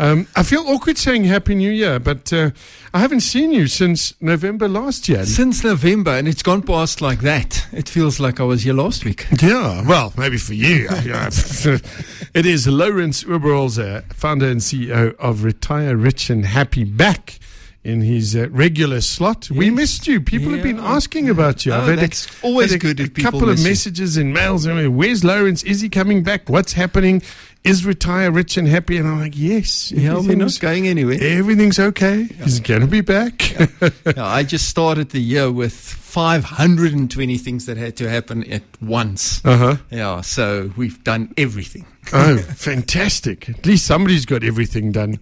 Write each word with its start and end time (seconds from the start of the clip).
Um, 0.00 0.28
I 0.36 0.44
feel 0.44 0.60
awkward 0.60 0.96
saying 0.96 1.24
Happy 1.24 1.56
New 1.56 1.70
Year, 1.70 1.98
but 1.98 2.32
uh, 2.32 2.50
I 2.94 3.00
haven't 3.00 3.20
seen 3.20 3.50
you 3.50 3.66
since 3.66 4.14
November 4.20 4.68
last 4.68 5.08
year. 5.08 5.26
Since 5.26 5.64
November, 5.64 6.12
and 6.12 6.28
it's 6.28 6.42
gone 6.42 6.62
past 6.62 7.00
like 7.00 7.20
that. 7.20 7.66
It 7.72 7.88
feels 7.88 8.20
like 8.20 8.38
I 8.38 8.44
was 8.44 8.62
here 8.62 8.74
last 8.74 9.04
week. 9.04 9.26
Yeah, 9.42 9.82
well, 9.86 10.12
maybe 10.16 10.36
for 10.36 10.54
you. 10.54 10.86
it 12.34 12.46
is 12.46 12.68
Lawrence 12.68 13.24
Oberholzer, 13.24 14.04
founder 14.12 14.48
and 14.48 14.60
CEO 14.60 15.16
of 15.16 15.42
Retire 15.42 15.96
Rich 15.96 16.30
and 16.30 16.44
Happy, 16.44 16.84
back 16.84 17.38
in 17.88 18.02
his 18.02 18.36
uh, 18.36 18.48
regular 18.50 19.00
slot. 19.00 19.50
We 19.50 19.70
missed 19.70 20.06
you. 20.06 20.20
People 20.20 20.50
have 20.52 20.62
been 20.62 20.76
Yeah. 20.76 20.92
asking 20.96 21.30
about 21.30 21.64
you. 21.64 21.72
Oh, 21.72 21.80
I've 21.80 21.88
had 21.88 21.98
that's 22.00 22.26
a, 22.26 22.46
always 22.46 22.72
had 22.72 22.76
a, 22.84 22.94
good 22.94 23.00
a 23.00 23.08
couple 23.08 23.44
of 23.48 23.56
miss 23.56 23.64
you. 23.64 23.70
messages 23.70 24.16
and 24.16 24.32
mails. 24.34 24.66
I 24.66 24.74
mean, 24.74 24.94
Where's 24.96 25.24
Lawrence? 25.24 25.62
Is 25.62 25.80
he 25.80 25.88
coming 25.88 26.22
back? 26.22 26.48
What's 26.50 26.74
happening? 26.74 27.22
Is 27.64 27.84
Retire 27.84 28.30
Rich 28.30 28.56
and 28.56 28.68
Happy? 28.68 28.96
And 28.98 29.08
I'm 29.08 29.18
like, 29.20 29.32
yes. 29.36 29.90
Yeah, 29.90 30.14
we're 30.20 30.36
not 30.36 30.58
going 30.60 30.86
anywhere. 30.86 31.18
Everything's 31.20 31.78
okay. 31.78 32.24
He's 32.44 32.60
going 32.60 32.82
to 32.82 32.86
be 32.86 33.00
back. 33.00 33.50
Yeah, 33.58 34.24
I 34.24 34.42
just 34.44 34.68
started 34.68 35.10
the 35.10 35.20
year 35.20 35.50
with 35.50 35.72
520 35.74 37.36
things 37.38 37.66
that 37.66 37.76
had 37.76 37.96
to 37.96 38.08
happen 38.08 38.44
at 38.52 38.62
once. 38.80 39.44
uh 39.44 39.56
huh. 39.56 39.76
Yeah, 39.90 40.20
so 40.20 40.72
we've 40.76 41.02
done 41.04 41.32
everything. 41.36 41.84
Oh, 42.12 42.36
fantastic. 42.56 43.48
At 43.48 43.66
least 43.66 43.86
somebody's 43.86 44.24
got 44.24 44.44
everything 44.44 44.92
done. 44.92 45.18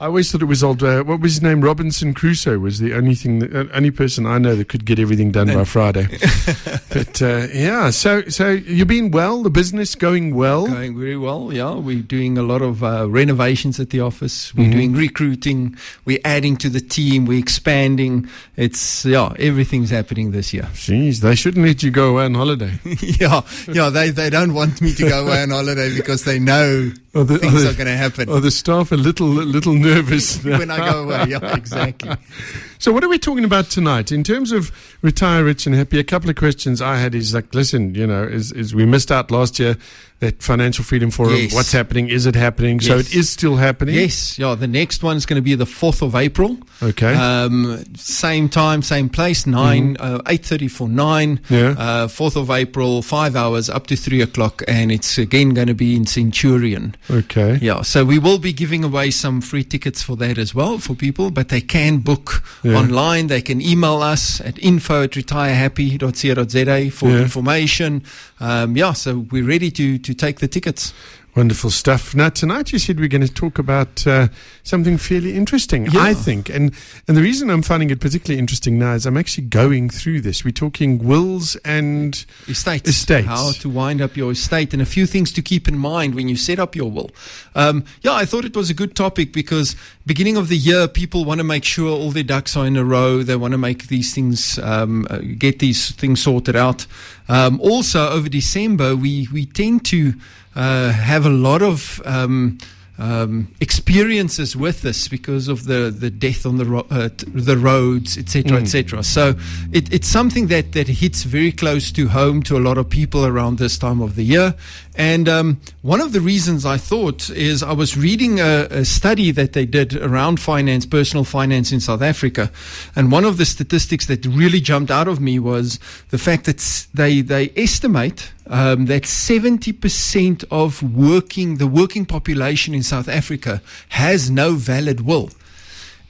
I 0.00 0.06
always 0.06 0.30
thought 0.30 0.42
it 0.42 0.46
was 0.46 0.62
old. 0.64 0.82
Uh, 0.82 1.02
what 1.02 1.20
was 1.20 1.34
his 1.34 1.42
name? 1.42 1.60
Robinson 1.60 2.14
Crusoe 2.14 2.58
was 2.58 2.78
the 2.80 2.94
only 2.94 3.14
thing, 3.14 3.38
that, 3.38 3.54
uh, 3.54 3.64
only 3.72 3.90
person 3.90 4.26
I 4.26 4.38
know 4.38 4.54
that 4.56 4.68
could 4.68 4.84
get 4.84 4.98
everything 4.98 5.30
done 5.30 5.46
by 5.46 5.64
Friday. 5.64 6.06
but 6.92 7.22
uh, 7.22 7.46
yeah, 7.52 7.90
so 7.90 8.22
so 8.28 8.50
you've 8.50 8.88
been 8.88 9.10
well. 9.10 9.42
The 9.42 9.50
business 9.50 9.94
going 9.94 10.34
well. 10.34 10.66
Going 10.66 10.98
very 10.98 11.16
well, 11.16 11.52
yeah. 11.52 11.74
We're 11.74 12.02
doing 12.02 12.36
a 12.38 12.42
lot 12.42 12.62
of 12.62 12.82
uh, 12.82 13.08
renovations 13.08 13.78
at 13.80 13.90
the 13.90 14.00
office. 14.00 14.54
We're 14.54 14.68
Mhm. 14.68 14.72
doing 14.72 14.92
recruiting. 14.94 15.76
We're 16.04 16.20
adding 16.24 16.56
to 16.58 16.68
the 16.68 16.80
team. 16.80 17.26
We're 17.26 17.38
expanding. 17.38 18.28
It's, 18.56 19.04
yeah, 19.04 19.32
everything's 19.38 19.90
happening 19.90 20.30
this 20.32 20.52
year. 20.52 20.68
Jeez, 20.74 21.20
they 21.20 21.34
shouldn't 21.34 21.64
let 21.66 21.82
you 21.82 21.90
go 21.90 22.10
away 22.10 22.24
on 22.24 22.34
holiday. 22.34 22.72
yeah, 23.00 23.42
yeah. 23.68 23.90
They, 23.90 24.10
they 24.10 24.30
don't 24.30 24.54
want 24.54 24.80
me 24.80 24.92
to 24.94 25.08
go 25.08 25.24
away 25.26 25.42
on 25.42 25.50
holiday 25.50 25.94
because 25.94 26.24
they 26.24 26.38
know 26.38 26.90
the, 27.12 27.38
things 27.38 27.64
are 27.64 27.70
are 27.70 27.72
going 27.74 27.86
to 27.86 27.96
happen 27.96 28.28
are 28.28 28.40
the 28.40 28.50
staff 28.50 28.90
a 28.90 28.96
little 28.96 29.28
little 29.28 29.74
nervous 29.84 30.42
when 30.44 30.70
I 30.70 30.90
go 30.90 31.04
away. 31.04 31.26
Yeah, 31.28 31.56
exactly. 31.56 32.10
So, 32.84 32.92
what 32.92 33.02
are 33.02 33.08
we 33.08 33.18
talking 33.18 33.44
about 33.46 33.70
tonight 33.70 34.12
in 34.12 34.22
terms 34.22 34.52
of 34.52 34.70
retire 35.00 35.42
rich 35.42 35.64
and 35.64 35.74
happy? 35.74 35.98
A 35.98 36.04
couple 36.04 36.28
of 36.28 36.36
questions 36.36 36.82
I 36.82 36.96
had 36.98 37.14
is 37.14 37.32
like, 37.32 37.54
listen, 37.54 37.94
you 37.94 38.06
know, 38.06 38.24
is, 38.24 38.52
is 38.52 38.74
we 38.74 38.84
missed 38.84 39.10
out 39.10 39.30
last 39.30 39.58
year 39.58 39.78
that 40.20 40.42
financial 40.42 40.84
freedom 40.84 41.10
forum. 41.10 41.34
Yes. 41.34 41.54
What's 41.54 41.72
happening? 41.72 42.08
Is 42.08 42.24
it 42.26 42.34
happening? 42.34 42.80
So 42.80 42.98
it 42.98 43.14
is 43.14 43.28
still 43.28 43.56
happening. 43.56 43.94
Yes, 43.94 44.38
yeah. 44.38 44.54
The 44.54 44.66
next 44.66 45.02
one's 45.02 45.26
going 45.26 45.36
to 45.36 45.42
be 45.42 45.54
the 45.54 45.66
fourth 45.66 46.02
of 46.02 46.14
April. 46.14 46.58
Okay. 46.82 47.14
Um, 47.14 47.84
same 47.96 48.48
time, 48.48 48.82
same 48.82 49.08
place. 49.08 49.46
9 49.46 49.96
uh, 49.98 50.22
eight 50.28 50.44
thirty 50.44 50.68
for 50.68 50.88
nine. 50.88 51.40
Yeah. 51.48 51.74
Uh, 51.76 52.08
Fourth 52.08 52.36
of 52.36 52.50
April, 52.50 53.02
five 53.02 53.36
hours 53.36 53.68
up 53.68 53.86
to 53.88 53.96
three 53.96 54.20
o'clock, 54.20 54.62
and 54.68 54.90
it's 54.92 55.18
again 55.18 55.50
going 55.50 55.68
to 55.68 55.74
be 55.74 55.96
in 55.96 56.06
Centurion. 56.06 56.94
okay. 57.10 57.58
Yeah. 57.60 57.82
So 57.82 58.04
we 58.04 58.18
will 58.18 58.38
be 58.38 58.52
giving 58.52 58.84
away 58.84 59.10
some 59.10 59.40
free 59.40 59.64
tickets 59.64 60.02
for 60.02 60.16
that 60.16 60.38
as 60.38 60.54
well 60.54 60.78
for 60.78 60.94
people, 60.94 61.30
but 61.30 61.48
they 61.48 61.60
can 61.60 61.98
book 61.98 62.42
Yeah. 62.62 62.73
Online. 62.76 63.26
They 63.28 63.40
can 63.42 63.60
email 63.60 64.02
us 64.02 64.40
at 64.40 64.58
info 64.58 65.04
at 65.04 65.10
retirehappy.co.za 65.12 66.90
for 66.90 67.08
Yeah. 67.10 67.22
information. 67.22 68.02
Um, 68.40 68.76
yeah. 68.76 68.92
So 68.92 69.26
we're 69.30 69.46
ready 69.46 69.70
to 69.72 69.98
to 69.98 70.14
take 70.14 70.38
the 70.40 70.48
tickets. 70.48 70.92
Wonderful 71.36 71.70
stuff. 71.70 72.14
Now, 72.14 72.28
tonight 72.28 72.72
you 72.72 72.78
said 72.78 73.00
we're 73.00 73.08
going 73.08 73.26
to 73.26 73.32
talk 73.32 73.58
about 73.58 74.06
uh, 74.06 74.28
something 74.62 74.96
fairly 74.96 75.34
interesting, 75.34 75.86
Yeah. 75.86 76.00
I 76.00 76.14
think. 76.14 76.48
And, 76.48 76.72
and 77.08 77.16
the 77.16 77.22
reason 77.22 77.50
I'm 77.50 77.62
finding 77.62 77.90
it 77.90 77.98
particularly 77.98 78.38
interesting 78.38 78.78
now 78.78 78.92
is 78.92 79.04
I'm 79.04 79.16
actually 79.16 79.48
going 79.48 79.90
through 79.90 80.20
this. 80.20 80.44
We're 80.44 80.52
talking 80.52 80.98
wills 80.98 81.56
and. 81.64 82.24
Estates. 82.46 82.88
Estates. 82.88 83.26
How 83.26 83.50
to 83.50 83.68
wind 83.68 84.00
up 84.00 84.16
your 84.16 84.30
estate 84.30 84.72
and 84.72 84.80
a 84.80 84.86
few 84.86 85.06
things 85.06 85.32
to 85.32 85.42
keep 85.42 85.66
in 85.66 85.76
mind 85.76 86.14
when 86.14 86.28
you 86.28 86.36
set 86.36 86.60
up 86.60 86.76
your 86.76 86.88
will. 86.88 87.10
Um, 87.56 87.84
yeah, 88.02 88.12
I 88.12 88.26
thought 88.26 88.44
it 88.44 88.54
was 88.54 88.70
a 88.70 88.74
good 88.74 88.94
topic 88.94 89.32
because 89.32 89.74
beginning 90.06 90.36
of 90.36 90.46
the 90.46 90.56
year, 90.56 90.86
people 90.86 91.24
want 91.24 91.38
to 91.38 91.44
make 91.44 91.64
sure 91.64 91.90
all 91.90 92.12
their 92.12 92.22
ducks 92.22 92.56
are 92.56 92.64
in 92.64 92.76
a 92.76 92.84
row. 92.84 93.24
They 93.24 93.34
want 93.34 93.52
to 93.52 93.58
make 93.58 93.88
these 93.88 94.14
things, 94.14 94.60
um, 94.60 95.04
uh, 95.10 95.18
get 95.36 95.58
these 95.58 95.90
things 95.96 96.22
sorted 96.22 96.54
out. 96.54 96.86
Um, 97.28 97.60
also, 97.60 98.08
over 98.10 98.28
December, 98.28 98.94
we, 98.94 99.26
we 99.32 99.46
tend 99.46 99.84
to 99.86 100.14
uh, 100.54 100.90
have 100.92 101.26
a 101.26 101.30
lot 101.30 101.62
of. 101.62 102.00
Um, 102.04 102.58
um, 102.98 103.52
experiences 103.60 104.56
with 104.56 104.82
this 104.82 105.08
because 105.08 105.48
of 105.48 105.64
the, 105.64 105.92
the 105.96 106.10
death 106.10 106.46
on 106.46 106.58
the 106.58 106.64
ro- 106.64 106.86
uh, 106.90 107.08
t- 107.08 107.26
the 107.28 107.56
roads, 107.56 108.16
etc., 108.16 108.58
etc. 108.58 109.02
So 109.02 109.34
it, 109.72 109.92
it's 109.92 110.06
something 110.06 110.46
that 110.48 110.72
that 110.72 110.86
hits 110.86 111.24
very 111.24 111.50
close 111.50 111.90
to 111.92 112.08
home 112.08 112.42
to 112.44 112.56
a 112.56 112.60
lot 112.60 112.78
of 112.78 112.88
people 112.88 113.26
around 113.26 113.58
this 113.58 113.78
time 113.78 114.00
of 114.00 114.14
the 114.14 114.22
year. 114.22 114.54
And 114.96 115.28
um, 115.28 115.60
one 115.82 116.00
of 116.00 116.12
the 116.12 116.20
reasons 116.20 116.64
I 116.64 116.76
thought 116.76 117.28
is 117.30 117.62
I 117.62 117.72
was 117.72 117.96
reading 117.96 118.38
a, 118.38 118.68
a 118.70 118.84
study 118.84 119.32
that 119.32 119.52
they 119.52 119.66
did 119.66 119.96
around 119.96 120.38
finance, 120.38 120.86
personal 120.86 121.24
finance 121.24 121.72
in 121.72 121.80
South 121.80 122.00
Africa, 122.00 122.52
and 122.94 123.10
one 123.10 123.24
of 123.24 123.36
the 123.36 123.44
statistics 123.44 124.06
that 124.06 124.24
really 124.24 124.60
jumped 124.60 124.92
out 124.92 125.08
of 125.08 125.20
me 125.20 125.40
was 125.40 125.80
the 126.10 126.18
fact 126.18 126.44
that 126.44 126.86
they 126.94 127.22
they 127.22 127.52
estimate 127.56 128.32
um, 128.46 128.86
that 128.86 129.02
70% 129.02 130.44
of 130.50 130.82
working 130.94 131.56
the 131.56 131.66
working 131.66 132.06
population 132.06 132.72
in 132.72 132.82
South 132.82 133.08
Africa 133.08 133.62
has 133.88 134.30
no 134.30 134.52
valid 134.52 135.00
will. 135.00 135.30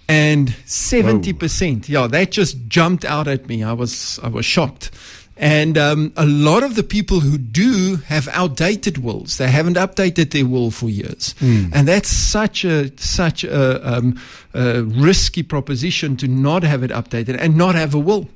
And 0.07 0.49
70%, 0.67 1.89
yeah, 1.89 2.07
that 2.09 2.31
just 2.31 2.69
jumped 2.69 3.07
out 3.07 3.27
at 3.27 3.49
me. 3.49 3.63
I 3.63 3.73
was 3.73 4.21
I 4.23 4.29
was 4.29 4.45
shocked. 4.45 4.91
And 5.37 5.77
um, 5.77 6.13
a 6.17 6.25
lot 6.27 6.63
of 6.63 6.77
the 6.77 6.85
people 6.85 7.19
who 7.21 7.37
do 7.39 7.97
have 8.07 8.29
outdated 8.29 8.99
wills. 8.99 9.37
They 9.37 9.51
haven't 9.51 9.77
updated 9.77 10.31
their 10.31 10.47
will 10.47 10.71
for 10.71 10.89
years, 10.89 11.35
and 11.75 11.89
that's 11.89 12.09
such 12.09 12.65
a 12.65 12.97
such 12.99 13.43
a, 13.43 13.97
um, 13.97 14.21
a 14.55 14.83
risky 14.83 15.43
proposition 15.43 16.17
to 16.19 16.29
not 16.29 16.63
have 16.63 16.85
it 16.85 16.93
updated 16.93 17.37
and 17.41 17.57
not 17.57 17.75
have 17.75 17.95
a 17.95 17.99
will. 17.99 18.29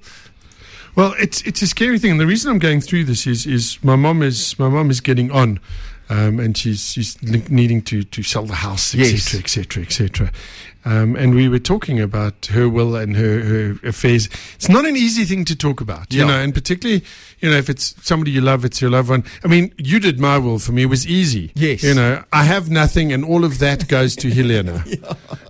Well, 0.97 1.14
it's 1.20 1.42
it's 1.42 1.62
a 1.62 1.69
scary 1.69 2.00
thing, 2.00 2.10
and 2.12 2.20
the 2.20 2.26
reason 2.26 2.50
I'm 2.50 2.58
going 2.58 2.81
through 2.81 3.04
this 3.04 3.26
is 3.28 3.47
is 3.47 3.78
my 3.84 3.94
mom 3.94 4.20
is 4.22 4.58
my 4.58 4.69
mom 4.69 4.91
is 4.91 5.00
getting 5.00 5.31
on, 5.31 5.60
um, 6.10 6.41
and 6.41 6.56
she's 6.56 6.91
she's 6.91 7.22
needing 7.22 7.81
to 7.82 8.03
to 8.03 8.22
sell 8.25 8.44
the 8.47 8.56
house, 8.56 8.92
etc., 8.97 9.38
etc., 9.41 9.82
etc. 9.84 10.32
Um, 10.84 11.16
and 11.16 11.34
we 11.34 11.48
were 11.48 11.58
talking 11.58 12.00
about 12.00 12.46
her 12.46 12.68
will 12.68 12.96
and 12.96 13.16
her, 13.16 13.40
her 13.42 13.76
affairs. 13.88 14.28
It's 14.54 14.68
not 14.68 14.86
an 14.86 14.96
easy 14.96 15.24
thing 15.24 15.44
to 15.46 15.56
talk 15.56 15.80
about, 15.80 16.12
you 16.12 16.20
Yeah. 16.20 16.28
know, 16.28 16.38
and 16.40 16.54
particularly, 16.54 17.04
you 17.40 17.50
know, 17.50 17.56
if 17.56 17.68
it's 17.68 17.94
somebody 18.02 18.30
you 18.30 18.40
love, 18.40 18.64
it's 18.64 18.80
your 18.80 18.90
loved 18.90 19.10
one. 19.10 19.24
I 19.44 19.48
mean, 19.48 19.72
you 19.76 19.98
did 20.00 20.18
my 20.18 20.38
will 20.38 20.58
for 20.58 20.72
me; 20.72 20.82
it 20.82 20.86
was 20.86 21.06
easy. 21.06 21.50
Yes. 21.54 21.82
you 21.82 21.94
know, 21.94 22.22
I 22.32 22.44
have 22.44 22.70
nothing, 22.70 23.12
and 23.12 23.24
all 23.24 23.44
of 23.44 23.58
that 23.58 23.88
goes 23.88 24.16
to 24.16 24.30
Helena. 24.34 24.82
You 24.86 24.98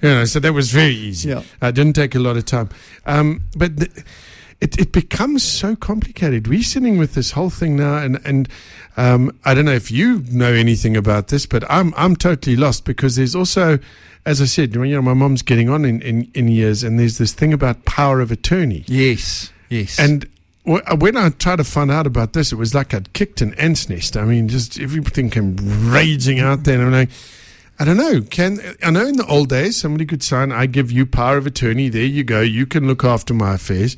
know, 0.03 0.25
so 0.25 0.41
that 0.41 0.55
was 0.55 0.71
very 0.73 0.95
easy. 0.95 1.29
Yeah. 1.29 1.43
Uh, 1.63 1.71
didn't 1.71 1.95
take 1.95 2.15
a 2.15 2.19
lot 2.21 2.37
of 2.37 2.45
time. 2.47 2.71
Um, 3.07 3.43
but 3.57 3.77
the, 3.77 4.05
it, 4.61 4.79
it 4.79 4.93
becomes 4.93 5.45
so 5.45 5.77
complicated. 5.77 6.49
We're 6.49 6.63
sitting 6.63 6.99
with 6.99 7.15
this 7.15 7.33
whole 7.33 7.51
thing 7.51 7.77
now, 7.77 7.99
and, 7.99 8.21
and 8.25 8.49
um, 8.97 9.37
I 9.45 9.55
don't 9.55 9.65
know 9.67 9.73
if 9.73 9.91
you 9.91 10.25
know 10.31 10.53
anything 10.53 10.97
about 10.97 11.29
this, 11.29 11.47
but 11.47 11.65
I'm, 11.71 11.95
I'm 11.97 12.17
totally 12.17 12.57
lost 12.57 12.85
because 12.85 13.17
there's 13.17 13.37
also, 13.37 13.79
as 14.27 14.43
I 14.43 14.47
said, 14.47 14.75
you 14.75 14.85
know, 14.85 15.03
my 15.03 15.15
mom's 15.15 15.43
getting 15.43 15.69
on 15.69 15.85
in, 15.85 16.03
in, 16.03 16.31
in 16.35 16.49
years, 16.49 16.83
and 16.83 16.99
there's 16.99 17.19
this 17.19 17.33
thing 17.33 17.53
about 17.53 17.85
power 17.85 18.21
of 18.21 18.33
attorney. 18.33 18.85
Yes, 18.89 19.53
yes, 19.69 19.99
And 19.99 20.27
wh- 20.65 20.83
when 20.99 21.17
I 21.17 21.29
tried 21.31 21.57
to 21.57 21.65
find 21.65 21.91
out 21.91 22.07
about 22.07 22.33
this, 22.33 22.51
it 22.51 22.57
was 22.57 22.75
like 22.75 22.93
I'd 22.93 23.13
kicked 23.13 23.41
an 23.41 23.55
ant's 23.55 23.89
nest. 23.89 24.17
I 24.17 24.25
mean, 24.25 24.49
just 24.49 24.81
everything 24.81 25.31
came 25.31 25.57
raging 25.91 26.41
out 26.41 26.65
there. 26.65 26.75
And 26.81 26.87
I'm 26.87 26.93
like, 26.93 27.11
I 27.79 27.85
don't 27.85 27.97
know. 27.97 28.23
Can 28.23 28.59
I 28.83 28.91
know 28.91 29.07
in 29.07 29.17
the 29.19 29.27
old 29.27 29.51
days 29.51 29.77
somebody 29.77 30.05
could 30.05 30.25
sign, 30.25 30.51
I 30.51 30.67
give 30.67 30.91
you 30.91 31.07
power 31.07 31.37
of 31.37 31.47
attorney. 31.47 31.89
There 31.89 32.03
you 32.03 32.25
go. 32.25 32.41
You 32.41 32.67
can 32.67 32.89
look 32.89 33.05
after 33.05 33.33
my 33.33 33.55
affairs. 33.55 33.97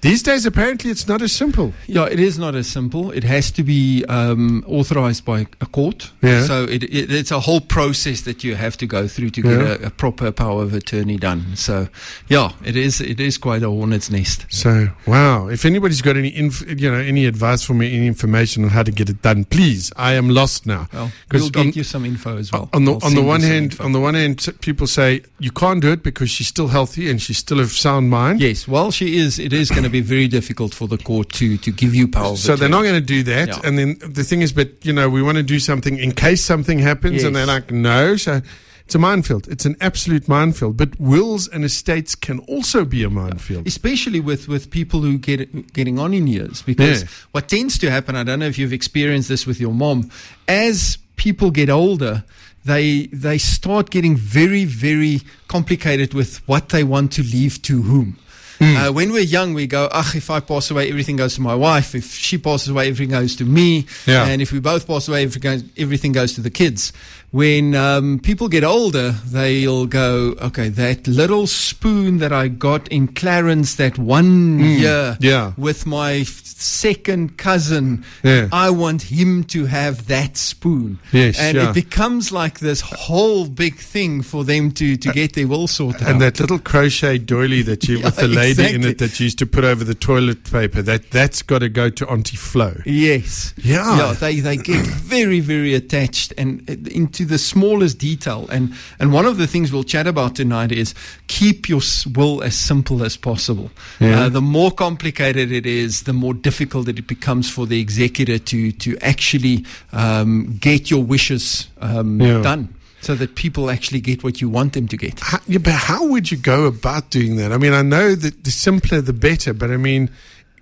These 0.00 0.22
days, 0.22 0.46
apparently, 0.46 0.90
it's 0.90 1.06
not 1.06 1.20
as 1.20 1.30
simple. 1.32 1.74
Yeah, 1.86 2.06
it 2.06 2.18
is 2.18 2.38
not 2.38 2.54
as 2.54 2.66
simple. 2.68 3.10
It 3.10 3.22
has 3.24 3.50
to 3.52 3.62
be 3.62 4.02
um, 4.06 4.64
authorized 4.66 5.24
by 5.26 5.46
a 5.60 5.66
court. 5.66 6.10
Yeah. 6.22 6.44
So 6.44 6.64
it, 6.64 6.84
it, 6.84 7.12
it's 7.12 7.30
a 7.30 7.40
whole 7.40 7.60
process 7.60 8.22
that 8.22 8.42
you 8.42 8.54
have 8.54 8.78
to 8.78 8.86
go 8.86 9.06
through 9.06 9.30
to 9.30 9.40
Yeah. 9.42 9.56
get 9.56 9.82
a, 9.82 9.86
a 9.86 9.90
proper 9.90 10.32
power 10.32 10.62
of 10.62 10.72
attorney 10.72 11.18
done. 11.18 11.54
So, 11.56 11.88
yeah, 12.28 12.52
it 12.64 12.76
is. 12.76 13.00
It 13.02 13.20
is 13.20 13.36
quite 13.36 13.62
a 13.62 13.68
hornet's 13.68 14.10
nest. 14.10 14.46
So, 14.48 14.88
wow. 15.06 15.48
If 15.48 15.66
anybody's 15.66 16.00
got 16.00 16.16
any, 16.16 16.34
inf- 16.34 16.64
you 16.80 16.90
know, 16.90 16.98
any 16.98 17.26
advice 17.26 17.62
for 17.62 17.74
me, 17.74 17.94
any 17.94 18.06
information 18.06 18.64
on 18.64 18.70
how 18.70 18.82
to 18.84 18.90
get 18.92 19.10
it 19.10 19.20
done, 19.20 19.44
please. 19.44 19.92
I 19.96 20.14
am 20.14 20.30
lost 20.30 20.64
now. 20.64 20.88
Well, 20.94 21.12
we'll 21.30 21.50
get 21.50 21.60
on- 21.66 21.72
you 21.72 21.84
some 21.84 22.06
info 22.06 22.38
as 22.38 22.50
well. 22.52 22.70
on 22.72 22.86
the 22.86 22.92
I'll 22.92 23.04
on 23.04 23.14
the 23.14 23.22
one 23.22 23.42
hand, 23.42 23.72
info. 23.72 23.84
on 23.84 23.92
the 23.92 24.00
one 24.00 24.14
hand, 24.14 24.48
people 24.62 24.86
say 24.86 25.22
you 25.38 25.50
can't 25.50 25.82
do 25.82 25.92
it 25.92 26.02
because 26.02 26.30
she's 26.30 26.46
still 26.48 26.68
healthy 26.68 27.10
and 27.10 27.20
she's 27.20 27.36
still 27.36 27.60
of 27.60 27.70
sound 27.72 28.08
mind. 28.08 28.40
yes, 28.40 28.66
well, 28.66 28.90
she 28.90 29.18
is. 29.18 29.38
It 29.38 29.52
is 29.52 29.68
going 29.68 29.82
to 29.82 29.89
be 29.90 30.00
very 30.00 30.28
difficult 30.28 30.74
for 30.74 30.88
the 30.88 30.98
court 30.98 31.28
to 31.34 31.56
to 31.58 31.70
give 31.72 31.94
you 31.94 32.08
power. 32.08 32.36
So 32.36 32.56
they're 32.56 32.68
not 32.68 32.82
going 32.82 32.94
to 33.00 33.00
do 33.16 33.22
that. 33.24 33.48
Yeah. 33.48 33.60
And 33.64 33.78
then 33.78 33.96
the 34.00 34.24
thing 34.24 34.42
is, 34.42 34.52
but 34.52 34.68
you 34.84 34.92
know, 34.92 35.08
we 35.08 35.22
want 35.22 35.36
to 35.36 35.42
do 35.42 35.58
something 35.58 35.98
in 35.98 36.12
case 36.12 36.42
something 36.44 36.78
happens, 36.78 37.24
and 37.24 37.34
they're 37.34 37.46
Yes. 37.46 37.54
like, 37.54 37.70
no. 37.72 38.16
So 38.16 38.40
It's 38.86 38.96
a 38.96 38.98
minefield. 38.98 39.46
It's 39.48 39.64
an 39.66 39.76
absolute 39.80 40.26
minefield. 40.28 40.76
But 40.76 40.98
wills 40.98 41.46
and 41.52 41.64
estates 41.64 42.16
can 42.16 42.40
also 42.48 42.84
be 42.84 43.04
a 43.04 43.10
minefield. 43.10 43.66
especially 43.68 44.18
with, 44.18 44.48
with 44.48 44.68
people 44.70 45.00
who 45.02 45.16
get 45.16 45.72
getting 45.72 45.96
on 46.00 46.12
in 46.12 46.26
years. 46.26 46.62
Because 46.62 47.02
Yeah. 47.02 47.08
what 47.30 47.46
tends 47.48 47.78
to 47.78 47.86
happen, 47.90 48.16
I 48.16 48.24
don't 48.24 48.40
know 48.40 48.48
if 48.48 48.58
you've 48.58 48.72
experienced 48.72 49.28
this 49.28 49.46
with 49.46 49.60
your 49.60 49.72
mom, 49.74 50.10
as 50.48 50.98
people 51.14 51.50
get 51.52 51.70
older, 51.70 52.24
they 52.64 53.08
they 53.12 53.38
start 53.38 53.90
getting 53.90 54.16
very 54.16 54.64
very 54.64 55.20
complicated 55.46 56.12
with 56.12 56.40
what 56.48 56.70
they 56.70 56.82
want 56.84 57.12
to 57.12 57.22
leave 57.22 57.62
to 57.62 57.82
whom. 57.82 58.16
Hmm. 58.60 58.76
Uh, 58.76 58.92
when 58.92 59.10
we're 59.10 59.22
young, 59.22 59.54
we 59.54 59.66
go, 59.66 59.88
"Ach, 59.90 60.14
if 60.14 60.28
I 60.30 60.40
pass 60.40 60.70
away, 60.70 60.90
everything 60.90 61.16
goes 61.16 61.34
to 61.36 61.40
my 61.40 61.54
wife. 61.54 61.94
If 61.94 62.14
she 62.14 62.36
passes 62.36 62.68
away, 62.68 62.88
everything 62.88 63.10
goes 63.10 63.34
to 63.36 63.44
me. 63.44 63.86
Yeah. 64.06 64.26
And 64.26 64.42
if 64.42 64.52
we 64.52 64.60
both 64.60 64.86
pass 64.86 65.08
away, 65.08 65.22
everything 65.24 66.12
goes 66.12 66.34
to 66.34 66.42
the 66.42 66.50
kids." 66.50 66.92
When 67.32 67.76
um, 67.76 68.18
people 68.18 68.48
get 68.48 68.64
older, 68.64 69.12
they'll 69.26 69.86
go, 69.86 70.34
"Okay, 70.42 70.68
that 70.70 71.06
little 71.06 71.46
spoon 71.46 72.18
that 72.18 72.32
I 72.32 72.48
got 72.48 72.88
in 72.88 73.06
Clarens 73.08 73.76
that 73.76 73.98
one 73.98 74.58
year 74.58 75.12
Hmm. 75.14 75.24
Yeah. 75.24 75.52
with 75.56 75.86
my 75.86 76.24
second 76.24 77.36
cousin, 77.36 78.04
Yeah. 78.24 78.48
I 78.52 78.70
want 78.70 79.02
him 79.02 79.44
to 79.44 79.66
have 79.66 80.08
that 80.08 80.36
spoon." 80.36 80.98
Yes, 81.12 81.38
and 81.38 81.56
yeah. 81.56 81.70
it 81.70 81.74
becomes 81.74 82.32
like 82.32 82.58
this 82.58 82.80
whole 82.80 83.46
big 83.46 83.76
thing 83.76 84.22
for 84.22 84.44
them 84.44 84.72
to 84.72 84.96
to 84.96 85.12
get 85.12 85.34
their 85.34 85.46
will 85.46 85.68
sorted 85.68 86.02
out. 86.02 86.10
And 86.10 86.20
that 86.20 86.40
little 86.40 86.58
crochet 86.58 87.18
doily 87.18 87.62
that 87.62 87.86
you, 87.88 88.00
with 88.04 88.16
the 88.16 88.26
lady 88.28 88.74
in 88.74 88.82
it 88.84 88.98
that 88.98 89.20
you 89.20 89.24
used 89.24 89.38
to 89.38 89.46
put 89.46 89.62
over 89.64 89.84
the 89.84 89.94
toilet 89.94 90.50
paper, 90.50 90.82
that, 90.82 91.10
that's 91.12 91.42
got 91.42 91.60
to 91.60 91.68
go 91.68 91.90
to 91.90 92.08
Auntie 92.10 92.36
Flo. 92.36 92.74
Yes. 92.84 93.54
Yeah. 93.56 93.96
Yeah, 93.96 94.12
they, 94.14 94.40
they 94.40 94.56
get 94.56 94.84
very, 94.86 95.38
very 95.40 95.74
attached 95.74 96.32
and 96.36 96.68
uh, 96.68 96.74
into 97.20 97.30
the 97.30 97.38
smallest 97.38 97.98
detail. 97.98 98.48
And, 98.50 98.72
and 98.98 99.12
one 99.12 99.26
of 99.26 99.36
the 99.36 99.46
things 99.46 99.72
we'll 99.72 99.84
chat 99.84 100.06
about 100.06 100.34
tonight 100.36 100.72
is 100.72 100.94
keep 101.26 101.68
your 101.68 101.80
will 102.14 102.42
as 102.42 102.54
simple 102.54 103.04
as 103.04 103.16
possible. 103.16 103.70
Yeah. 104.00 104.24
Uh, 104.24 104.28
the 104.28 104.40
more 104.40 104.70
complicated 104.70 105.52
it 105.52 105.66
is, 105.66 106.04
the 106.04 106.12
more 106.12 106.34
difficult 106.34 106.88
it 106.88 107.06
becomes 107.06 107.50
for 107.50 107.66
the 107.66 107.80
executor 107.80 108.38
to, 108.38 108.72
to 108.72 108.96
actually 108.98 109.64
um, 109.92 110.56
get 110.60 110.90
your 110.90 111.02
wishes 111.02 111.68
um, 111.80 112.20
Yeah. 112.20 112.42
done 112.42 112.74
so 113.02 113.14
that 113.14 113.34
people 113.34 113.70
actually 113.70 114.00
get 114.00 114.22
what 114.22 114.42
you 114.42 114.48
want 114.48 114.74
them 114.74 114.86
to 114.86 114.96
get. 114.96 115.18
How, 115.20 115.38
yeah, 115.46 115.58
but 115.58 115.72
how 115.72 116.06
would 116.06 116.30
you 116.30 116.36
go 116.36 116.66
about 116.66 117.08
doing 117.10 117.36
that? 117.36 117.50
I 117.50 117.56
mean, 117.56 117.72
I 117.72 117.80
know 117.82 118.14
that 118.14 118.44
the 118.44 118.50
simpler 118.50 119.00
the 119.00 119.14
better, 119.14 119.54
but 119.54 119.70
I 119.70 119.78
mean, 119.78 120.10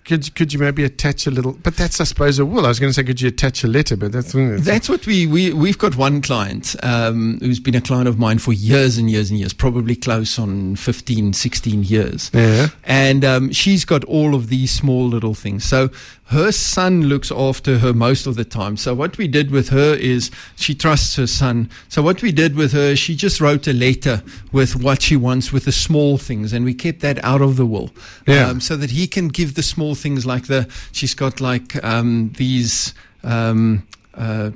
could 0.08 0.34
could 0.34 0.52
you 0.54 0.58
maybe 0.58 0.84
attach 0.84 1.26
a 1.26 1.30
little? 1.30 1.52
But 1.52 1.76
that's, 1.76 2.00
I 2.00 2.04
suppose, 2.04 2.38
a 2.38 2.46
will. 2.46 2.64
I 2.64 2.68
was 2.68 2.80
going 2.80 2.88
to 2.90 2.94
say, 2.94 3.04
could 3.04 3.20
you 3.20 3.28
attach 3.28 3.62
a 3.62 3.68
letter? 3.68 3.94
But 3.94 4.12
that's 4.12 4.32
That's 4.64 4.88
what 4.88 5.06
we, 5.06 5.26
we 5.26 5.52
we've 5.52 5.76
got 5.76 5.96
one 5.96 6.22
client 6.22 6.74
um, 6.82 7.38
who's 7.40 7.60
been 7.60 7.74
a 7.74 7.80
client 7.82 8.08
of 8.08 8.18
mine 8.18 8.38
for 8.38 8.52
years 8.52 8.96
and 8.96 9.10
years 9.10 9.30
and 9.30 9.38
years, 9.38 9.52
probably 9.52 9.94
close 9.94 10.38
on 10.38 10.76
15, 10.76 11.34
16 11.34 11.84
years. 11.84 12.30
yeah, 12.32 12.68
And 12.84 13.24
um, 13.24 13.52
she's 13.52 13.84
got 13.84 14.02
all 14.04 14.34
of 14.34 14.48
these 14.48 14.72
small 14.72 15.06
little 15.06 15.34
things. 15.34 15.64
So 15.64 15.90
her 16.28 16.52
son 16.52 17.04
looks 17.04 17.32
after 17.32 17.78
her 17.78 17.92
most 17.94 18.26
of 18.26 18.36
the 18.36 18.44
time. 18.44 18.76
So 18.76 18.94
what 18.94 19.16
we 19.16 19.26
did 19.28 19.50
with 19.50 19.70
her 19.70 19.94
is 19.94 20.30
she 20.56 20.74
trusts 20.74 21.16
her 21.16 21.26
son. 21.26 21.70
So 21.88 22.02
what 22.02 22.20
we 22.20 22.32
did 22.32 22.54
with 22.54 22.72
her, 22.72 22.94
she 22.96 23.16
just 23.16 23.40
wrote 23.40 23.66
a 23.66 23.72
letter 23.72 24.22
with 24.52 24.76
what 24.76 25.00
she 25.00 25.16
wants 25.16 25.52
with 25.52 25.64
the 25.64 25.72
small 25.72 26.18
things, 26.18 26.52
and 26.52 26.64
we 26.66 26.74
kept 26.74 27.00
that 27.00 27.22
out 27.24 27.40
of 27.40 27.56
the 27.56 27.64
will, 27.64 27.90
Yeah. 28.26 28.48
um, 28.48 28.60
so 28.60 28.76
that 28.76 28.90
he 28.90 29.06
can 29.06 29.28
give 29.28 29.54
the 29.54 29.62
small 29.62 29.94
things 29.94 30.26
like 30.26 30.46
the. 30.48 30.68
She's 30.92 31.14
got 31.14 31.40
like 31.40 31.82
um, 31.82 32.32
these. 32.36 32.92
Um, 33.24 33.86
uh, 34.18 34.50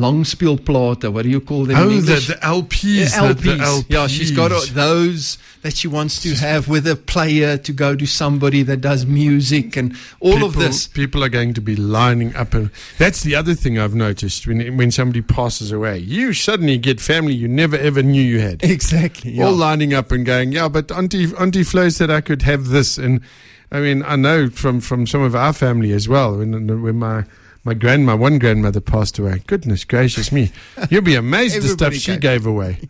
langspeelplate. 0.00 1.12
What 1.12 1.22
do 1.22 1.28
you 1.30 1.40
call 1.40 1.64
them? 1.64 1.76
Oh, 1.78 1.88
the, 1.88 2.14
the 2.14 2.38
LPs, 2.42 3.12
Yeah, 3.16 3.32
the- 3.32 3.34
the 3.34 3.56
LPs. 3.56 3.84
Yeah, 3.88 4.06
she's 4.06 4.30
got 4.30 4.50
those 4.74 5.38
that 5.62 5.76
she 5.76 5.86
wants 5.88 6.20
to 6.22 6.34
have 6.34 6.68
with 6.68 6.86
a 6.86 6.96
player 6.96 7.56
to 7.58 7.72
go 7.72 7.94
to 7.94 8.06
somebody 8.06 8.62
that 8.64 8.78
does 8.78 9.06
music 9.06 9.76
and 9.76 9.94
all 10.20 10.32
people, 10.32 10.48
of 10.48 10.54
this. 10.56 10.86
People 10.86 11.22
are 11.22 11.28
going 11.28 11.54
to 11.54 11.60
be 11.60 11.76
lining 11.76 12.34
up, 12.34 12.54
and 12.54 12.70
that's 12.98 13.22
the 13.22 13.34
other 13.34 13.54
thing 13.54 13.78
I've 13.78 13.94
noticed 13.94 14.46
when 14.46 14.76
when 14.76 14.90
somebody 14.90 15.22
passes 15.22 15.70
away. 15.70 15.98
You 15.98 16.32
suddenly 16.32 16.78
get 16.78 17.00
family 17.00 17.34
you 17.34 17.46
never 17.48 17.76
ever 17.76 18.02
knew 18.02 18.22
you 18.22 18.40
had. 18.40 18.62
Exactly. 18.64 19.40
all 19.40 19.52
lining 19.52 19.94
up 19.94 20.10
and 20.12 20.24
going, 20.26 20.52
yeah, 20.52 20.68
but 20.68 20.90
Auntie 20.90 21.32
Auntie 21.38 21.62
Flo 21.64 21.88
said 21.90 22.10
I 22.10 22.20
could 22.20 22.42
have 22.42 22.68
this, 22.68 22.98
and 22.98 23.20
I 23.70 23.80
mean, 23.80 24.02
I 24.02 24.16
know 24.16 24.48
from 24.50 24.80
from 24.80 25.06
some 25.06 25.22
of 25.22 25.34
our 25.36 25.52
family 25.52 25.92
as 25.92 26.08
well. 26.08 26.36
When 26.38 26.82
when 26.82 26.96
my 26.96 27.24
my 27.64 27.74
grandma, 27.74 28.16
one 28.16 28.38
grandmother 28.38 28.80
passed 28.80 29.18
away. 29.18 29.42
Goodness 29.46 29.84
gracious 29.84 30.32
me, 30.32 30.50
you'll 30.90 31.02
be 31.02 31.14
amazed 31.14 31.60
the 31.62 31.68
stuff 31.68 31.94
she 31.94 32.16
gave- 32.16 32.46
away. 32.46 32.78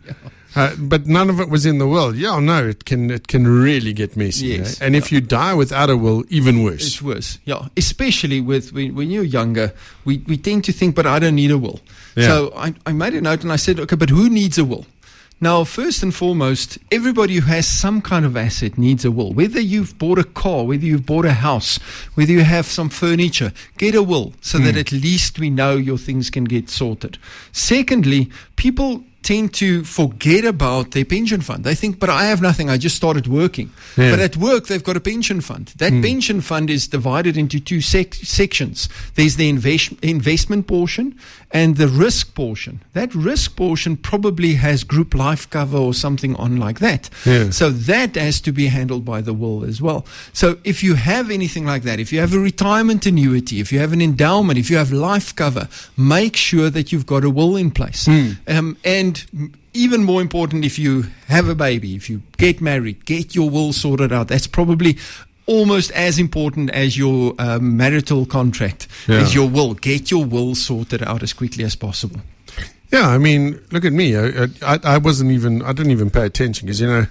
Uh, 0.53 0.75
but 0.77 1.07
none 1.07 1.29
of 1.29 1.39
it 1.39 1.47
was 1.49 1.65
in 1.65 1.77
the 1.77 1.87
will. 1.87 2.13
Yeah, 2.13 2.37
no, 2.39 2.67
it 2.67 2.83
can 2.83 3.09
it 3.09 3.29
can 3.29 3.47
really 3.47 3.93
get 3.93 4.17
messy. 4.17 4.47
Yes. 4.47 4.81
And 4.81 4.97
if 4.97 5.09
you 5.09 5.21
die 5.21 5.53
without 5.53 5.89
a 5.89 5.95
will, 5.95 6.25
even 6.27 6.61
worse. 6.61 6.85
It's 6.87 7.01
worse. 7.01 7.39
Yeah. 7.45 7.67
Especially 7.77 8.41
with 8.41 8.73
when, 8.73 8.93
when 8.93 9.09
you're 9.09 9.23
younger, 9.23 9.73
we, 10.03 10.17
we 10.27 10.35
tend 10.35 10.65
to 10.65 10.73
think, 10.73 10.93
but 10.93 11.05
I 11.05 11.19
don't 11.19 11.35
need 11.35 11.51
a 11.51 11.57
will. 11.57 11.79
Yeah. 12.15 12.27
So 12.27 12.53
I, 12.53 12.73
I 12.85 12.91
made 12.91 13.13
a 13.13 13.21
note 13.21 13.43
and 13.43 13.51
I 13.53 13.55
said, 13.55 13.79
okay, 13.79 13.95
but 13.95 14.09
who 14.09 14.29
needs 14.29 14.57
a 14.57 14.65
will? 14.65 14.85
Now, 15.43 15.63
first 15.63 16.03
and 16.03 16.13
foremost, 16.13 16.77
everybody 16.91 17.33
who 17.33 17.47
has 17.47 17.67
some 17.67 17.99
kind 17.99 18.25
of 18.25 18.37
asset 18.37 18.77
needs 18.77 19.03
a 19.03 19.09
will. 19.09 19.33
Whether 19.33 19.59
you've 19.59 19.97
bought 19.97 20.19
a 20.19 20.23
car, 20.23 20.65
whether 20.65 20.85
you've 20.85 21.07
bought 21.07 21.25
a 21.25 21.33
house, 21.33 21.77
whether 22.13 22.31
you 22.31 22.43
have 22.43 22.67
some 22.67 22.89
furniture, 22.89 23.51
get 23.79 23.95
a 23.95 24.03
will 24.03 24.33
so 24.41 24.59
that 24.59 24.73
hmm. 24.73 24.79
at 24.79 24.91
least 24.91 25.39
we 25.39 25.49
know 25.49 25.75
your 25.75 25.97
things 25.97 26.29
can 26.29 26.43
get 26.43 26.69
sorted. 26.69 27.17
Secondly, 27.51 28.29
people 28.55 29.03
tend 29.23 29.53
to 29.53 29.83
forget 29.83 30.45
about 30.45 30.91
their 30.91 31.05
pension 31.05 31.41
fund. 31.41 31.63
They 31.63 31.75
think, 31.75 31.99
but 31.99 32.09
I 32.09 32.25
have 32.25 32.41
nothing, 32.41 32.69
I 32.69 32.77
just 32.77 32.95
started 32.95 33.27
working. 33.27 33.71
Yeah. 33.97 34.11
But 34.11 34.19
at 34.19 34.37
work, 34.37 34.67
they've 34.67 34.83
got 34.83 34.97
a 34.97 34.99
pension 35.01 35.41
fund. 35.41 35.73
That 35.77 35.91
hmm. 35.91 36.01
pension 36.01 36.41
fund 36.41 36.69
is 36.69 36.87
divided 36.87 37.37
into 37.37 37.59
two 37.59 37.81
sec- 37.81 38.13
sections. 38.13 38.89
There's 39.15 39.35
the 39.35 39.49
invest- 39.49 39.93
investment 40.03 40.67
portion 40.67 41.17
and 41.53 41.77
the 41.77 41.87
risk 41.87 42.33
portion. 42.33 42.81
That 42.93 43.13
risk 43.13 43.55
portion 43.55 43.97
probably 43.97 44.53
has 44.55 44.83
group 44.83 45.13
life 45.13 45.49
cover 45.49 45.77
or 45.77 45.93
something 45.93 46.35
on 46.35 46.57
like 46.57 46.79
that. 46.79 47.09
Yeah. 47.25 47.49
So 47.49 47.69
that 47.69 48.15
has 48.15 48.41
to 48.41 48.51
be 48.51 48.67
handled 48.67 49.05
by 49.05 49.21
the 49.21 49.33
will 49.33 49.63
as 49.65 49.81
well. 49.81 50.05
So 50.33 50.57
if 50.63 50.83
you 50.83 50.95
have 50.95 51.29
anything 51.29 51.65
like 51.65 51.83
that, 51.83 51.99
if 51.99 52.13
you 52.13 52.19
have 52.19 52.33
a 52.33 52.39
retirement 52.39 53.05
annuity, 53.05 53.59
if 53.59 53.71
you 53.71 53.79
have 53.79 53.93
an 53.93 54.01
endowment, 54.01 54.57
if 54.57 54.69
you 54.69 54.77
have 54.77 54.91
life 54.91 55.35
cover, 55.35 55.67
make 55.97 56.35
sure 56.35 56.69
that 56.69 56.91
you've 56.91 57.05
got 57.05 57.23
a 57.23 57.29
will 57.29 57.55
in 57.57 57.71
place. 57.71 58.07
Um, 58.47 58.77
and 58.83 59.51
even 59.73 60.03
more 60.03 60.21
important, 60.21 60.65
if 60.65 60.77
you 60.77 61.05
have 61.27 61.47
a 61.47 61.55
baby, 61.55 61.95
if 61.95 62.09
you 62.09 62.21
get 62.37 62.59
married, 62.61 63.05
get 63.05 63.35
your 63.35 63.49
will 63.49 63.73
sorted 63.73 64.11
out. 64.11 64.27
That's 64.27 64.47
probably 64.47 64.97
almost 65.47 65.91
as 65.91 66.17
important 66.19 66.69
as 66.71 66.97
your 66.97 67.33
um, 67.39 67.75
marital 67.77 68.25
contract 68.25 68.87
Yeah. 69.07 69.21
is 69.21 69.33
your 69.35 69.49
will. 69.49 69.73
Get 69.73 70.11
your 70.11 70.25
will 70.25 70.55
sorted 70.55 71.03
out 71.03 71.23
as 71.23 71.33
quickly 71.33 71.63
as 71.63 71.75
possible. 71.75 72.21
Yeah, 72.91 73.07
I 73.07 73.17
mean, 73.17 73.59
look 73.71 73.85
at 73.85 73.93
me. 73.93 74.17
I, 74.17 74.47
I, 74.61 74.79
I 74.83 74.97
wasn't 74.97 75.31
even, 75.31 75.61
I 75.61 75.71
didn't 75.73 75.91
even 75.93 76.09
pay 76.09 76.25
attention 76.25 76.65
because, 76.65 76.81
you 76.81 76.87
know, 76.87 77.05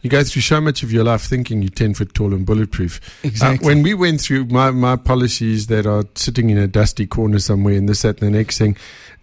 you 0.00 0.10
go 0.10 0.22
through 0.22 0.42
so 0.42 0.60
much 0.60 0.82
of 0.82 0.92
your 0.92 1.02
life 1.02 1.22
thinking 1.22 1.60
you're 1.62 1.70
10 1.70 1.94
foot 1.94 2.14
tall 2.14 2.32
and 2.34 2.46
bulletproof. 2.46 3.00
Uh, 3.24 3.28
Exactly. 3.28 3.66
when 3.66 3.82
we 3.82 3.94
went 3.94 4.20
through 4.20 4.44
my, 4.44 4.70
my 4.70 4.94
policies 4.96 5.66
that 5.68 5.86
are 5.86 6.04
sitting 6.14 6.50
in 6.50 6.58
a 6.58 6.66
dusty 6.68 7.06
corner 7.06 7.38
somewhere 7.38 7.74
and 7.74 7.88
this, 7.88 8.02
that, 8.02 8.20
and 8.22 8.32
the 8.34 8.38
next 8.38 8.58
thing, 8.58 8.76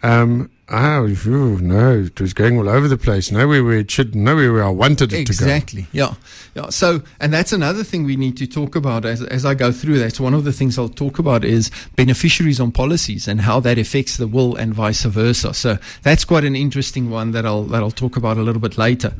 um, 0.03 0.49
oh, 0.69 1.13
phew, 1.15 1.59
no, 1.59 1.99
it 1.99 2.19
was 2.19 2.33
going 2.33 2.57
all 2.57 2.69
over 2.69 2.87
the 2.87 2.97
place. 2.97 3.31
Nowhere 3.31 3.63
where 3.63 3.77
it 3.77 3.91
should, 3.91 4.15
nowhere 4.15 4.53
where 4.53 4.63
I 4.63 4.69
wanted 4.69 5.13
it 5.13 5.19
Exactly. 5.19 5.87
Yeah. 5.91 6.15
Yeah. 6.55 6.69
So, 6.69 7.01
and 7.19 7.33
that's 7.33 7.53
another 7.53 7.83
thing 7.83 8.03
we 8.03 8.15
need 8.15 8.37
to 8.37 8.47
talk 8.47 8.75
about 8.75 9.05
as, 9.05 9.21
as 9.23 9.45
I 9.45 9.53
go 9.53 9.71
through. 9.71 9.99
That's 9.99 10.19
one 10.19 10.33
of 10.33 10.43
the 10.43 10.53
things 10.53 10.77
I'll 10.77 10.89
talk 10.89 11.19
about 11.19 11.43
is 11.43 11.71
beneficiaries 11.95 12.59
on 12.59 12.71
policies 12.71 13.27
and 13.27 13.41
how 13.41 13.59
that 13.61 13.77
affects 13.77 14.17
the 14.17 14.27
will 14.27 14.55
and 14.55 14.73
vice 14.73 15.03
versa. 15.03 15.53
So 15.53 15.77
that's 16.03 16.25
quite 16.25 16.43
an 16.43 16.55
interesting 16.55 17.09
one 17.09 17.31
that 17.31 17.45
I'll, 17.45 17.63
that 17.65 17.81
I'll 17.81 17.91
talk 17.91 18.17
about 18.17 18.37
a 18.37 18.41
little 18.41 18.61
bit 18.61 18.77
later. 18.77 19.13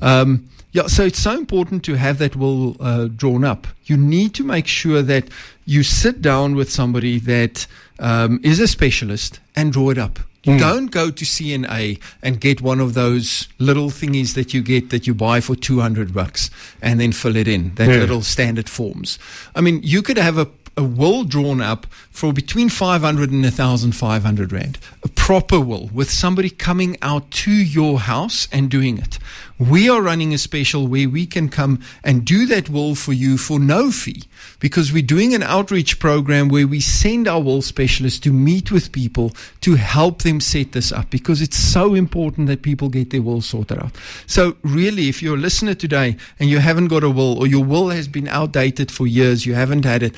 Um, 0.00 0.48
yeah, 0.72 0.86
so 0.86 1.04
it's 1.04 1.18
so 1.18 1.32
important 1.32 1.82
to 1.84 1.94
have 1.94 2.18
that 2.18 2.36
will 2.36 2.76
uh, 2.80 3.08
drawn 3.08 3.42
up. 3.42 3.66
You 3.84 3.96
need 3.96 4.34
to 4.34 4.44
make 4.44 4.66
sure 4.66 5.00
that 5.00 5.28
you 5.64 5.82
sit 5.82 6.20
down 6.20 6.54
with 6.54 6.70
somebody 6.70 7.18
that 7.20 7.66
um, 7.98 8.38
is 8.42 8.60
a 8.60 8.68
specialist 8.68 9.40
and 9.56 9.72
draw 9.72 9.90
it 9.90 9.98
up. 9.98 10.18
You 10.48 10.58
don't 10.58 10.86
go 10.90 11.10
to 11.10 11.24
CNA 11.24 12.00
and 12.22 12.40
get 12.40 12.60
one 12.62 12.80
of 12.80 12.94
those 12.94 13.48
little 13.58 13.90
thingies 13.90 14.34
that 14.34 14.54
you 14.54 14.62
get 14.62 14.90
that 14.90 15.06
you 15.06 15.14
buy 15.14 15.40
for 15.40 15.54
200 15.54 16.14
bucks 16.14 16.50
and 16.80 16.98
then 16.98 17.12
fill 17.12 17.36
it 17.36 17.46
in, 17.48 17.74
that 17.74 17.88
Yeah. 17.88 17.96
little 17.98 18.22
standard 18.22 18.68
forms. 18.68 19.18
I 19.54 19.60
mean, 19.60 19.80
you 19.82 20.00
could 20.02 20.16
have 20.18 20.38
a, 20.38 20.48
a 20.76 20.82
will 20.82 21.24
drawn 21.24 21.60
up 21.60 21.86
for 22.18 22.32
between 22.32 22.68
500 22.68 23.30
and 23.30 23.44
1,500 23.44 24.52
Rand. 24.52 24.78
A 25.04 25.08
proper 25.08 25.60
will 25.60 25.88
with 25.94 26.10
somebody 26.10 26.50
coming 26.50 26.96
out 27.00 27.30
to 27.30 27.52
your 27.52 28.00
house 28.00 28.48
and 28.50 28.68
doing 28.68 28.98
it. 28.98 29.20
We 29.58 29.88
are 29.88 30.00
running 30.00 30.32
a 30.32 30.38
special 30.38 30.86
where 30.86 31.08
we 31.08 31.26
can 31.26 31.48
come 31.48 31.80
and 32.04 32.24
do 32.24 32.46
that 32.46 32.70
will 32.70 32.94
for 32.94 33.12
you 33.12 33.36
for 33.36 33.58
no 33.58 33.90
fee 33.90 34.22
because 34.60 34.92
we're 34.92 35.02
doing 35.02 35.34
an 35.34 35.42
outreach 35.42 35.98
program 35.98 36.48
where 36.48 36.66
we 36.66 36.80
send 36.80 37.26
our 37.26 37.42
will 37.42 37.60
specialists 37.60 38.20
to 38.20 38.32
meet 38.32 38.70
with 38.70 38.92
people 38.92 39.32
to 39.62 39.74
help 39.74 40.22
them 40.22 40.40
set 40.40 40.72
this 40.72 40.92
up 40.92 41.10
because 41.10 41.42
it's 41.42 41.56
so 41.56 41.94
important 41.94 42.46
that 42.46 42.62
people 42.62 42.88
get 42.88 43.10
their 43.10 43.20
will 43.20 43.40
sorted 43.40 43.82
out. 43.82 43.96
So, 44.26 44.56
really, 44.62 45.08
if 45.08 45.22
you're 45.22 45.34
a 45.34 45.40
listener 45.40 45.74
today 45.74 46.16
and 46.38 46.48
you 46.48 46.60
haven't 46.60 46.86
got 46.86 47.02
a 47.02 47.10
will 47.10 47.36
or 47.36 47.48
your 47.48 47.64
will 47.64 47.88
has 47.88 48.06
been 48.06 48.28
outdated 48.28 48.92
for 48.92 49.08
years, 49.08 49.44
you 49.44 49.54
haven't 49.54 49.84
had 49.84 50.04
it, 50.04 50.16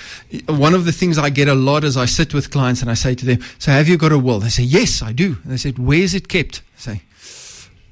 one 0.48 0.74
of 0.74 0.84
the 0.84 0.92
things 0.92 1.16
I 1.16 1.30
get 1.30 1.48
a 1.48 1.54
lot 1.54 1.82
is 1.82 1.89
I 1.96 2.06
sit 2.06 2.34
with 2.34 2.50
clients 2.50 2.82
and 2.82 2.90
I 2.90 2.94
say 2.94 3.14
to 3.14 3.26
them, 3.26 3.38
So, 3.58 3.72
have 3.72 3.88
you 3.88 3.96
got 3.96 4.12
a 4.12 4.18
will? 4.18 4.40
They 4.40 4.48
say, 4.48 4.62
Yes, 4.62 5.02
I 5.02 5.12
do. 5.12 5.36
And 5.42 5.52
they 5.52 5.56
said, 5.56 5.78
Where's 5.78 6.14
it 6.14 6.28
kept? 6.28 6.62
I 6.76 6.80
say, 6.80 7.02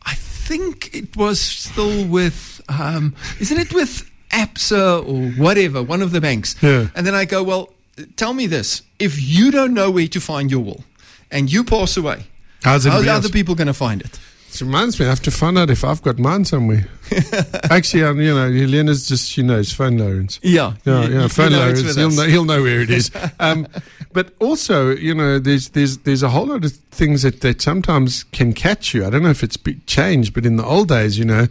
I 0.04 0.14
think 0.14 0.94
it 0.94 1.16
was 1.16 1.40
still 1.40 2.06
with, 2.06 2.60
um, 2.68 3.14
isn't 3.40 3.58
it 3.58 3.72
with 3.72 4.10
ABSA 4.30 5.06
or 5.06 5.30
whatever, 5.42 5.82
one 5.82 6.02
of 6.02 6.12
the 6.12 6.20
banks? 6.20 6.56
Yeah. 6.62 6.88
And 6.94 7.06
then 7.06 7.14
I 7.14 7.24
go, 7.24 7.42
Well, 7.42 7.72
tell 8.16 8.34
me 8.34 8.46
this. 8.46 8.82
If 8.98 9.20
you 9.20 9.50
don't 9.50 9.74
know 9.74 9.90
where 9.90 10.08
to 10.08 10.20
find 10.20 10.50
your 10.50 10.60
will 10.60 10.84
and 11.30 11.52
you 11.52 11.64
pass 11.64 11.96
away, 11.96 12.26
How's 12.62 12.84
how 12.84 12.98
are 12.98 13.02
the 13.02 13.10
other 13.10 13.28
people 13.28 13.54
going 13.54 13.68
to 13.68 13.74
find 13.74 14.00
it? 14.02 14.18
It 14.50 14.60
reminds 14.62 14.98
me, 14.98 15.06
I 15.06 15.10
have 15.10 15.22
to 15.22 15.30
find 15.30 15.58
out 15.58 15.70
if 15.70 15.84
I've 15.84 16.02
got 16.02 16.18
mine 16.18 16.44
somewhere. 16.44 16.88
Actually, 17.70 18.02
um, 18.04 18.20
you 18.20 18.34
know, 18.34 18.50
Helena's 18.50 19.06
just, 19.06 19.28
she 19.30 19.42
knows, 19.42 19.72
phone 19.72 19.98
Lawrence. 19.98 20.40
Yeah. 20.42 20.74
Yeah, 20.84 21.04
You- 21.04 21.20
yeah, 21.20 21.28
phone 21.28 21.52
Lawrence. 21.52 21.94
He'll 21.96 22.10
know, 22.10 22.22
he'll 22.24 22.44
know 22.44 22.62
where 22.62 22.80
it 22.80 22.90
is. 22.90 23.10
Um, 23.40 23.66
but 24.12 24.32
also, 24.40 24.90
you 24.96 25.14
know, 25.14 25.38
there's 25.38 25.68
there's 25.70 25.98
there's 25.98 26.22
a 26.24 26.30
whole 26.30 26.46
lot 26.46 26.64
of 26.64 26.72
things 26.72 27.22
that, 27.22 27.40
that 27.42 27.60
sometimes 27.62 28.24
can 28.32 28.52
catch 28.52 28.94
you. 28.94 29.06
I 29.06 29.10
don't 29.10 29.22
know 29.22 29.30
if 29.30 29.44
it's 29.44 29.58
changed, 29.86 30.34
but 30.34 30.44
in 30.46 30.56
the 30.56 30.64
old 30.64 30.88
days, 30.88 31.18
you 31.18 31.24
know, 31.24 31.46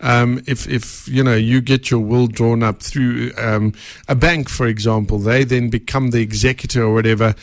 um, 0.00 0.40
if 0.46 0.68
if 0.68 1.08
you 1.08 1.24
know 1.24 1.34
you 1.34 1.60
get 1.60 1.90
your 1.90 2.00
will 2.00 2.26
drawn 2.28 2.62
up 2.62 2.82
through 2.82 3.32
um, 3.38 3.72
a 4.06 4.14
bank, 4.14 4.48
for 4.48 4.66
example, 4.66 5.18
they 5.18 5.42
then 5.44 5.70
become 5.70 6.10
the 6.10 6.20
executor 6.20 6.84
or 6.84 6.92
whatever, 6.94 7.34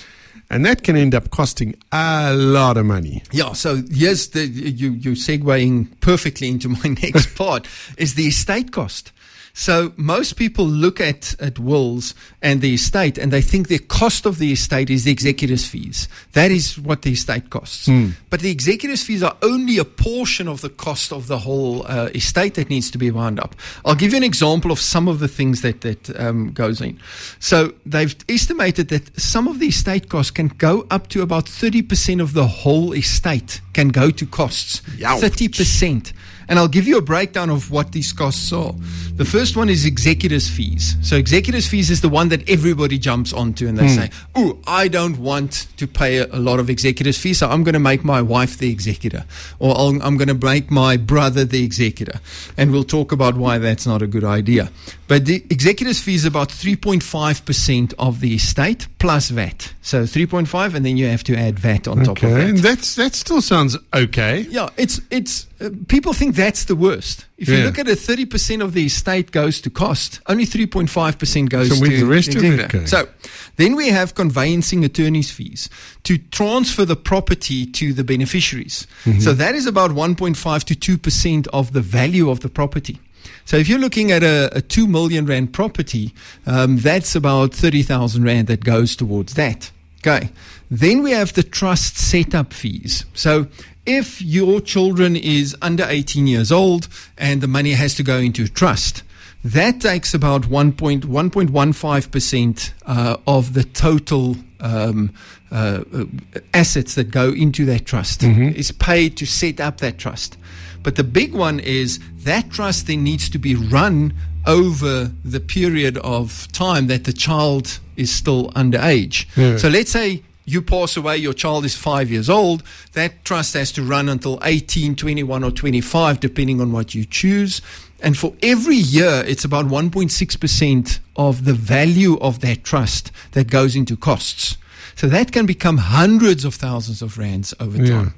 and 0.51 0.65
that 0.65 0.83
can 0.83 0.97
end 0.97 1.15
up 1.15 1.31
costing 1.31 1.73
a 1.93 2.33
lot 2.35 2.75
of 2.77 2.85
money. 2.85 3.23
Yeah, 3.31 3.53
so 3.53 3.81
yes, 3.89 4.27
the, 4.27 4.45
you 4.45 4.91
you 4.91 5.11
segueing 5.11 5.87
perfectly 6.01 6.49
into 6.49 6.69
my 6.69 6.95
next 7.01 7.35
part 7.35 7.67
is 7.97 8.15
the 8.15 8.27
estate 8.27 8.71
cost. 8.71 9.13
So 9.53 9.93
most 9.97 10.33
people 10.33 10.65
look 10.65 11.01
at, 11.01 11.35
at 11.39 11.59
wills 11.59 12.15
and 12.41 12.61
the 12.61 12.73
estate 12.73 13.17
and 13.17 13.31
they 13.31 13.41
think 13.41 13.67
the 13.67 13.79
cost 13.79 14.25
of 14.25 14.37
the 14.37 14.51
estate 14.51 14.89
is 14.89 15.03
the 15.03 15.11
executor's 15.11 15.65
fees. 15.65 16.07
That 16.33 16.51
is 16.51 16.79
what 16.79 17.01
the 17.01 17.11
estate 17.11 17.49
costs. 17.49 17.89
But 18.29 18.39
the 18.39 18.51
executor's 18.51 19.03
fees 19.03 19.23
are 19.23 19.35
only 19.41 19.77
a 19.77 19.85
portion 19.85 20.47
of 20.47 20.61
the 20.61 20.69
cost 20.69 21.11
of 21.11 21.27
the 21.27 21.39
whole 21.39 21.85
uh, 21.87 22.09
estate 22.15 22.55
that 22.55 22.69
needs 22.69 22.89
to 22.91 22.97
be 22.97 23.11
wound 23.11 23.39
up. 23.39 23.55
I'll 23.85 23.95
give 23.95 24.11
you 24.11 24.17
an 24.17 24.23
example 24.23 24.71
of 24.71 24.79
some 24.79 25.07
of 25.07 25.19
the 25.19 25.27
things 25.27 25.61
that, 25.61 25.81
that 25.81 26.19
um, 26.19 26.51
goes 26.51 26.81
in. 26.81 26.99
So 27.39 27.73
they've 27.85 28.15
estimated 28.29 28.89
that 28.89 29.19
some 29.19 29.47
of 29.47 29.59
the 29.59 29.67
estate 29.67 30.09
costs 30.09 30.31
can 30.31 30.47
go 30.47 30.87
up 30.89 31.07
to 31.09 31.21
about 31.21 31.45
30% 31.45 32.21
of 32.21 32.33
the 32.33 32.47
whole 32.47 32.93
estate 32.93 33.61
can 33.73 33.89
go 33.89 34.11
to 34.11 34.25
costs. 34.25 34.81
Youch. 34.97 35.19
30%. 35.19 36.13
And 36.51 36.59
I'll 36.59 36.67
give 36.67 36.85
you 36.85 36.97
a 36.97 37.01
breakdown 37.01 37.49
of 37.49 37.71
what 37.71 37.93
these 37.93 38.11
costs 38.11 38.51
are. 38.51 38.73
The 39.15 39.23
first 39.23 39.55
one 39.55 39.69
is 39.69 39.85
executors' 39.85 40.49
fees. 40.49 40.97
So, 41.01 41.15
executors' 41.15 41.65
fees 41.65 41.89
is 41.89 42.01
the 42.01 42.09
one 42.09 42.27
that 42.27 42.49
everybody 42.49 42.97
jumps 42.97 43.31
onto 43.31 43.69
and 43.69 43.77
they 43.77 43.87
hmm. 43.87 43.95
say, 43.95 44.09
Oh, 44.35 44.59
I 44.67 44.89
don't 44.89 45.17
want 45.19 45.67
to 45.77 45.87
pay 45.87 46.17
a, 46.17 46.25
a 46.25 46.39
lot 46.39 46.59
of 46.59 46.69
executors' 46.69 47.17
fees, 47.17 47.37
so 47.37 47.49
I'm 47.49 47.63
going 47.63 47.71
to 47.73 47.79
make 47.79 48.03
my 48.03 48.21
wife 48.21 48.57
the 48.57 48.69
executor. 48.69 49.23
Or 49.59 49.77
I'll, 49.77 50.03
I'm 50.03 50.17
going 50.17 50.27
to 50.27 50.45
make 50.45 50.69
my 50.69 50.97
brother 50.97 51.45
the 51.45 51.63
executor. 51.63 52.19
And 52.57 52.73
we'll 52.73 52.83
talk 52.83 53.13
about 53.13 53.37
why 53.37 53.57
that's 53.57 53.87
not 53.87 54.01
a 54.01 54.07
good 54.07 54.25
idea. 54.25 54.71
But 55.07 55.27
the 55.27 55.45
executors' 55.49 56.01
fees 56.01 56.21
is 56.21 56.25
about 56.25 56.49
3.5% 56.49 57.93
of 57.97 58.19
the 58.19 58.35
estate 58.35 58.87
plus 59.01 59.29
VAT. 59.29 59.73
So, 59.81 60.03
3.5, 60.03 60.75
and 60.75 60.85
then 60.85 60.95
you 60.95 61.07
have 61.07 61.23
to 61.23 61.35
add 61.35 61.59
VAT 61.59 61.87
on 61.87 62.03
top 62.03 62.17
of 62.17 62.23
Okay, 62.23 62.33
that. 62.33 62.49
and 62.49 62.57
that's 62.59 62.95
that 62.95 63.15
still 63.15 63.41
sounds 63.41 63.77
okay. 63.93 64.45
Yeah, 64.49 64.69
it's 64.77 65.01
it's 65.09 65.47
uh, 65.59 65.69
people 65.87 66.13
think 66.13 66.35
that's 66.35 66.65
the 66.65 66.75
worst. 66.75 67.25
If 67.37 67.49
you 67.49 67.63
look 67.63 67.79
at 67.79 67.87
it, 67.87 67.97
thirty 67.97 68.25
percent 68.25 68.61
of 68.61 68.73
the 68.73 68.85
estate 68.85 69.31
goes 69.31 69.59
to 69.61 69.69
cost. 69.69 70.21
Only 70.27 70.45
three 70.45 70.67
point 70.67 70.89
five 70.89 71.17
percent 71.17 71.49
goes 71.49 71.69
So 71.69 71.83
to 71.83 71.97
the 71.97 72.05
rest 72.05 72.35
of 72.35 72.43
it 72.43 72.69
going? 72.69 72.87
So 72.87 73.07
then 73.55 73.75
we 73.75 73.89
have 73.89 74.13
conveyancing 74.13 74.85
attorneys' 74.85 75.31
fees 75.31 75.69
to 76.03 76.17
transfer 76.17 76.85
the 76.85 76.95
property 76.95 77.65
to 77.65 77.93
the 77.93 78.03
beneficiaries. 78.03 78.85
Mm-hmm. 79.05 79.19
So 79.19 79.33
that 79.33 79.55
is 79.55 79.65
about 79.65 79.91
one 79.93 80.15
point 80.15 80.37
five 80.37 80.63
to 80.65 80.75
two 80.75 80.97
percent 80.97 81.47
of 81.47 81.73
the 81.73 81.81
value 81.81 82.29
of 82.29 82.41
the 82.41 82.49
property. 82.49 82.99
So 83.45 83.57
if 83.57 83.67
you're 83.67 83.79
looking 83.79 84.11
at 84.11 84.23
a, 84.23 84.49
a 84.55 84.61
two 84.61 84.87
million 84.87 85.25
rand 85.25 85.53
property, 85.53 86.13
um, 86.45 86.77
that's 86.77 87.15
about 87.15 87.53
thirty 87.53 87.83
thousand 87.83 88.23
rand 88.23 88.47
that 88.47 88.63
goes 88.63 88.95
towards 88.95 89.33
that. 89.35 89.71
Okay. 89.99 90.29
Then 90.69 91.03
we 91.03 91.11
have 91.11 91.33
the 91.33 91.43
trust 91.43 91.97
setup 91.97 92.53
fees. 92.53 93.05
So 93.13 93.47
if 93.85 94.21
your 94.21 94.61
children 94.61 95.15
is 95.15 95.55
under 95.61 95.85
18 95.87 96.27
years 96.27 96.51
old 96.51 96.89
and 97.17 97.41
the 97.41 97.47
money 97.47 97.71
has 97.71 97.95
to 97.95 98.03
go 98.03 98.17
into 98.17 98.47
trust, 98.47 99.01
that 99.43 99.81
takes 99.81 100.13
about 100.13 100.43
1.115% 100.43 102.73
uh, 102.85 103.17
of 103.25 103.53
the 103.53 103.63
total 103.63 104.35
um, 104.59 105.11
uh, 105.51 105.83
uh, 105.93 106.05
assets 106.53 106.93
that 106.95 107.11
go 107.11 107.29
into 107.31 107.65
that 107.65 107.85
trust 107.85 108.23
is 108.23 108.71
paid 108.71 109.17
to 109.17 109.25
set 109.25 109.59
up 109.59 109.79
that 109.79 109.97
trust. 109.97 110.37
But 110.83 110.95
the 110.95 111.03
big 111.03 111.33
one 111.33 111.59
is 111.59 111.99
that 112.23 112.49
trust 112.51 112.87
then 112.87 113.03
needs 113.03 113.29
to 113.29 113.37
be 113.37 113.55
run 113.55 114.13
over 114.47 115.11
the 115.23 115.39
period 115.39 115.97
of 115.99 116.51
time 116.51 116.87
that 116.87 117.03
the 117.03 117.13
child 117.13 117.79
is 117.95 118.11
still 118.11 118.49
underage. 118.51 119.27
Yeah. 119.37 119.57
So 119.57 119.69
let's 119.69 119.91
say 119.91 120.23
you 120.45 120.61
pass 120.61 120.97
away, 120.97 121.17
your 121.17 121.33
child 121.33 121.65
is 121.65 121.75
five 121.75 122.09
years 122.09 122.29
old, 122.29 122.63
that 122.93 123.23
trust 123.23 123.53
has 123.53 123.71
to 123.73 123.83
run 123.83 124.09
until 124.09 124.39
18, 124.43 124.95
21, 124.95 125.43
or 125.43 125.51
25, 125.51 126.19
depending 126.19 126.59
on 126.59 126.71
what 126.71 126.95
you 126.95 127.05
choose. 127.05 127.61
And 128.01 128.17
for 128.17 128.33
every 128.41 128.75
year, 128.75 129.23
it's 129.27 129.45
about 129.45 129.67
1.6% 129.67 130.99
of 131.15 131.45
the 131.45 131.53
value 131.53 132.17
of 132.19 132.39
that 132.39 132.63
trust 132.63 133.11
that 133.33 133.49
goes 133.49 133.75
into 133.75 133.95
costs. 133.95 134.57
So 134.95 135.07
that 135.07 135.31
can 135.31 135.45
become 135.45 135.77
hundreds 135.77 136.43
of 136.43 136.55
thousands 136.55 137.01
of 137.01 137.17
rands 137.17 137.53
over 137.59 137.77
Yeah. 137.77 138.09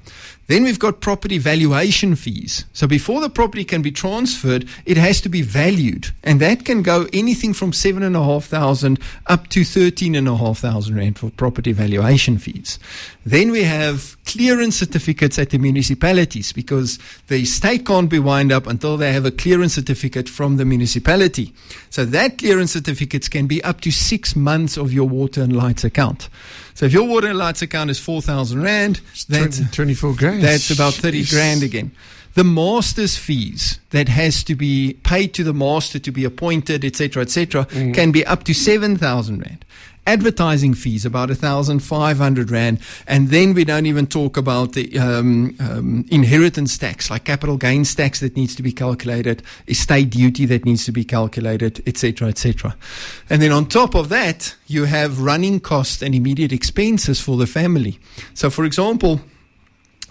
Then 0.53 0.65
we've 0.65 0.77
got 0.77 1.01
property 1.01 1.39
valuation 1.39 2.15
fees. 2.15 2.65
So 2.73 2.85
before 2.85 3.21
the 3.21 3.29
property 3.31 3.63
can 3.63 3.81
be 3.81 3.91
transferred, 3.91 4.69
it 4.85 4.97
has 4.97 5.19
to 5.21 5.29
be 5.29 5.41
valued. 5.41 6.11
And 6.23 6.39
that 6.41 6.63
can 6.63 6.83
go 6.83 7.07
anything 7.11 7.55
from 7.55 7.73
seven 7.73 8.03
and 8.03 8.15
a 8.15 8.23
half 8.23 8.45
thousand 8.45 8.99
up 9.25 9.47
to 9.47 9.63
thirteen 9.63 10.13
and 10.13 10.27
a 10.27 10.37
half 10.37 10.59
thousand 10.59 10.95
rand 10.95 11.17
for 11.17 11.31
property 11.31 11.71
valuation 11.71 12.37
fees. 12.37 12.77
Then 13.25 13.49
we 13.49 13.63
have 13.63 14.15
clearance 14.25 14.75
certificates 14.75 15.39
at 15.39 15.49
the 15.49 15.57
municipalities 15.57 16.53
because 16.53 16.99
the 17.29 17.45
state 17.45 17.83
can't 17.87 18.11
be 18.11 18.19
wind 18.19 18.51
up 18.51 18.67
until 18.67 18.95
they 18.95 19.11
have 19.11 19.25
a 19.25 19.31
clearance 19.31 19.73
certificate 19.73 20.29
from 20.29 20.57
the 20.57 20.65
municipality. 20.65 21.51
So 21.89 22.05
that 22.05 22.37
clearance 22.37 22.73
certificates 22.73 23.27
can 23.27 23.47
be 23.47 23.63
up 23.63 23.81
to 23.81 23.91
six 23.91 24.35
months 24.35 24.77
of 24.77 24.93
your 24.93 25.09
water 25.09 25.41
and 25.41 25.55
lights 25.55 25.83
account. 25.83 26.29
So 26.75 26.85
if 26.87 26.93
your 26.93 27.03
water 27.07 27.27
and 27.27 27.37
lights 27.37 27.61
account 27.61 27.89
is 27.91 27.99
four 27.99 28.21
thousand 28.21 28.61
rand, 28.63 28.99
that's 29.29 29.57
20, 29.59 29.65
24 29.71 30.13
grand. 30.15 30.41
that's 30.43 30.71
about 30.71 30.93
30 30.93 31.21
Jeez. 31.23 31.29
grand 31.31 31.63
again. 31.63 31.91
The 32.35 32.43
master's 32.43 33.15
fees 33.15 33.79
that 33.91 34.09
has 34.09 34.43
to 34.45 34.55
be 34.55 34.93
paid 35.03 35.35
to 35.35 35.43
the 35.43 35.53
master 35.53 35.99
to 35.99 36.11
be 36.11 36.25
appointed, 36.25 36.83
etc., 36.83 37.21
etc., 37.21 37.65
Mm. 37.65 37.93
can 37.93 38.11
be 38.11 38.25
up 38.25 38.43
to 38.45 38.53
7,000 38.55 39.39
rand. 39.39 39.65
Advertising 40.05 40.73
fees 40.73 41.05
about 41.05 41.29
1,500 41.29 42.51
rand, 42.51 42.79
and 43.07 43.29
then 43.29 43.53
we 43.53 43.63
don't 43.63 43.85
even 43.85 44.05
talk 44.05 44.35
about 44.35 44.73
the 44.73 44.99
um, 44.99 45.55
um, 45.59 46.05
inheritance 46.09 46.77
tax, 46.77 47.09
like 47.09 47.23
capital 47.23 47.57
gains 47.57 47.95
tax 47.95 48.19
that 48.19 48.35
needs 48.35 48.53
to 48.55 48.61
be 48.61 48.73
calculated, 48.73 49.41
estate 49.67 50.09
duty 50.09 50.45
that 50.45 50.65
needs 50.65 50.85
to 50.85 50.91
be 50.91 51.05
calculated, 51.05 51.81
etc., 51.87 52.27
etc. 52.27 52.75
And 53.29 53.41
then 53.41 53.51
on 53.51 53.65
top 53.65 53.95
of 53.95 54.09
that, 54.09 54.55
you 54.67 54.85
have 54.85 55.21
running 55.21 55.59
costs 55.59 56.01
and 56.01 56.13
immediate 56.13 56.51
expenses 56.51 57.21
for 57.21 57.37
the 57.37 57.47
family. 57.47 57.97
So, 58.33 58.49
for 58.49 58.65
example, 58.65 59.21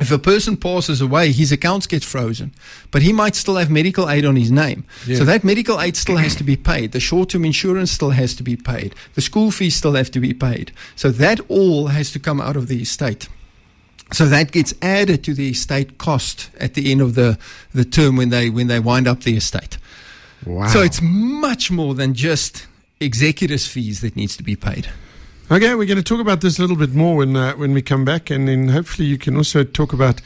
if 0.03 0.13
a 0.13 0.19
person 0.19 0.57
passes 0.57 1.01
away, 1.01 1.33
his 1.33 1.53
accounts 1.53 1.87
get 1.87 2.05
frozen, 2.05 2.53
but 2.91 3.03
he 3.03 3.13
might 3.13 3.35
still 3.35 3.57
have 3.57 3.71
medical 3.71 4.11
aid 4.11 4.25
on 4.25 4.37
his 4.37 4.51
name. 4.51 4.85
Yeah. 5.07 5.17
So 5.17 5.25
that 5.25 5.45
medical 5.45 5.81
aid 5.81 5.97
still 5.97 6.17
has 6.17 6.35
to 6.37 6.45
be 6.45 6.57
paid. 6.57 6.93
The 6.93 7.01
short-term 7.01 7.45
insurance 7.45 7.91
still 7.91 8.11
has 8.11 8.35
to 8.35 8.43
be 8.43 8.57
paid. 8.57 8.95
The 9.15 9.21
school 9.21 9.51
fees 9.51 9.77
still 9.77 9.95
have 9.95 10.11
to 10.11 10.21
be 10.21 10.35
paid. 10.35 10.73
So 10.97 11.11
that 11.11 11.41
all 11.49 11.87
has 11.87 12.11
to 12.13 12.19
come 12.19 12.41
out 12.41 12.57
of 12.57 12.69
the 12.69 12.83
estate. 12.83 13.29
So 14.13 14.27
that 14.27 14.53
gets 14.53 14.75
added 14.83 15.25
to 15.25 15.35
the 15.35 15.51
estate 15.51 15.97
cost 15.97 16.51
at 16.61 16.75
the 16.75 16.93
end 16.93 17.01
of 17.01 17.15
the, 17.15 17.39
the 17.73 17.85
term 17.85 18.17
when 18.17 18.29
they 18.29 18.51
when 18.51 18.67
they 18.67 18.79
wind 18.79 19.09
up 19.09 19.21
the 19.21 19.37
estate. 19.37 19.79
Wow. 20.45 20.67
So 20.67 20.83
it's 20.83 21.01
much 21.01 21.71
more 21.71 21.95
than 21.95 22.13
just 22.13 22.67
executors 23.01 23.67
fees 23.67 24.01
that 24.03 24.17
needs 24.17 24.37
to 24.37 24.43
be 24.43 24.57
paid. 24.57 24.91
Okay, 25.51 25.75
we're 25.75 25.87
going 25.87 25.97
to 25.97 26.03
talk 26.03 26.21
about 26.21 26.41
this 26.41 26.59
a 26.59 26.63
little 26.63 26.77
bit 26.77 26.95
more 26.95 27.17
when 27.17 27.37
uh, 27.37 27.53
when 27.55 27.75
we 27.75 27.83
come 27.83 28.05
back, 28.05 28.31
and 28.31 28.49
then 28.49 28.69
hopefully 28.69 29.07
you 29.07 29.19
can 29.19 29.37
also 29.37 29.65
talk 29.65 29.93
about 29.93 30.21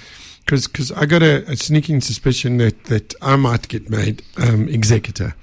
because 0.44 0.68
because 0.68 0.92
I 0.92 1.06
got 1.06 1.22
a, 1.22 1.44
a, 1.50 1.56
sneaking 1.56 2.00
suspicion 2.00 2.58
that 2.58 2.84
that 2.84 3.14
I 3.20 3.34
might 3.36 3.66
get 3.68 3.90
made 3.90 4.22
um, 4.36 4.68
executor. 4.68 5.34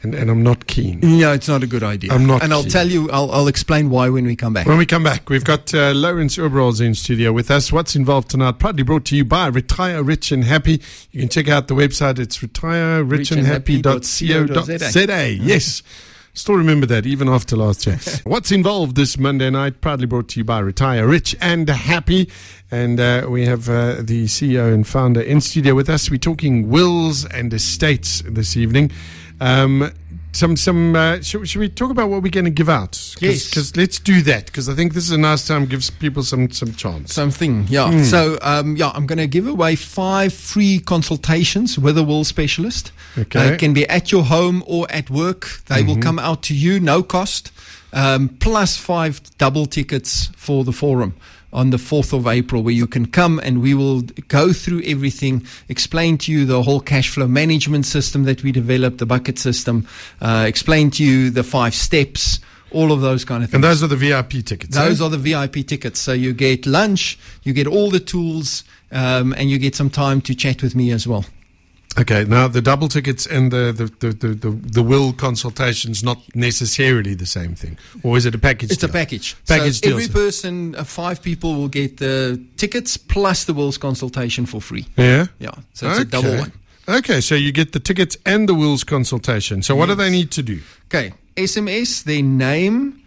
And, 0.00 0.14
and 0.14 0.30
I'm 0.30 0.44
not 0.44 0.68
keen. 0.68 1.00
Yeah, 1.02 1.32
it's 1.32 1.48
not 1.48 1.64
a 1.64 1.66
good 1.66 1.82
idea. 1.82 2.12
I'm 2.12 2.24
not 2.24 2.40
And 2.44 2.52
I'll 2.52 2.62
tell 2.62 2.86
you, 2.86 3.10
I'll, 3.10 3.32
I'll 3.32 3.48
explain 3.48 3.90
why 3.90 4.08
when 4.08 4.26
we 4.26 4.36
come 4.36 4.52
back. 4.52 4.68
When 4.68 4.78
we 4.78 4.86
come 4.86 5.02
back, 5.02 5.28
we've 5.28 5.42
got 5.42 5.74
uh, 5.74 5.90
Lawrence 5.92 6.36
Oberholz 6.36 6.80
in 6.80 6.94
studio 6.94 7.32
with 7.32 7.50
us. 7.50 7.72
What's 7.72 7.96
involved 7.96 8.30
tonight? 8.30 8.60
Proudly 8.60 8.84
brought 8.84 9.04
to 9.06 9.16
you 9.16 9.24
by 9.24 9.48
Retire 9.48 10.04
Rich 10.04 10.30
and 10.30 10.44
Happy. 10.44 10.80
You 11.10 11.22
can 11.22 11.28
check 11.28 11.48
out 11.48 11.66
the 11.66 11.74
website. 11.74 12.20
It's 12.20 12.38
retirerichandhappy.co.za. 12.38 15.32
Yes. 15.32 15.82
Still 16.34 16.54
remember 16.56 16.86
that 16.86 17.06
even 17.06 17.28
after 17.28 17.56
last 17.56 17.86
year. 17.86 17.98
What's 18.24 18.52
involved 18.52 18.96
this 18.96 19.18
Monday 19.18 19.50
night? 19.50 19.80
Proudly 19.80 20.06
brought 20.06 20.28
to 20.30 20.40
you 20.40 20.44
by 20.44 20.60
Retire 20.60 21.06
Rich 21.06 21.34
and 21.40 21.68
Happy. 21.68 22.30
And 22.70 23.00
uh, 23.00 23.26
we 23.28 23.46
have 23.46 23.68
uh, 23.68 23.96
the 24.00 24.26
CEO 24.26 24.72
and 24.72 24.86
founder 24.86 25.20
in 25.20 25.40
studio 25.40 25.74
with 25.74 25.88
us. 25.88 26.10
We're 26.10 26.18
talking 26.18 26.68
wills 26.68 27.24
and 27.24 27.52
estates 27.52 28.22
this 28.26 28.56
evening. 28.56 28.92
Um, 29.40 29.92
some 30.38 30.56
some 30.56 30.94
uh, 30.94 31.20
should, 31.20 31.48
should 31.48 31.58
we 31.58 31.68
talk 31.68 31.90
about 31.90 32.08
what 32.08 32.22
we're 32.22 32.30
going 32.30 32.44
to 32.44 32.50
give 32.50 32.68
out? 32.68 32.92
Cause, 32.92 33.16
Yes. 33.20 33.48
because 33.48 33.76
let's 33.76 33.98
do 33.98 34.22
that 34.22 34.46
because 34.46 34.68
I 34.68 34.74
think 34.74 34.94
this 34.94 35.04
is 35.04 35.10
a 35.10 35.18
nice 35.18 35.46
time 35.46 35.66
gives 35.66 35.90
people 35.90 36.22
some 36.22 36.50
some 36.50 36.72
chance. 36.74 37.12
Something, 37.12 37.66
yeah. 37.68 37.90
Hmm. 37.90 38.04
So, 38.04 38.38
um, 38.42 38.76
yeah, 38.76 38.92
I'm 38.94 39.06
going 39.06 39.18
to 39.18 39.26
give 39.26 39.46
away 39.46 39.74
five 39.76 40.32
free 40.32 40.78
consultations 40.78 41.78
with 41.78 41.98
a 41.98 42.04
will 42.04 42.24
specialist. 42.24 42.92
Okay. 43.18 43.38
Mm-hmm. 43.38 43.48
Uh, 43.48 43.52
it 43.54 43.58
can 43.58 43.74
be 43.74 43.88
at 43.88 44.12
your 44.12 44.22
home 44.22 44.62
or 44.66 44.86
at 44.90 45.10
work. 45.10 45.60
They 45.66 45.82
will 45.82 45.98
come 45.98 46.18
out 46.18 46.42
to 46.44 46.54
you, 46.54 46.80
no 46.80 47.02
cost, 47.02 47.50
um, 47.92 48.28
plus 48.28 48.76
five 48.76 49.20
double 49.38 49.66
tickets 49.66 50.30
for 50.36 50.64
the 50.64 50.72
forum 50.72 51.14
on 51.52 51.70
the 51.70 51.76
4th 51.76 52.12
of 52.12 52.26
April, 52.26 52.62
where 52.62 52.74
you 52.74 52.86
can 52.86 53.06
come 53.06 53.38
and 53.42 53.62
we 53.62 53.74
will 53.74 54.02
go 54.28 54.52
through 54.52 54.82
everything, 54.84 55.46
explain 55.68 56.18
to 56.18 56.32
you 56.32 56.44
the 56.44 56.62
whole 56.62 56.80
cash 56.80 57.08
flow 57.08 57.26
management 57.26 57.86
system 57.86 58.24
that 58.24 58.42
we 58.42 58.52
developed, 58.52 58.98
the 58.98 59.06
bucket 59.06 59.38
system, 59.38 59.86
uh, 60.20 60.44
explain 60.46 60.90
to 60.90 61.04
you 61.04 61.30
the 61.30 61.42
five 61.42 61.74
steps. 61.74 62.40
All 62.70 62.92
of 62.92 63.00
those 63.00 63.24
kind 63.24 63.42
of 63.42 63.48
things. 63.48 63.54
and 63.54 63.64
those 63.64 63.82
are 63.82 63.86
the 63.86 63.96
VIP 63.96 64.44
tickets. 64.44 64.76
Those 64.76 65.00
eh? 65.00 65.04
are 65.04 65.08
the 65.08 65.16
VIP 65.16 65.66
tickets. 65.66 66.00
So 66.00 66.12
you 66.12 66.34
get 66.34 66.66
lunch, 66.66 67.18
you 67.42 67.54
get 67.54 67.66
all 67.66 67.90
the 67.90 67.98
tools, 67.98 68.62
um, 68.92 69.32
and 69.38 69.48
you 69.48 69.58
get 69.58 69.74
some 69.74 69.88
time 69.88 70.20
to 70.20 70.34
chat 70.34 70.62
with 70.62 70.74
me 70.76 70.90
as 70.90 71.08
well. 71.08 71.24
Okay. 71.98 72.24
Now, 72.24 72.48
the 72.48 72.62
double 72.62 72.88
tickets 72.88 73.26
and 73.26 73.50
the, 73.50 73.72
the, 73.72 74.08
the, 74.08 74.34
the, 74.34 74.50
the 74.50 74.82
will 74.82 75.12
consultations 75.12 76.02
not 76.02 76.18
necessarily 76.34 77.14
the 77.14 77.26
same 77.26 77.54
thing, 77.54 77.78
or 78.02 78.16
is 78.16 78.26
it 78.26 78.34
a 78.34 78.38
package? 78.38 78.70
It's 78.70 78.80
deal? 78.80 78.90
a 78.90 78.92
package. 78.92 79.36
Package 79.46 79.80
so 79.80 79.88
deal. 79.88 79.98
Every 79.98 80.08
person, 80.08 80.74
uh, 80.74 80.84
five 80.84 81.22
people, 81.22 81.54
will 81.54 81.68
get 81.68 81.98
the 81.98 82.42
tickets 82.56 82.96
plus 82.96 83.44
the 83.44 83.54
wills 83.54 83.78
consultation 83.78 84.46
for 84.46 84.60
free. 84.60 84.86
Yeah. 84.96 85.26
Yeah. 85.38 85.52
So 85.74 85.88
it's 85.88 86.00
okay. 86.00 86.02
a 86.02 86.04
double 86.04 86.38
one. 86.38 86.52
Okay, 86.88 87.20
so 87.20 87.34
you 87.34 87.52
get 87.52 87.72
the 87.72 87.80
tickets 87.80 88.16
and 88.24 88.48
the 88.48 88.54
wills 88.54 88.82
consultation. 88.82 89.62
So, 89.62 89.76
what 89.76 89.86
do 89.86 89.94
they 89.94 90.08
need 90.08 90.30
to 90.32 90.42
do? 90.42 90.60
Okay, 90.86 91.12
SMS 91.36 92.02
their 92.04 92.22
name 92.22 93.02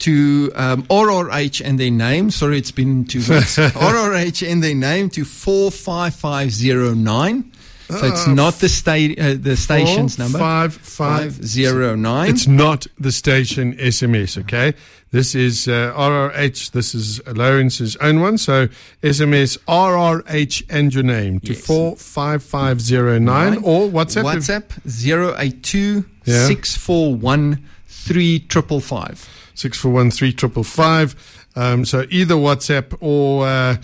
to 0.00 0.52
um, 0.54 0.82
RRH 0.84 1.64
and 1.64 1.80
their 1.80 1.90
name. 1.90 2.30
Sorry, 2.30 2.58
it's 2.58 2.70
been 2.70 3.06
too 3.06 3.20
much. 3.20 3.26
RRH 3.28 4.46
and 4.50 4.62
their 4.62 4.74
name 4.74 5.08
to 5.10 5.24
45509. 5.24 7.52
So 7.90 8.06
it's 8.06 8.26
Uh, 8.26 8.32
not 8.34 8.58
the 8.60 8.68
sta- 8.68 9.14
uh, 9.18 9.34
the 9.38 9.56
station's 9.56 10.18
number. 10.18 10.38
Five 10.38 10.74
five 10.74 11.34
five 11.36 11.46
zero 11.46 11.94
nine. 11.94 12.30
It's 12.30 12.46
not 12.46 12.86
the 12.98 13.12
station 13.12 13.74
SMS, 13.78 14.38
okay? 14.38 14.72
This 15.10 15.34
is 15.34 15.68
uh, 15.68 15.92
RRH. 15.94 16.70
This 16.72 16.94
is 16.94 17.20
Lawrence's 17.26 17.96
own 17.96 18.20
one. 18.20 18.38
So 18.38 18.68
SMS 19.02 19.58
RRH 19.68 20.62
and 20.70 20.92
your 20.94 21.04
name 21.04 21.40
to 21.40 21.52
Yes. 21.52 21.60
45509 21.66 23.24
Nine. 23.24 23.58
or 23.62 23.88
WhatsApp. 23.88 24.36
if- 24.36 24.48
WhatsApp 24.48 25.36
082 25.38 26.04
Yeah. 26.24 26.46
641 26.46 27.58
3555. 27.86 29.28
6413555. 29.54 31.14
Um, 31.56 31.84
so 31.84 32.04
either 32.10 32.34
WhatsApp 32.34 32.96
or 33.00 33.46
uh, 33.46 33.76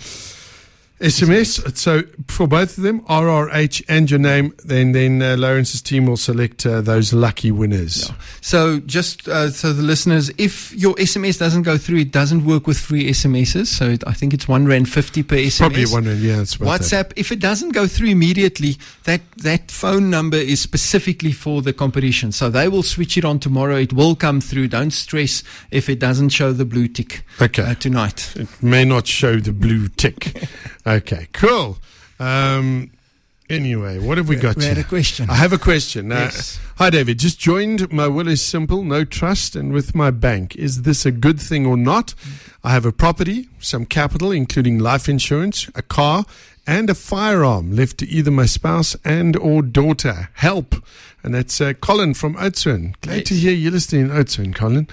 SMS. 1.01 1.75
So 1.77 2.03
for 2.27 2.47
both 2.47 2.77
of 2.77 2.83
them, 2.83 3.01
RRH 3.01 3.83
and 3.89 4.09
your 4.09 4.19
name, 4.19 4.53
then 4.63 4.91
then 4.91 5.21
uh, 5.21 5.35
Lawrence's 5.37 5.81
team 5.81 6.05
will 6.05 6.17
select 6.17 6.65
uh, 6.65 6.81
those 6.81 7.11
lucky 7.13 7.51
winners. 7.51 8.11
So, 8.41 8.79
just 8.81 9.27
uh, 9.27 9.49
so 9.49 9.73
the 9.73 9.81
listeners, 9.81 10.31
if 10.37 10.73
your 10.73 10.93
SMS 10.95 11.39
doesn't 11.39 11.63
go 11.63 11.77
through, 11.77 11.99
it 11.99 12.11
doesn't 12.11 12.45
work 12.45 12.67
with 12.67 12.77
free 12.77 13.09
SMSs. 13.09 13.67
So, 13.67 13.89
it, 13.89 14.03
I 14.07 14.13
think 14.13 14.33
it's 14.33 14.47
one 14.47 14.65
rand 14.65 14.89
fifty 14.89 15.23
per 15.23 15.35
SMS. 15.37 15.57
Probably 15.59 15.85
wondering, 15.91 16.19
yeah, 16.21 16.41
it's 16.41 16.55
about 16.55 16.79
that. 16.79 16.81
WhatsApp, 16.81 17.13
if 17.15 17.31
it 17.31 17.39
doesn't 17.39 17.69
go 17.69 17.87
through 17.87 18.09
immediately, 18.09 18.77
that, 19.05 19.21
that 19.37 19.71
phone 19.71 20.09
number 20.09 20.37
is 20.37 20.59
specifically 20.61 21.31
for 21.31 21.61
the 21.61 21.73
competition. 21.73 22.31
So 22.31 22.49
they 22.49 22.67
will 22.67 22.83
switch 22.83 23.17
it 23.17 23.25
on 23.25 23.39
tomorrow. 23.39 23.75
It 23.77 23.93
will 23.93 24.15
come 24.15 24.41
through. 24.41 24.67
Don't 24.69 24.91
stress 24.91 25.43
if 25.71 25.89
it 25.89 25.99
doesn't 25.99 26.29
show 26.29 26.53
the 26.53 26.65
blue 26.65 26.87
tick 26.87 27.23
Okay. 27.41 27.63
uh, 27.63 27.75
tonight. 27.75 28.33
It 28.35 28.47
may 28.61 28.85
not 28.85 29.07
show 29.07 29.37
the 29.37 29.51
blue 29.53 29.87
tick. 29.89 30.47
okay, 30.85 31.27
cool. 31.33 31.77
Um, 32.19 32.91
anyway, 33.49 33.99
what 33.99 34.17
have 34.17 34.27
we 34.29 34.35
got 34.35 34.55
We 34.57 34.65
had 34.65 34.77
here? 34.77 34.85
a 34.85 34.89
question. 34.89 35.29
I 35.29 35.35
have 35.35 35.53
a 35.53 35.57
question. 35.57 36.11
Uh, 36.11 36.15
Yes. 36.19 36.59
Hi, 36.77 36.89
David. 36.89 37.19
Just 37.19 37.39
joined. 37.39 37.91
My 37.91 38.07
will 38.07 38.27
is 38.27 38.41
simple, 38.43 38.83
no 38.83 39.03
trust, 39.03 39.55
and 39.55 39.71
with 39.71 39.93
my 39.95 40.09
bank. 40.11 40.55
Is 40.55 40.81
this 40.83 41.05
a 41.05 41.11
good 41.11 41.39
thing 41.39 41.65
or 41.65 41.77
not? 41.77 42.13
I 42.63 42.71
have 42.71 42.85
a 42.85 42.91
property, 42.91 43.49
some 43.59 43.85
capital, 43.85 44.31
including 44.31 44.79
life 44.79 45.07
insurance, 45.09 45.69
a 45.75 45.81
car, 45.81 46.25
and 46.67 46.89
a 46.89 46.95
firearm 46.95 47.71
left 47.75 47.97
to 47.99 48.07
either 48.07 48.31
my 48.31 48.45
spouse 48.45 48.95
and 49.03 49.35
or 49.35 49.61
daughter. 49.63 50.29
Help. 50.33 50.75
And 51.23 51.33
that's 51.33 51.61
uh, 51.61 51.73
Colin 51.73 52.13
from 52.13 52.35
Oudtshoorn. 52.35 52.95
Glad 53.01 53.25
to 53.27 53.35
hear 53.35 53.51
you're 53.51 53.71
listening 53.71 54.05
in 54.05 54.09
Oudtshoorn, 54.09 54.55
Colin. 54.55 54.87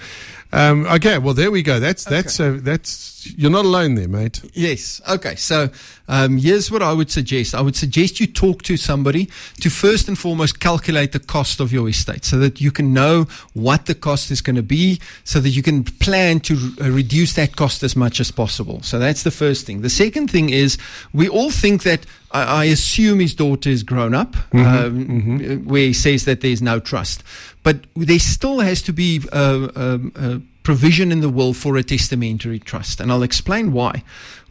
Um, 0.51 0.87
okay, 0.87 1.19
well 1.19 1.35
there 1.35 1.51
we 1.51 1.61
go. 1.61 1.79
That's 1.79 2.03
that's 2.03 2.39
uh, 2.39 2.57
that's 2.61 3.27
you're 3.37 3.51
not 3.51 3.65
alone 3.65 3.93
there, 3.95 4.07
mate. 4.07 4.41
Yes. 4.53 4.99
Okay. 5.07 5.35
So 5.35 5.69
um, 6.07 6.37
here's 6.37 6.71
what 6.71 6.81
I 6.81 6.91
would 6.91 7.11
suggest. 7.11 7.53
I 7.53 7.61
would 7.61 7.75
suggest 7.75 8.19
you 8.19 8.25
talk 8.25 8.63
to 8.63 8.75
somebody 8.75 9.29
to 9.61 9.69
first 9.69 10.07
and 10.07 10.17
foremost 10.17 10.59
calculate 10.59 11.11
the 11.11 11.19
cost 11.19 11.59
of 11.59 11.71
your 11.71 11.87
estate 11.87 12.25
so 12.25 12.39
that 12.39 12.59
you 12.59 12.71
can 12.71 12.93
know 12.93 13.27
what 13.53 13.85
the 13.85 13.93
cost 13.93 14.31
is 14.31 14.41
going 14.41 14.55
to 14.55 14.63
be 14.63 14.99
so 15.23 15.39
that 15.39 15.49
you 15.49 15.61
can 15.61 15.83
plan 15.83 16.39
to 16.41 16.55
uh, 16.81 16.89
reduce 16.89 17.33
that 17.35 17.55
cost 17.55 17.83
as 17.83 17.95
much 17.95 18.19
as 18.19 18.31
possible. 18.31 18.81
So 18.81 18.97
that's 18.97 19.21
the 19.21 19.31
first 19.31 19.67
thing. 19.67 19.81
The 19.81 19.89
second 19.89 20.31
thing 20.31 20.49
is 20.49 20.79
we 21.13 21.29
all 21.29 21.51
think 21.51 21.83
that 21.83 22.07
I, 22.31 22.43
I 22.43 22.65
assume 22.65 23.19
his 23.19 23.33
daughter 23.33 23.69
is 23.69 23.83
grown 23.83 24.13
up, 24.13 24.35
um, 24.53 25.65
where 25.65 25.87
he 25.87 25.93
says 25.93 26.25
that 26.25 26.41
there's 26.41 26.61
no 26.61 26.79
trust. 26.79 27.23
But 27.63 27.85
there 27.95 28.19
still 28.19 28.59
has 28.59 28.81
to 28.83 28.93
be 28.93 29.21
uh, 29.31 29.69
um, 29.75 30.11
uh, 30.15 30.39
provision 30.63 31.11
in 31.11 31.21
the 31.21 31.29
will 31.29 31.53
for 31.53 31.77
a 31.77 31.83
testamentary 31.83 32.59
trust, 32.59 32.99
and 32.99 33.11
I'll 33.11 33.23
explain 33.23 33.73
why. 33.73 34.03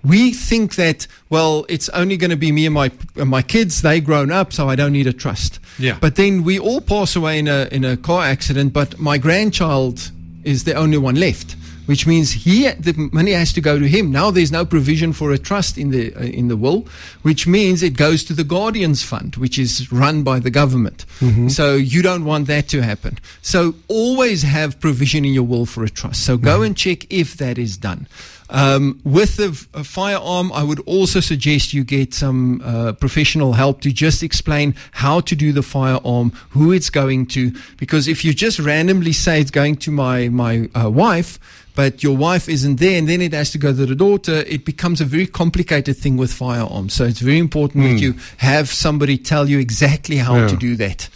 We 0.05 0.33
think 0.33 0.77
that 0.77 1.07
well, 1.29 1.67
it's 1.69 1.89
only 1.91 2.17
going 2.17 2.31
to 2.31 2.37
be 2.37 2.53
me 2.53 2.67
and 2.67 2.75
my 2.75 2.91
uh, 3.17 3.25
my 3.25 3.43
kids. 3.43 3.83
They 3.83 4.01
grown 4.01 4.31
up, 4.31 4.53
so 4.53 4.69
I 4.69 4.77
don't 4.77 4.93
need 4.93 5.07
a 5.07 5.13
trust. 5.13 5.59
Yeah. 5.79 5.99
But 6.01 6.17
then 6.17 6.45
we 6.45 6.59
all 6.59 6.81
pass 6.81 7.17
away 7.17 7.39
in 7.39 7.49
a 7.49 7.69
in 7.71 7.85
a 7.85 7.97
car 7.97 8.25
accident, 8.25 8.73
but 8.73 8.99
my 8.99 9.19
grandchild 9.19 10.11
is 10.45 10.65
the 10.65 10.75
only 10.75 10.99
one 10.99 11.17
left, 11.17 11.57
which 11.89 12.07
means 12.07 12.33
he 12.45 12.69
the 12.73 12.95
money 13.13 13.33
has 13.33 13.51
to 13.55 13.61
go 13.63 13.79
to 13.79 13.89
him. 13.89 14.13
Now 14.13 14.31
there's 14.31 14.53
no 14.53 14.65
provision 14.67 15.15
for 15.15 15.33
a 15.33 15.39
trust 15.39 15.79
in 15.79 15.91
the 15.91 16.15
uh, 16.15 16.21
in 16.41 16.49
the 16.49 16.57
will, 16.57 16.87
which 17.23 17.47
means 17.47 17.83
it 17.83 17.97
goes 17.97 18.23
to 18.25 18.35
the 18.35 18.45
guardians 18.45 19.03
fund, 19.03 19.37
which 19.37 19.59
is 19.59 19.91
run 19.91 20.23
by 20.23 20.39
the 20.39 20.51
government. 20.51 21.07
So 21.49 21.77
you 21.77 22.03
don't 22.03 22.25
want 22.27 22.47
that 22.49 22.69
to 22.69 22.83
happen. 22.83 23.19
So 23.41 23.75
always 23.89 24.43
have 24.43 24.79
provision 24.81 25.25
in 25.25 25.33
your 25.33 25.47
will 25.47 25.67
for 25.67 25.83
a 25.83 25.89
trust. 25.89 26.25
So 26.27 26.37
go 26.37 26.63
and 26.63 26.77
check 26.77 27.07
if 27.11 27.37
that 27.39 27.57
is 27.59 27.79
done. 27.79 28.07
Um, 28.51 29.01
with 29.05 29.37
the 29.37 29.49
a 29.75 29.85
firearm, 29.85 30.51
I 30.53 30.63
would 30.63 30.81
also 30.87 31.21
suggest 31.21 31.75
you 31.75 31.85
get 31.85 32.15
some 32.15 32.63
uh, 32.65 32.93
professional 32.93 33.53
help 33.53 33.83
to 33.83 33.93
just 33.93 34.23
explain 34.23 34.75
how 34.93 35.21
to 35.21 35.37
do 35.37 35.53
the 35.53 35.63
firearm, 35.63 36.31
who 36.51 36.73
it's 36.73 36.89
going 36.91 37.27
to. 37.27 37.53
Because 37.77 38.09
if 38.09 38.25
you 38.25 38.33
just 38.33 38.59
randomly 38.59 39.13
say 39.13 39.41
it's 39.41 39.51
going 39.51 39.77
to 39.77 39.91
my 39.91 40.29
my 40.31 40.69
uh, 40.75 40.89
wife, 40.89 41.39
but 41.75 42.03
your 42.03 42.17
wife 42.17 42.49
isn't 42.49 42.77
there, 42.81 42.99
and 42.99 43.07
then 43.07 43.21
it 43.21 43.35
has 43.35 43.51
to 43.51 43.59
go 43.59 43.69
to 43.69 43.85
the 43.87 43.95
daughter, 43.95 44.37
it 44.47 44.65
becomes 44.65 45.01
a 45.03 45.05
very 45.05 45.27
complicated 45.27 45.97
thing 45.99 46.17
with 46.17 46.33
firearms. 46.33 46.95
So 46.95 47.05
it's 47.05 47.21
very 47.21 47.39
important 47.39 47.85
that 47.85 48.01
you 48.01 48.15
have 48.39 48.69
somebody 48.69 49.19
tell 49.19 49.49
you 49.49 49.59
exactly 49.59 50.17
how 50.17 50.37
Yeah. 50.37 50.49
to 50.49 50.57
do 50.57 50.75
that. 50.77 51.09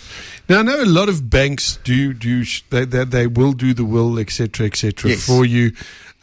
Now 0.48 0.58
I 0.58 0.62
know 0.62 0.82
a 0.82 0.84
lot 0.84 1.08
of 1.08 1.30
banks 1.30 1.78
do 1.84 2.12
do 2.12 2.44
sh- 2.44 2.62
they 2.68 2.84
they, 2.84 3.04
they 3.04 3.26
will 3.26 3.52
do 3.54 3.72
the 3.72 3.84
will, 3.86 4.18
etc., 4.18 4.66
etc. 4.66 5.10
Yes. 5.12 5.24
for 5.26 5.46
you. 5.46 5.72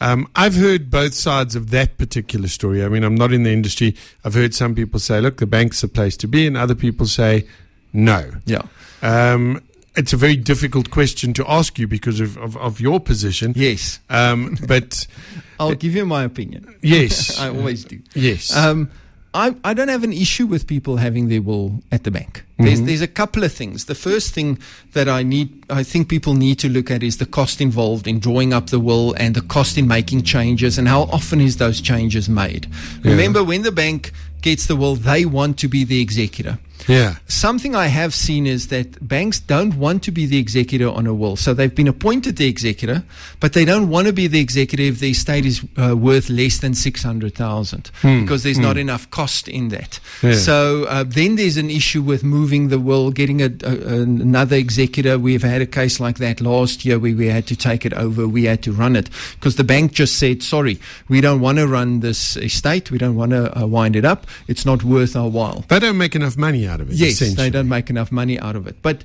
Um, 0.00 0.28
I've 0.34 0.54
heard 0.54 0.90
both 0.90 1.14
sides 1.14 1.54
of 1.54 1.70
that 1.70 1.98
particular 1.98 2.48
story. 2.48 2.84
I 2.84 2.88
mean, 2.88 3.04
I'm 3.04 3.14
not 3.14 3.32
in 3.32 3.42
the 3.42 3.50
industry. 3.52 3.94
I've 4.24 4.34
heard 4.34 4.54
some 4.54 4.74
people 4.74 4.98
say, 4.98 5.20
"Look, 5.20 5.36
the 5.38 5.46
bank's 5.46 5.80
the 5.82 5.88
place 5.88 6.16
to 6.18 6.28
be," 6.28 6.46
and 6.46 6.56
other 6.56 6.74
people 6.74 7.06
say, 7.06 7.46
"No." 7.92 8.30
Yeah. 8.46 8.62
Um, 9.02 9.62
it's 9.96 10.12
a 10.12 10.16
very 10.16 10.36
difficult 10.36 10.90
question 10.90 11.32
to 11.34 11.44
ask 11.50 11.78
you 11.78 11.86
because 11.86 12.20
of, 12.20 12.36
of, 12.38 12.56
of 12.56 12.80
your 12.80 13.00
position. 13.00 13.52
Yes. 13.56 14.00
Um, 14.08 14.56
but 14.66 15.06
I'll 15.60 15.74
give 15.74 15.94
you 15.94 16.06
my 16.06 16.24
opinion. 16.24 16.74
yes, 16.80 17.38
I 17.44 17.48
always 17.48 17.84
do. 17.84 18.00
yes. 18.14 18.56
Um, 18.56 18.90
I, 19.32 19.54
I 19.62 19.74
don't 19.74 19.88
have 19.88 20.02
an 20.02 20.12
issue 20.12 20.46
with 20.46 20.66
people 20.66 20.96
having 20.96 21.28
their 21.28 21.40
will 21.40 21.82
at 21.92 22.02
the 22.02 22.10
bank. 22.10 22.44
There's, 22.58 22.80
Mhm. 22.80 22.86
there's 22.86 23.00
a 23.00 23.06
couple 23.06 23.44
of 23.44 23.52
things. 23.52 23.84
The 23.84 23.94
first 23.94 24.34
thing 24.34 24.58
that 24.92 25.08
I 25.08 25.22
need, 25.22 25.50
I 25.70 25.84
think 25.84 26.08
people 26.08 26.34
need 26.34 26.58
to 26.58 26.68
look 26.68 26.90
at 26.90 27.02
is 27.04 27.18
the 27.18 27.26
cost 27.26 27.60
involved 27.60 28.08
in 28.08 28.18
drawing 28.18 28.52
up 28.52 28.70
the 28.70 28.80
will 28.80 29.14
and 29.14 29.36
the 29.36 29.40
cost 29.40 29.78
in 29.78 29.86
making 29.86 30.22
changes 30.24 30.78
and 30.78 30.88
how 30.88 31.02
often 31.12 31.40
is 31.40 31.58
those 31.58 31.80
changes 31.80 32.28
made. 32.28 32.66
Yeah. 33.04 33.12
Remember, 33.12 33.44
when 33.44 33.62
the 33.62 33.70
bank 33.72 34.12
gets 34.42 34.66
the 34.66 34.74
will, 34.74 34.96
they 34.96 35.24
want 35.24 35.58
to 35.58 35.68
be 35.68 35.84
the 35.84 36.00
executor. 36.00 36.58
Yeah. 36.88 37.16
Something 37.26 37.74
I 37.74 37.86
have 37.86 38.14
seen 38.14 38.46
is 38.46 38.68
that 38.68 39.06
banks 39.06 39.40
don't 39.40 39.74
want 39.76 40.02
to 40.04 40.10
be 40.10 40.26
the 40.26 40.38
executor 40.38 40.88
on 40.88 41.06
a 41.06 41.14
will. 41.14 41.36
So 41.36 41.54
they've 41.54 41.74
been 41.74 41.88
appointed 41.88 42.36
the 42.36 42.46
executor, 42.46 43.04
but 43.40 43.52
they 43.52 43.64
don't 43.64 43.88
want 43.88 44.06
to 44.06 44.12
be 44.12 44.26
the 44.26 44.40
executor 44.40 44.82
if 44.82 45.00
the 45.00 45.10
estate 45.10 45.46
is 45.46 45.64
uh, 45.76 45.96
worth 45.96 46.28
less 46.28 46.58
than 46.58 46.74
600,000 46.74 47.90
Hmm, 48.02 48.20
because 48.22 48.42
there's 48.42 48.56
hmm. 48.56 48.62
not 48.62 48.76
enough 48.76 49.10
cost 49.10 49.48
in 49.48 49.68
that. 49.68 50.00
Yeah. 50.22 50.34
So 50.34 50.84
uh, 50.84 51.04
then 51.06 51.36
there's 51.36 51.56
an 51.56 51.70
issue 51.70 52.02
with 52.02 52.24
moving 52.24 52.68
the 52.68 52.78
will, 52.78 53.10
getting 53.10 53.42
a, 53.42 53.50
a, 53.62 54.02
another 54.02 54.56
executor. 54.56 55.18
We've 55.18 55.42
had 55.42 55.60
a 55.60 55.66
case 55.66 56.00
like 56.00 56.18
that 56.18 56.40
last 56.40 56.84
year 56.84 56.98
where 56.98 57.14
we 57.14 57.26
had 57.26 57.46
to 57.48 57.56
take 57.56 57.84
it 57.84 57.92
over. 57.94 58.26
We 58.26 58.44
had 58.44 58.62
to 58.64 58.72
run 58.72 58.96
it 58.96 59.10
because 59.34 59.56
the 59.56 59.64
bank 59.64 59.92
just 59.92 60.18
said, 60.18 60.42
sorry, 60.42 60.78
we 61.08 61.20
don't 61.20 61.40
want 61.40 61.58
to 61.58 61.66
run 61.66 62.00
this 62.00 62.36
estate. 62.36 62.90
We 62.90 62.98
don't 62.98 63.16
want 63.16 63.32
to 63.32 63.58
uh, 63.58 63.66
wind 63.66 63.96
it 63.96 64.04
up. 64.04 64.26
It's 64.48 64.64
not 64.64 64.82
worth 64.84 65.16
our 65.16 65.28
while. 65.28 65.64
They 65.68 65.78
don't 65.78 65.98
make 65.98 66.14
enough 66.14 66.36
money 66.36 66.66
out 66.70 66.80
of 66.80 66.90
it. 66.90 66.94
Yes, 66.96 67.18
they 67.36 67.50
don't 67.50 67.68
make 67.68 67.90
enough 67.90 68.10
money 68.12 68.38
out 68.38 68.56
of 68.56 68.66
it. 68.66 68.76
But 68.82 68.98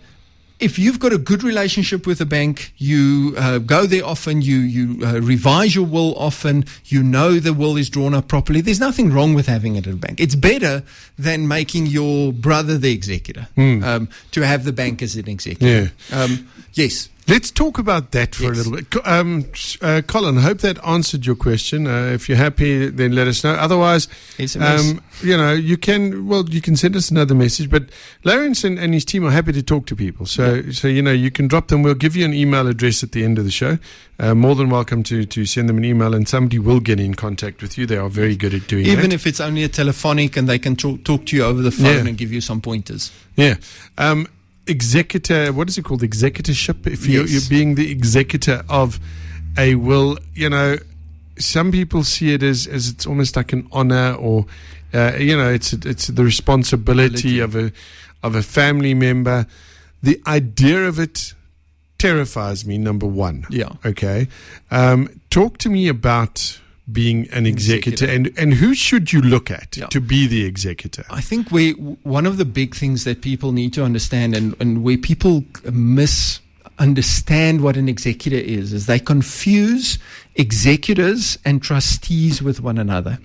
if 0.57 0.79
you've 0.79 0.99
got 0.99 1.11
a 1.11 1.17
good 1.17 1.43
relationship 1.43 2.07
with 2.07 2.21
a 2.21 2.25
bank, 2.25 2.71
you 2.77 3.33
uh, 3.37 3.57
go 3.57 3.85
there 3.85 4.05
often, 4.05 4.41
you 4.41 4.57
you 4.77 5.05
uh, 5.05 5.19
revise 5.19 5.75
your 5.75 5.85
will 5.85 6.15
often, 6.15 6.63
you 6.85 7.03
know 7.03 7.39
the 7.39 7.53
will 7.53 7.75
is 7.75 7.89
drawn 7.89 8.13
up 8.13 8.27
properly. 8.29 8.61
There's 8.61 8.79
nothing 8.79 9.11
wrong 9.11 9.33
with 9.35 9.47
having 9.47 9.75
it 9.75 9.85
at 9.87 9.93
a 9.93 9.97
bank. 9.97 10.21
It's 10.21 10.35
better 10.35 10.83
than 11.19 11.47
making 11.47 11.87
your 11.87 12.31
brother 12.31 12.77
the 12.77 12.91
executor 12.93 13.47
Hmm. 13.55 13.83
um, 13.83 14.09
to 14.31 14.41
have 14.45 14.63
the 14.63 14.71
bank 14.73 15.01
as 15.01 15.15
an 15.17 15.27
executor. 15.27 15.91
Um, 16.13 16.47
yes. 16.73 17.09
Let's 17.27 17.49
talk 17.49 17.79
about 17.79 18.11
that 18.11 18.35
for 18.35 18.45
a 18.45 18.49
little 18.51 18.71
bit. 18.73 18.85
Um, 19.03 19.45
uh, 19.81 20.03
Colin, 20.05 20.37
I 20.37 20.41
hope 20.41 20.59
that 20.59 20.77
answered 20.85 21.25
your 21.25 21.35
question. 21.35 21.87
Uh, 21.87 22.11
if 22.13 22.29
you're 22.29 22.37
happy, 22.37 22.87
then 22.89 23.13
let 23.13 23.27
us 23.27 23.43
know. 23.43 23.53
Otherwise, 23.55 24.07
um, 24.59 25.01
you 25.23 25.35
know, 25.35 25.51
you 25.51 25.75
can, 25.75 26.27
well, 26.27 26.47
you 26.47 26.61
can 26.61 26.75
send 26.75 26.95
us 26.95 27.09
another 27.09 27.33
message. 27.33 27.67
But 27.71 27.85
Lawrence 28.23 28.63
and, 28.63 28.77
and 28.77 28.93
his 28.93 29.03
team 29.05 29.25
are 29.25 29.31
happy 29.31 29.53
to 29.53 29.63
talk 29.63 29.87
to 29.87 29.95
people. 29.95 30.27
So, 30.27 30.69
so, 30.69 30.87
you 30.87 31.01
know, 31.01 31.11
you 31.11 31.31
can 31.31 31.47
drop 31.47 31.69
them. 31.69 31.81
We'll 31.81 31.95
give 31.95 32.15
you 32.15 32.25
an 32.25 32.33
email 32.35 32.67
address 32.67 33.01
at 33.01 33.11
the 33.13 33.23
end 33.23 33.39
of 33.39 33.45
the 33.45 33.49
show. 33.51 33.79
Uh, 34.19 34.35
more 34.35 34.53
than 34.53 34.69
welcome 34.69 35.01
to, 35.03 35.25
to 35.25 35.45
send 35.47 35.67
them 35.67 35.79
an 35.79 35.83
email 35.85 36.13
and 36.13 36.29
somebody 36.29 36.59
will 36.59 36.79
get 36.79 36.99
in 36.99 37.15
contact 37.15 37.63
with 37.63 37.75
you. 37.75 37.87
They 37.87 37.97
are 37.97 38.07
very 38.07 38.35
good 38.35 38.53
at 38.53 38.67
doing 38.67 38.85
Even 38.85 39.09
that. 39.09 39.15
if 39.15 39.25
it's 39.25 39.39
only 39.41 39.63
a 39.63 39.67
telephonic 39.67 40.37
and 40.37 40.47
they 40.47 40.59
can 40.59 40.75
talk, 40.75 41.03
talk 41.03 41.25
to 41.25 41.35
you 41.35 41.43
over 41.43 41.63
the 41.63 41.71
phone 41.71 41.85
Yeah. 41.85 42.05
and 42.09 42.17
give 42.19 42.31
you 42.31 42.39
some 42.39 42.61
pointers. 42.61 43.11
Yeah. 43.35 43.55
Um, 43.97 44.27
executor, 44.67 45.51
what 45.53 45.69
is 45.69 45.77
it 45.77 45.83
called? 45.85 46.01
Executorship. 46.01 46.87
If 46.87 47.07
you're, 47.07 47.23
Yes. 47.25 47.31
you're 47.31 47.49
being 47.49 47.75
the 47.75 47.91
executor 47.91 48.63
of 48.69 48.99
a 49.57 49.75
will, 49.75 50.17
you 50.33 50.49
know, 50.49 50.77
some 51.37 51.71
people 51.71 52.03
see 52.03 52.33
it 52.33 52.43
as, 52.43 52.65
as 52.67 52.89
it's 52.89 53.05
almost 53.05 53.35
like 53.35 53.53
an 53.53 53.67
honor 53.71 54.13
or, 54.13 54.45
uh, 54.93 55.13
you 55.19 55.35
know, 55.37 55.49
it's, 55.51 55.73
it's 55.73 56.07
the 56.07 56.23
responsibility 56.23 57.39
Ability. 57.39 57.39
of 57.39 57.55
a, 57.55 57.71
of 58.27 58.35
a 58.35 58.41
family 58.43 58.93
member. 58.93 59.45
The 60.01 60.21
idea 60.27 60.87
of 60.87 60.99
it 60.99 61.33
terrifies 61.97 62.65
me, 62.65 62.77
number 62.77 63.05
one. 63.07 63.45
Yeah. 63.49 63.69
Okay. 63.85 64.27
Um, 64.71 65.21
talk 65.29 65.57
to 65.59 65.69
me 65.69 65.87
about 65.87 66.59
being 66.91 67.27
an 67.31 67.45
executor, 67.45 68.05
and, 68.05 68.31
and 68.37 68.53
who 68.53 68.75
should 68.75 69.11
you 69.11 69.21
look 69.21 69.49
at 69.49 69.75
Yeah. 69.75 69.87
to 69.87 69.99
be 69.99 70.27
the 70.27 70.45
executor? 70.45 71.03
I 71.09 71.21
think 71.21 71.51
we 71.51 71.71
one 71.71 72.25
of 72.27 72.37
the 72.37 72.45
big 72.45 72.75
things 72.75 73.03
that 73.05 73.21
people 73.21 73.51
need 73.51 73.73
to 73.73 73.83
understand, 73.83 74.35
and, 74.35 74.55
and 74.59 74.83
where 74.83 74.97
people 74.97 75.43
misunderstand 75.71 77.61
what 77.61 77.77
an 77.77 77.89
executor 77.89 78.37
is, 78.37 78.71
is 78.73 78.85
they 78.85 78.99
confuse 78.99 79.97
executors 80.35 81.37
and 81.43 81.61
trustees 81.61 82.41
with 82.41 82.61
one 82.61 82.77
another. 82.77 83.17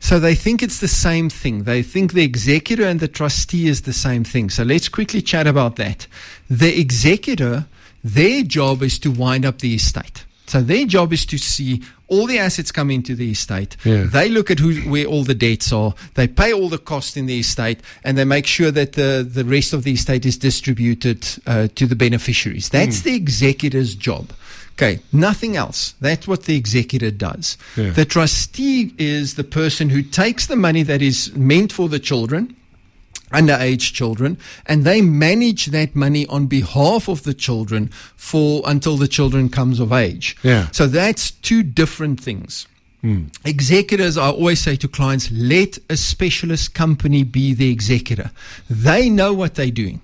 So 0.00 0.20
they 0.20 0.34
think 0.34 0.62
it's 0.62 0.80
the 0.80 0.88
same 0.88 1.30
thing. 1.30 1.64
They 1.64 1.82
think 1.82 2.12
the 2.12 2.24
executor 2.24 2.84
and 2.84 3.00
the 3.00 3.08
trustee 3.08 3.68
is 3.68 3.82
the 3.82 3.92
same 3.94 4.22
thing. 4.22 4.50
So 4.50 4.62
let's 4.62 4.88
quickly 4.88 5.22
chat 5.22 5.46
about 5.46 5.76
that. 5.76 6.06
The 6.50 6.78
executor, 6.78 7.64
their 8.02 8.42
job 8.42 8.82
is 8.82 8.98
to 8.98 9.10
wind 9.10 9.46
up 9.46 9.60
the 9.60 9.74
estate. 9.74 10.26
So 10.46 10.60
their 10.60 10.84
job 10.84 11.14
is 11.14 11.24
to 11.26 11.38
see 11.38 11.82
all 12.14 12.26
the 12.26 12.38
assets 12.38 12.70
come 12.70 12.90
into 12.90 13.14
the 13.14 13.30
estate. 13.30 13.76
Yeah. 13.84 14.04
They 14.04 14.28
look 14.28 14.50
at 14.50 14.58
who, 14.58 14.74
where 14.90 15.06
all 15.06 15.24
the 15.24 15.34
debts 15.34 15.72
are. 15.72 15.94
They 16.14 16.28
pay 16.28 16.52
all 16.52 16.68
the 16.68 16.78
cost 16.78 17.16
in 17.16 17.26
the 17.26 17.40
estate, 17.40 17.80
and 18.04 18.16
they 18.16 18.24
make 18.24 18.46
sure 18.46 18.70
that 18.70 18.92
the, 18.92 19.26
the 19.28 19.44
rest 19.44 19.72
of 19.72 19.84
the 19.84 19.92
estate 19.92 20.24
is 20.24 20.36
distributed 20.38 21.26
uh, 21.46 21.68
to 21.74 21.86
the 21.86 21.96
beneficiaries. 21.96 22.68
That's 22.68 23.02
the 23.02 23.14
executor's 23.14 23.94
job. 23.94 24.32
Okay, 24.74 24.98
nothing 25.12 25.56
else. 25.56 25.94
That's 26.00 26.26
what 26.26 26.44
the 26.44 26.56
executor 26.56 27.12
does. 27.12 27.56
Yeah. 27.76 27.90
The 27.90 28.04
trustee 28.04 28.92
is 28.98 29.34
the 29.34 29.44
person 29.44 29.88
who 29.88 30.02
takes 30.02 30.46
the 30.46 30.56
money 30.56 30.82
that 30.82 31.00
is 31.00 31.34
meant 31.36 31.72
for 31.72 31.88
the 31.88 32.00
children 32.00 32.56
underage 33.34 33.92
children 33.92 34.38
and 34.66 34.84
they 34.84 35.00
manage 35.02 35.66
that 35.66 35.94
money 35.94 36.26
on 36.28 36.46
behalf 36.46 37.08
of 37.08 37.22
the 37.24 37.34
children 37.34 37.88
for 38.16 38.62
until 38.66 38.96
the 38.96 39.08
children 39.08 39.48
comes 39.48 39.80
of 39.80 39.92
age 39.92 40.36
Yeah. 40.42 40.70
so 40.70 40.86
that's 40.86 41.30
two 41.30 41.62
different 41.62 42.20
things 42.20 42.66
hmm. 43.00 43.24
executors 43.44 44.16
i 44.16 44.28
always 44.28 44.60
say 44.60 44.76
to 44.76 44.88
clients 44.88 45.30
let 45.30 45.78
a 45.90 45.96
specialist 45.96 46.74
company 46.74 47.22
be 47.22 47.54
the 47.54 47.70
executor 47.70 48.30
they 48.70 49.10
know 49.10 49.32
what 49.32 49.54
they're 49.54 49.70
doing 49.70 50.00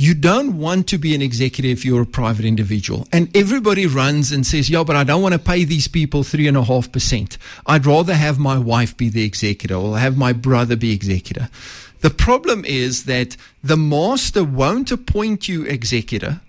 you 0.00 0.14
don't 0.14 0.56
want 0.56 0.86
to 0.88 0.96
be 0.96 1.14
an 1.14 1.20
executive 1.20 1.72
if 1.72 1.84
you're 1.84 2.00
a 2.00 2.06
private 2.06 2.46
individual. 2.46 3.06
And 3.12 3.34
everybody 3.36 3.86
runs 3.86 4.32
and 4.32 4.46
says, 4.46 4.70
Yeah, 4.70 4.82
but 4.82 4.96
I 4.96 5.04
don't 5.04 5.20
want 5.20 5.34
to 5.34 5.38
pay 5.38 5.64
these 5.64 5.88
people 5.88 6.22
three 6.22 6.48
and 6.48 6.56
a 6.56 6.64
half 6.64 6.90
percent. 6.90 7.36
I'd 7.66 7.84
rather 7.84 8.14
have 8.14 8.38
my 8.38 8.56
wife 8.56 8.96
be 8.96 9.10
the 9.10 9.24
executor 9.24 9.74
or 9.74 9.98
have 9.98 10.16
my 10.16 10.32
brother 10.32 10.74
be 10.74 10.92
executor. 10.92 11.50
The 12.00 12.10
problem 12.10 12.64
is 12.64 13.04
that 13.04 13.36
the 13.62 13.76
master 13.76 14.42
won't 14.42 14.90
appoint 14.90 15.48
you 15.48 15.64
executor. 15.64 16.40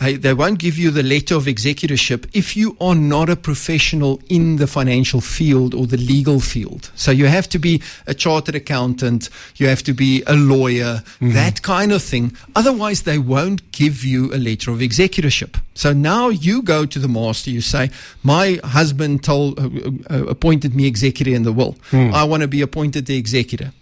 They 0.00 0.34
won't 0.34 0.58
give 0.58 0.76
you 0.76 0.90
the 0.90 1.04
letter 1.04 1.36
of 1.36 1.44
executorship 1.46 2.28
if 2.32 2.56
you 2.56 2.76
are 2.80 2.96
not 2.96 3.30
a 3.30 3.36
professional 3.36 4.20
in 4.28 4.56
the 4.56 4.66
financial 4.66 5.20
field 5.20 5.72
or 5.72 5.86
the 5.86 5.96
legal 5.96 6.40
field. 6.40 6.90
So 6.96 7.12
you 7.12 7.26
have 7.26 7.48
to 7.50 7.60
be 7.60 7.80
a 8.06 8.12
chartered 8.12 8.56
accountant, 8.56 9.30
you 9.56 9.68
have 9.68 9.84
to 9.84 9.94
be 9.94 10.24
a 10.26 10.34
lawyer, 10.34 11.02
that 11.20 11.62
kind 11.62 11.92
of 11.92 12.02
thing. 12.02 12.36
Otherwise, 12.56 13.02
they 13.02 13.18
won't 13.18 13.70
give 13.70 14.04
you 14.04 14.34
a 14.34 14.36
letter 14.36 14.72
of 14.72 14.80
executorship. 14.80 15.56
So 15.74 15.92
now 15.92 16.28
you 16.28 16.60
go 16.62 16.86
to 16.86 16.98
the 16.98 17.08
master, 17.08 17.50
you 17.50 17.60
say, 17.60 17.90
My 18.24 18.58
husband 18.64 19.22
told, 19.22 19.60
uh, 19.60 19.70
uh, 20.10 20.24
appointed 20.26 20.74
me 20.74 20.86
executor 20.86 21.30
in 21.30 21.44
the 21.44 21.52
will. 21.52 21.76
I 21.92 22.24
want 22.24 22.42
to 22.42 22.48
be 22.48 22.62
appointed 22.62 23.06
the 23.06 23.16
executor. 23.16 23.72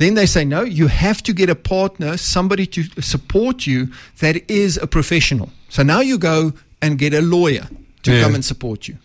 Then 0.00 0.14
they 0.14 0.24
say, 0.26 0.44
no, 0.46 0.62
you 0.62 0.86
have 0.88 1.22
to 1.24 1.32
get 1.34 1.50
a 1.50 1.54
partner, 1.54 2.16
somebody 2.16 2.66
to 2.68 2.82
support 3.02 3.66
you 3.66 3.88
that 4.20 4.50
is 4.50 4.78
a 4.78 4.86
professional. 4.86 5.50
So 5.68 5.82
now 5.82 6.00
you 6.00 6.16
go 6.16 6.52
and 6.80 6.98
get 6.98 7.12
a 7.12 7.20
lawyer 7.20 7.68
to 8.04 8.10
Yeah. 8.10 8.22
come 8.22 8.34
and 8.34 8.42
support 8.44 8.88
you. 8.88 8.96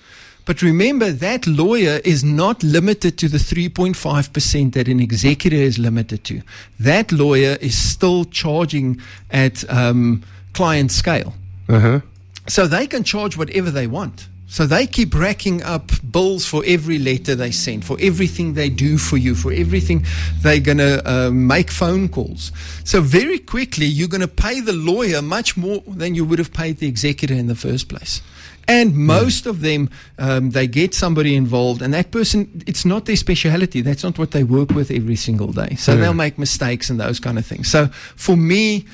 But 0.45 0.61
remember, 0.61 1.11
that 1.11 1.47
lawyer 1.47 1.99
is 2.05 2.23
not 2.23 2.63
limited 2.63 3.17
to 3.17 3.27
the 3.27 3.39
3.5% 3.39 4.71
that 4.73 4.87
an 4.87 4.99
executor 5.01 5.57
is 5.57 5.77
limited 5.77 6.23
to. 6.23 6.41
That 6.79 7.11
lawyer 7.11 7.57
is 7.59 7.75
still 7.77 8.23
charging 8.25 9.01
at 9.31 9.69
um, 9.69 10.21
client 10.53 10.91
scale. 10.91 11.33
Uh 11.67 11.79
huh. 11.79 11.99
So 12.47 12.67
they 12.67 12.87
can 12.87 13.03
charge 13.03 13.35
whatever 13.35 13.69
they 13.71 13.87
want. 13.87 14.27
So 14.55 14.65
they 14.65 14.87
keep 14.87 15.13
racking 15.13 15.63
up 15.63 15.91
bills 16.09 16.45
for 16.45 16.63
every 16.65 16.97
letter 16.97 17.35
they 17.35 17.51
send, 17.51 17.83
for 17.83 17.97
everything 17.99 18.53
they 18.53 18.69
do 18.69 18.97
for 18.97 19.17
you, 19.17 19.35
for 19.35 19.51
everything 19.51 20.05
they're 20.43 20.61
going 20.61 20.77
to 20.77 21.01
uh, 21.05 21.29
make 21.29 21.69
phone 21.69 22.07
calls. 22.07 22.53
So 22.85 23.01
very 23.01 23.37
quickly, 23.37 23.85
you're 23.85 24.07
going 24.07 24.21
to 24.21 24.29
pay 24.29 24.61
the 24.61 24.71
lawyer 24.71 25.21
much 25.21 25.57
more 25.57 25.83
than 25.85 26.15
you 26.15 26.23
would 26.23 26.39
have 26.39 26.53
paid 26.53 26.77
the 26.77 26.87
executor 26.87 27.33
in 27.33 27.47
the 27.47 27.55
first 27.55 27.89
place. 27.89 28.21
And 28.65 28.95
most 28.95 29.45
of 29.45 29.59
them, 29.59 29.89
um, 30.19 30.51
they 30.51 30.67
get 30.67 30.93
somebody 30.93 31.35
involved, 31.35 31.81
and 31.81 31.93
that 31.93 32.11
person, 32.11 32.63
it's 32.65 32.85
not 32.85 33.07
their 33.07 33.17
speciality. 33.17 33.81
That's 33.81 34.05
not 34.05 34.17
what 34.17 34.31
they 34.31 34.45
work 34.45 34.69
with 34.69 34.89
every 34.89 35.17
single 35.17 35.51
day. 35.51 35.75
So 35.75 35.95
Yeah. 35.95 35.99
they'll 35.99 36.13
make 36.13 36.39
mistakes 36.39 36.89
and 36.89 36.97
those 36.97 37.19
kind 37.19 37.37
of 37.37 37.45
things. 37.45 37.69
So 37.69 37.89
for 38.15 38.37
me, 38.37 38.85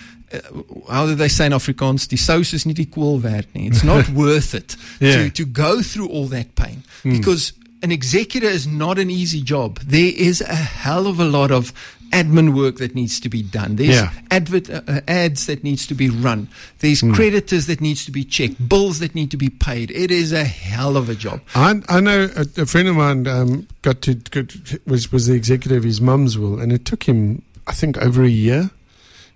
how 0.89 1.05
do 1.05 1.15
they 1.15 1.27
say 1.29 1.45
in 1.45 1.51
Afrikaans? 1.53 2.07
Die 2.07 2.17
sous 2.17 2.53
is 2.53 2.65
nie 2.65 2.73
die 2.73 2.85
kool 2.85 3.19
werd 3.21 3.47
nie. 3.55 3.67
It's 3.67 3.83
not 3.83 4.09
worth 4.23 4.53
it 4.53 4.75
Yeah. 4.99 5.23
to, 5.23 5.29
to 5.31 5.45
go 5.45 5.81
through 5.81 6.07
all 6.09 6.27
that 6.27 6.55
pain 6.55 6.83
because 7.03 7.53
an 7.83 7.91
executor 7.91 8.47
is 8.47 8.67
not 8.67 8.99
an 8.99 9.09
easy 9.09 9.41
job. 9.41 9.79
There 9.79 10.11
is 10.15 10.41
a 10.41 10.53
hell 10.55 11.07
of 11.07 11.19
a 11.19 11.25
lot 11.25 11.51
of 11.51 11.73
admin 12.11 12.53
work 12.53 12.75
that 12.77 12.93
needs 12.93 13.19
to 13.21 13.29
be 13.29 13.41
done. 13.41 13.77
There's 13.77 13.95
Yeah. 13.95 14.11
advert 14.29 14.69
uh, 14.69 14.81
uh, 14.87 14.99
ads 15.07 15.45
that 15.47 15.63
needs 15.63 15.87
to 15.87 15.95
be 15.95 16.09
run. 16.09 16.47
There's 16.79 17.01
creditors 17.01 17.67
that 17.67 17.79
needs 17.79 18.03
to 18.05 18.11
be 18.11 18.23
checked. 18.25 18.67
Bills 18.67 18.99
that 18.99 19.15
need 19.15 19.31
to 19.31 19.37
be 19.37 19.49
paid. 19.49 19.91
It 19.91 20.11
is 20.11 20.31
a 20.33 20.43
hell 20.43 20.97
of 20.97 21.07
a 21.09 21.15
job. 21.15 21.39
I, 21.55 21.81
I 21.87 22.01
know 22.01 22.29
a, 22.35 22.61
a 22.61 22.65
friend 22.65 22.89
of 22.89 22.97
mine 22.97 23.27
um, 23.27 23.65
got 23.81 24.01
to 24.03 24.15
got, 24.15 24.53
was 24.85 25.11
was 25.11 25.27
the 25.27 25.33
executor 25.35 25.77
of 25.77 25.83
his 25.85 26.01
mum's 26.01 26.37
will, 26.37 26.59
and 26.59 26.73
it 26.73 26.83
took 26.83 27.03
him, 27.03 27.41
I 27.65 27.71
think, 27.73 27.97
over 27.97 28.23
a 28.23 28.29
year 28.29 28.71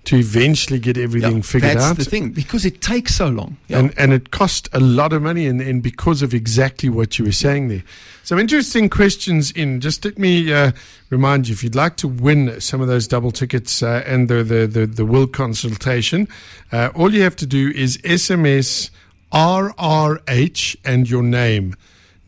to 0.05 0.17
eventually 0.17 0.79
get 0.79 0.97
everything 0.97 1.37
Yeah, 1.37 1.41
figured 1.41 1.71
that's 1.71 1.83
out. 1.83 1.95
That's 1.97 2.05
the 2.05 2.11
thing 2.11 2.31
because 2.31 2.65
it 2.65 2.81
takes 2.81 3.15
so 3.15 3.27
long. 3.27 3.57
Yeah. 3.67 3.79
And, 3.79 3.97
and 3.97 4.13
it 4.13 4.31
costs 4.31 4.69
a 4.73 4.79
lot 4.79 5.13
of 5.13 5.21
money, 5.21 5.47
and, 5.47 5.61
and 5.61 5.81
because 5.81 6.21
of 6.21 6.33
exactly 6.33 6.89
what 6.89 7.17
you 7.19 7.25
were 7.25 7.31
saying 7.31 7.67
there. 7.67 7.83
Some 8.23 8.39
interesting 8.39 8.89
questions 8.89 9.51
in. 9.51 9.81
Just 9.81 10.05
let 10.05 10.17
me 10.17 10.51
uh, 10.51 10.71
remind 11.09 11.47
you 11.47 11.53
if 11.53 11.63
you'd 11.63 11.75
like 11.75 11.97
to 11.97 12.07
win 12.07 12.59
some 12.59 12.81
of 12.81 12.87
those 12.87 13.07
double 13.07 13.31
tickets 13.31 13.83
uh, 13.83 14.03
and 14.05 14.29
the, 14.29 14.43
the, 14.43 14.67
the, 14.67 14.85
the 14.85 15.05
will 15.05 15.27
consultation, 15.27 16.27
uh, 16.71 16.89
all 16.95 17.13
you 17.13 17.21
have 17.21 17.35
to 17.35 17.45
do 17.45 17.71
is 17.75 17.97
SMS 17.99 18.89
RRH 19.31 20.77
and 20.85 21.09
your 21.09 21.23
name. 21.23 21.75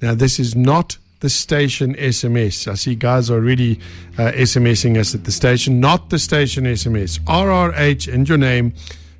Now, 0.02 0.14
this 0.14 0.40
is 0.40 0.56
not 0.56 0.98
the 1.20 1.30
station 1.30 1.94
SMS. 1.96 2.68
I 2.68 2.76
see 2.76 2.94
guys 2.96 3.32
are 3.32 3.36
already 3.36 3.80
uh, 4.18 4.32
SMSing 4.34 4.98
us 4.98 5.16
at 5.16 5.24
the 5.24 5.32
station, 5.32 5.80
not 5.80 6.10
the 6.10 6.20
station 6.20 6.66
SMS. 6.66 7.20
RRH 7.22 8.14
and 8.14 8.28
your 8.30 8.38
name 8.38 8.74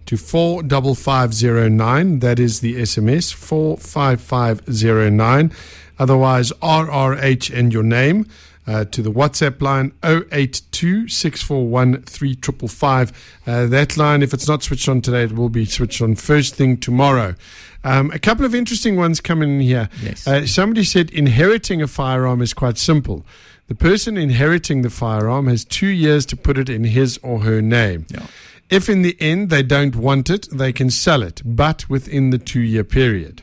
to 0.06 0.18
45509. 0.18 2.20
That 2.20 2.40
is 2.40 2.60
the 2.62 2.76
SMS, 2.76 3.34
45509. 3.34 5.52
Otherwise, 6.00 6.52
RRH 6.62 7.58
and 7.58 7.74
your 7.74 7.82
name 7.84 8.28
uh, 8.68 8.86
to 8.86 9.02
the 9.02 9.12
WhatsApp 9.12 9.62
line 9.62 9.94
082 10.04 11.08
641 11.08 12.02
3555. 12.04 13.40
Uh, 13.48 13.66
That 13.68 13.98
line, 13.98 14.22
if 14.22 14.34
it's 14.34 14.48
not 14.48 14.62
switched 14.64 14.90
on 14.90 15.02
today, 15.02 15.24
it 15.24 15.34
will 15.36 15.50
be 15.50 15.66
switched 15.66 16.02
on 16.02 16.16
first 16.16 16.56
thing 16.56 16.78
tomorrow. 16.78 17.36
Um, 17.84 18.12
a 18.12 18.20
couple 18.20 18.46
of 18.46 18.54
interesting 18.54 18.98
ones 18.98 19.22
coming 19.22 19.50
in 19.56 19.60
here. 19.62 19.90
Yes. 20.04 20.28
Uh, 20.28 20.46
somebody 20.46 20.84
said 20.84 21.10
inheriting 21.12 21.82
a 21.82 21.88
firearm 21.88 22.42
is 22.42 22.54
quite 22.54 22.78
simple. 22.78 23.26
The 23.68 23.76
person 23.76 24.18
inheriting 24.18 24.82
the 24.82 24.90
firearm 24.90 25.48
has 25.48 25.64
two 25.64 25.88
years 25.88 26.26
to 26.28 26.36
put 26.36 26.58
it 26.58 26.70
in 26.70 26.84
his 26.86 27.18
or 27.24 27.42
her 27.42 27.62
name. 27.62 28.06
Yeah. 28.10 28.28
If 28.70 28.90
in 28.90 29.02
the 29.02 29.16
end 29.22 29.50
they 29.50 29.64
don't 29.64 29.96
want 29.96 30.30
it, 30.30 30.48
they 30.52 30.74
can 30.74 30.90
sell 30.90 31.22
it, 31.24 31.42
but 31.46 31.90
within 31.90 32.32
the 32.32 32.38
two 32.38 32.60
year 32.60 32.84
period. 32.84 33.42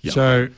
Yeah. 0.00 0.12
So, 0.12 0.48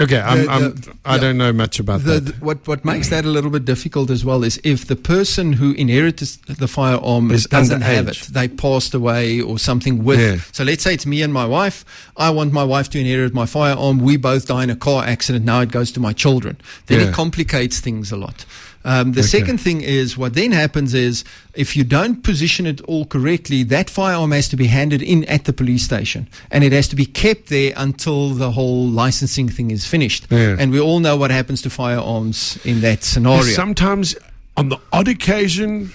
okay, 0.00 0.20
I'm, 0.20 0.44
The- 0.44 0.50
I'm, 0.50 0.74
the- 0.74 0.94
I 1.04 1.14
yeah. 1.14 1.20
don't 1.20 1.38
know 1.38 1.52
much 1.52 1.80
about 1.80 2.02
The, 2.04 2.20
that. 2.20 2.24
the- 2.26 2.44
what 2.44 2.66
what 2.66 2.84
makes 2.84 3.08
that 3.08 3.24
a 3.24 3.28
little 3.28 3.50
bit 3.50 3.64
difficult 3.64 4.10
as 4.10 4.24
well 4.24 4.44
is 4.44 4.60
if 4.64 4.86
the 4.86 4.96
person 4.96 5.52
who 5.54 5.72
inherited 5.72 6.28
the 6.46 6.68
firearm 6.68 7.30
Is 7.30 7.44
doesn't 7.46 7.80
have 7.82 8.08
it, 8.08 8.18
they 8.30 8.48
passed 8.48 8.94
away 8.94 9.40
or 9.40 9.58
something 9.58 10.04
with. 10.04 10.20
Yeah. 10.20 10.36
So 10.52 10.64
let's 10.64 10.82
say 10.82 10.94
it's 10.94 11.06
me 11.06 11.22
and 11.22 11.32
my 11.32 11.46
wife. 11.46 11.84
I 12.16 12.30
want 12.30 12.52
my 12.52 12.64
wife 12.64 12.88
to 12.90 12.98
inherit 12.98 13.32
my 13.34 13.46
firearm. 13.46 13.98
We 13.98 14.16
both 14.16 14.46
die 14.46 14.64
in 14.64 14.70
a 14.70 14.76
car 14.76 15.04
accident. 15.04 15.44
Now 15.44 15.60
it 15.60 15.70
goes 15.70 15.92
to 15.92 16.00
my 16.00 16.12
children. 16.12 16.56
Then 16.86 17.00
Yeah. 17.00 17.08
it 17.08 17.14
complicates 17.14 17.80
things 17.80 18.12
a 18.12 18.16
lot. 18.16 18.44
Um, 18.84 19.12
the 19.12 19.20
Okay. 19.20 19.28
second 19.28 19.58
thing 19.60 19.80
is 19.82 20.16
what 20.16 20.34
then 20.34 20.52
happens 20.52 20.94
is 20.94 21.24
if 21.54 21.76
you 21.76 21.84
don't 21.84 22.22
position 22.22 22.64
it 22.66 22.80
all 22.82 23.04
correctly, 23.04 23.62
that 23.64 23.90
firearm 23.90 24.30
has 24.30 24.48
to 24.48 24.56
be 24.56 24.66
handed 24.68 25.02
in 25.02 25.24
at 25.24 25.44
the 25.44 25.52
police 25.52 25.82
station 25.84 26.28
and 26.50 26.62
it 26.64 26.72
has 26.72 26.88
to 26.88 26.96
be 26.96 27.04
kept 27.04 27.48
there 27.48 27.72
until 27.76 28.30
the 28.30 28.52
whole 28.52 28.86
licensing 28.88 29.48
thing 29.48 29.70
is 29.70 29.84
finished. 29.86 30.26
Yeah. 30.30 30.56
And 30.58 30.70
we 30.72 30.80
all 30.80 31.00
know 31.00 31.16
what 31.16 31.30
happens 31.30 31.60
to 31.62 31.70
firearms 31.70 32.58
in 32.64 32.80
that 32.82 33.02
scenario. 33.04 33.42
Sometimes, 33.42 34.14
on 34.56 34.68
the 34.68 34.78
odd 34.92 35.08
occasion, 35.08 35.92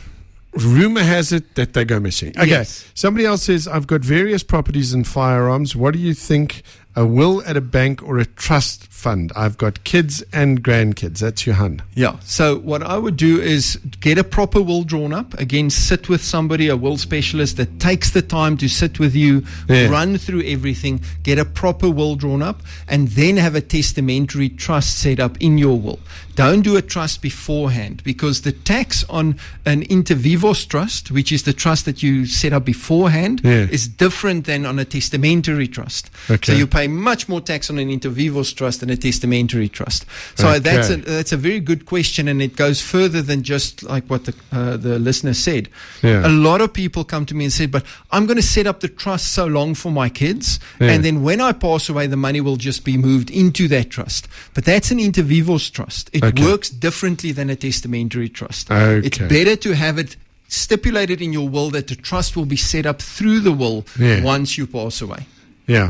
rumor 0.53 1.01
has 1.03 1.31
it 1.31 1.55
that 1.55 1.73
they 1.73 1.85
go 1.85 1.99
missing. 1.99 2.29
Okay, 2.37 2.49
Yes. 2.49 2.85
somebody 2.93 3.25
else 3.25 3.43
says, 3.43 3.67
I've 3.67 3.87
got 3.87 4.01
various 4.01 4.43
properties 4.43 4.93
and 4.93 5.07
firearms. 5.07 5.75
What 5.75 5.93
do 5.93 5.99
you 5.99 6.13
think? 6.13 6.61
A 6.95 7.07
will 7.07 7.41
at 7.47 7.57
a 7.57 7.61
bank 7.61 8.03
or 8.03 8.19
a 8.19 8.25
trust 8.25 8.85
fund? 9.03 9.31
I've 9.35 9.57
got 9.57 9.83
kids 9.83 10.23
and 10.31 10.63
grandkids. 10.63 11.19
That's 11.19 11.45
Johan. 11.45 11.81
Yeah. 11.93 12.15
So 12.23 12.57
what 12.59 12.81
I 12.81 12.97
would 12.97 13.17
do 13.17 13.39
is 13.41 13.75
get 13.99 14.17
a 14.17 14.23
proper 14.23 14.61
will 14.61 14.83
drawn 14.83 15.11
up. 15.13 15.33
Again, 15.39 15.69
sit 15.69 16.07
with 16.09 16.23
somebody, 16.23 16.69
a 16.69 16.77
will 16.77 16.97
specialist 16.97 17.57
that 17.57 17.79
takes 17.79 18.11
the 18.11 18.21
time 18.21 18.57
to 18.57 18.67
sit 18.69 18.99
with 18.99 19.13
you, 19.13 19.43
Yeah. 19.69 19.87
run 19.89 20.17
through 20.17 20.43
everything, 20.45 21.01
get 21.23 21.37
a 21.37 21.45
proper 21.45 21.89
will 21.89 22.15
drawn 22.15 22.41
up, 22.41 22.61
and 22.87 23.09
then 23.09 23.37
have 23.37 23.55
a 23.55 23.61
testamentary 23.61 24.49
trust 24.49 24.97
set 24.99 25.19
up 25.19 25.37
in 25.41 25.57
your 25.57 25.77
will. 25.79 25.99
Don't 26.35 26.61
do 26.63 26.75
a 26.77 26.81
trust 26.81 27.21
beforehand 27.21 28.01
because 28.03 28.41
the 28.41 28.51
tax 28.51 29.03
on 29.09 29.35
an 29.65 29.83
inter 29.89 30.15
vivos 30.15 30.65
trust, 30.65 31.11
which 31.11 31.31
is 31.31 31.43
the 31.43 31.53
trust 31.53 31.85
that 31.85 32.01
you 32.01 32.25
set 32.25 32.53
up 32.53 32.65
beforehand, 32.65 33.41
Yeah. 33.43 33.67
is 33.69 33.87
different 33.87 34.45
than 34.45 34.65
on 34.65 34.79
a 34.79 34.85
testamentary 34.85 35.67
trust. 35.67 36.09
Okay. 36.31 36.53
So 36.53 36.57
you 36.57 36.65
pay 36.65 36.87
much 36.87 37.29
more 37.29 37.41
tax 37.41 37.69
on 37.69 37.77
an 37.77 37.89
inter 37.89 38.09
vivos 38.09 38.51
trust 38.53 38.79
than 38.79 38.89
a 38.93 38.97
testamentary 38.97 39.67
trust. 39.67 40.05
So 40.35 40.59
that's 40.59 40.89
a, 40.89 40.95
that's 40.97 41.31
a 41.33 41.37
very 41.37 41.59
good 41.59 41.85
question, 41.85 42.27
and 42.29 42.41
it 42.41 42.55
goes 42.55 42.81
further 42.81 43.21
than 43.21 43.43
just 43.43 43.83
like 43.83 44.05
what 44.09 44.23
the 44.25 44.33
uh, 44.51 44.77
the 44.77 44.97
listener 44.99 45.33
said. 45.33 45.67
Yeah. 46.01 46.25
A 46.25 46.29
lot 46.29 46.61
of 46.61 46.71
people 46.71 47.03
come 47.03 47.25
to 47.25 47.35
me 47.35 47.43
and 47.45 47.51
said, 47.53 47.71
"But 47.71 47.83
I'm 48.11 48.25
going 48.25 48.37
to 48.37 48.43
set 48.43 48.67
up 48.67 48.79
the 48.79 48.87
trust 48.87 49.33
so 49.33 49.45
long 49.45 49.75
for 49.75 49.91
my 49.91 50.07
kids, 50.09 50.59
Yeah. 50.79 50.91
and 50.91 51.03
then 51.03 51.23
when 51.23 51.41
I 51.41 51.51
pass 51.51 51.89
away, 51.89 52.07
the 52.07 52.15
money 52.17 52.39
will 52.41 52.57
just 52.57 52.85
be 52.85 52.95
moved 52.97 53.29
into 53.29 53.67
that 53.67 53.89
trust." 53.89 54.27
But 54.53 54.65
that's 54.65 54.91
an 54.91 54.99
inter 54.99 55.23
vivos 55.23 55.69
trust. 55.69 56.09
It 56.13 56.23
Okay. 56.23 56.43
works 56.45 56.69
differently 56.69 57.31
than 57.33 57.49
a 57.49 57.55
testamentary 57.55 58.29
trust. 58.29 58.71
Okay. 58.71 59.05
It's 59.07 59.17
better 59.17 59.55
to 59.57 59.75
have 59.75 59.97
it 59.97 60.15
stipulated 60.47 61.19
in 61.21 61.33
your 61.33 61.49
will 61.49 61.71
that 61.71 61.87
the 61.87 61.95
trust 61.95 62.35
will 62.35 62.45
be 62.45 62.55
set 62.55 62.85
up 62.85 63.01
through 63.01 63.39
the 63.39 63.51
will 63.51 63.85
Yeah. 63.99 64.21
once 64.23 64.55
you 64.57 64.67
pass 64.67 65.01
away. 65.01 65.25
Yeah. 65.65 65.89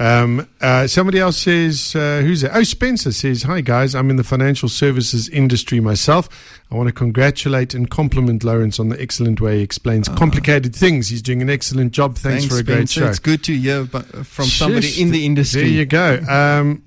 Um, 0.00 0.48
uh, 0.62 0.86
somebody 0.86 1.18
else 1.18 1.36
says, 1.36 1.94
uh, 1.94 2.22
who's 2.24 2.40
that? 2.40 2.52
Oh, 2.56 2.62
Spencer 2.62 3.12
says, 3.12 3.42
Hi 3.42 3.60
guys, 3.60 3.94
I'm 3.94 4.08
in 4.08 4.16
the 4.16 4.24
financial 4.24 4.70
services 4.70 5.28
industry 5.28 5.78
myself. 5.78 6.26
I 6.70 6.74
want 6.76 6.86
to 6.88 6.92
congratulate 6.94 7.74
and 7.74 7.90
compliment 7.90 8.42
Lawrence 8.42 8.80
on 8.80 8.88
the 8.88 8.98
excellent 8.98 9.42
way 9.42 9.58
he 9.58 9.62
explains 9.62 10.08
complicated 10.08 10.74
things. 10.74 11.08
He's 11.08 11.20
doing 11.20 11.42
an 11.42 11.50
excellent 11.50 11.92
job. 11.92 12.16
Thanks, 12.16 12.46
for 12.46 12.56
a 12.58 12.62
great 12.62 12.88
show. 12.88 13.08
It's 13.08 13.18
good 13.18 13.44
to 13.44 13.52
hear 13.54 13.84
from 13.84 14.46
somebody 14.46 14.86
Shush, 14.88 15.00
in 15.00 15.10
the 15.10 15.26
industry. 15.26 15.62
There 15.62 15.70
you 15.70 15.84
go. 15.84 16.20
Um, 16.30 16.82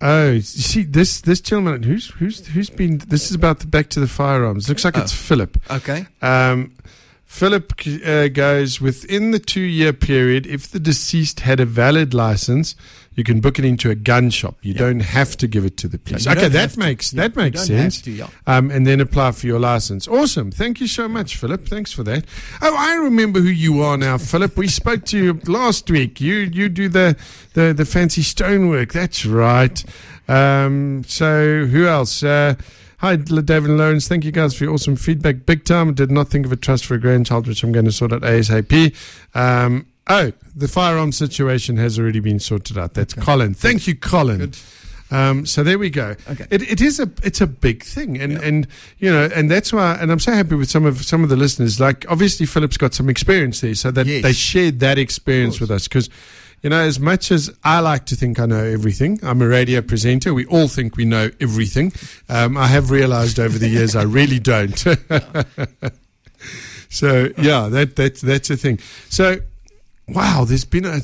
oh, 0.00 0.30
you 0.32 0.40
see 0.42 0.84
this 0.84 1.20
this 1.22 1.40
gentleman 1.40 1.82
who's 1.82 2.10
who's 2.10 2.46
who's 2.46 2.70
been. 2.70 2.98
This 2.98 3.28
is 3.28 3.34
about 3.34 3.58
the 3.58 3.66
back 3.66 3.88
to 3.90 3.98
the 4.00 4.06
firearms. 4.06 4.68
Looks 4.68 4.84
like 4.84 4.96
it's 4.96 5.12
Oh. 5.12 5.16
Philip. 5.16 5.58
Okay. 5.68 6.06
Um, 6.22 6.76
Philip 7.30 7.72
uh, 8.04 8.26
goes 8.26 8.80
within 8.80 9.30
the 9.30 9.38
two 9.38 9.60
year 9.60 9.92
period. 9.92 10.48
If 10.48 10.68
the 10.68 10.80
deceased 10.80 11.40
had 11.40 11.60
a 11.60 11.64
valid 11.64 12.12
license, 12.12 12.74
you 13.14 13.22
can 13.22 13.40
book 13.40 13.56
it 13.56 13.64
into 13.64 13.88
a 13.88 13.94
gun 13.94 14.30
shop. 14.30 14.56
You 14.62 14.74
don't 14.74 14.98
have 14.98 15.36
to 15.36 15.46
give 15.46 15.64
it 15.64 15.76
to 15.76 15.86
the 15.88 15.96
police. 15.96 16.26
you 16.26 16.32
okay, 16.32 16.48
that 16.48 16.76
makes 16.76 17.12
Yeah, 17.12 17.28
that 17.28 17.36
makes 17.36 17.64
sense. 17.66 18.02
to, 18.02 18.10
yeah. 18.10 18.26
Um, 18.48 18.72
and 18.72 18.84
then 18.84 19.00
apply 19.00 19.30
for 19.30 19.46
your 19.46 19.60
license. 19.60 20.08
Awesome. 20.08 20.50
Thank 20.50 20.80
you 20.80 20.88
so 20.88 21.06
much, 21.06 21.36
Philip. 21.36 21.68
Thanks 21.68 21.92
for 21.92 22.02
that. 22.02 22.24
Oh, 22.60 22.74
I 22.76 22.96
remember 22.96 23.38
who 23.38 23.48
you 23.48 23.80
are 23.80 23.96
now, 23.96 24.18
Philip. 24.18 24.56
We 24.56 24.66
spoke 24.66 25.04
to 25.06 25.16
you 25.16 25.40
last 25.46 25.88
week. 25.88 26.20
You 26.20 26.34
you 26.34 26.68
do 26.68 26.88
the 26.88 27.16
the, 27.54 27.72
the 27.72 27.84
fancy 27.84 28.22
stonework. 28.22 28.92
That's 28.92 29.24
right. 29.24 29.82
Um, 30.26 31.04
so 31.06 31.64
who 31.66 31.86
else? 31.86 32.24
Uh, 32.24 32.56
Hi, 33.00 33.16
David 33.16 33.70
and 33.70 33.78
Lawrence. 33.78 34.08
Thank 34.08 34.24
you 34.24 34.30
guys 34.32 34.54
for 34.54 34.64
your 34.64 34.74
awesome 34.74 34.94
feedback. 34.94 35.46
Big 35.46 35.64
time. 35.64 35.94
Did 35.94 36.10
not 36.10 36.28
think 36.28 36.44
of 36.44 36.52
a 36.52 36.56
trust 36.56 36.84
for 36.84 36.94
a 36.94 37.00
grandchild, 37.00 37.46
which 37.46 37.62
I'm 37.62 37.72
going 37.72 37.86
to 37.86 37.92
sort 37.92 38.12
out 38.12 38.20
ASAP. 38.20 38.94
Um, 39.34 39.86
oh, 40.08 40.32
the 40.54 40.68
firearm 40.68 41.10
situation 41.12 41.78
has 41.78 41.98
already 41.98 42.20
been 42.20 42.38
sorted 42.38 42.76
out. 42.76 42.92
That's 42.92 43.14
Colin. 43.14 43.54
Thank 43.54 43.86
you, 43.86 43.94
Colin. 43.96 44.38
Good. 44.38 44.58
Um, 45.10 45.46
so 45.46 45.62
there 45.64 45.78
we 45.78 45.88
go. 45.88 46.14
Okay. 46.30 46.46
It, 46.50 46.62
it 46.70 46.80
is 46.82 47.00
a 47.00 47.10
it's 47.24 47.40
a 47.40 47.46
big 47.46 47.82
thing, 47.82 48.20
and 48.20 48.36
and 48.38 48.68
you 48.98 49.10
know, 49.10 49.28
and 49.34 49.50
that's 49.50 49.72
why. 49.72 49.94
And 49.94 50.12
I'm 50.12 50.20
so 50.20 50.32
happy 50.32 50.54
with 50.54 50.68
some 50.70 50.84
of 50.84 51.02
some 51.04 51.22
of 51.24 51.30
the 51.30 51.36
listeners. 51.36 51.80
Like 51.80 52.04
obviously, 52.08 52.44
Philip's 52.44 52.76
got 52.76 52.92
some 52.92 53.08
experience 53.08 53.62
there, 53.62 53.74
so 53.74 53.90
that 53.90 54.06
Yes. 54.06 54.22
they 54.22 54.32
shared 54.34 54.80
that 54.80 54.98
experience 54.98 55.58
with 55.58 55.70
us 55.70 55.88
because. 55.88 56.10
You 56.62 56.70
know, 56.70 56.80
as 56.80 57.00
much 57.00 57.30
as 57.32 57.50
I 57.64 57.80
like 57.80 58.04
to 58.06 58.16
think 58.16 58.38
I 58.38 58.44
know 58.46 58.62
everything, 58.62 59.18
I'm 59.22 59.40
a 59.40 59.48
radio 59.48 59.80
presenter. 59.80 60.34
We 60.34 60.44
all 60.46 60.68
think 60.68 60.96
we 60.96 61.06
know 61.06 61.30
everything. 61.40 61.92
Um, 62.28 62.58
I 62.58 62.66
have 62.66 62.90
realized 62.90 63.40
over 63.40 63.58
the 63.58 63.68
years 63.68 63.96
I 63.96 64.02
really 64.02 64.38
don't. 64.38 64.78
so 66.88 67.28
yeah, 67.38 67.68
that 67.68 67.94
that's 67.96 68.20
that's 68.20 68.50
a 68.50 68.56
thing. 68.56 68.78
So 69.08 69.38
wow, 70.08 70.44
there's 70.46 70.64
been 70.64 70.84
a. 70.84 71.00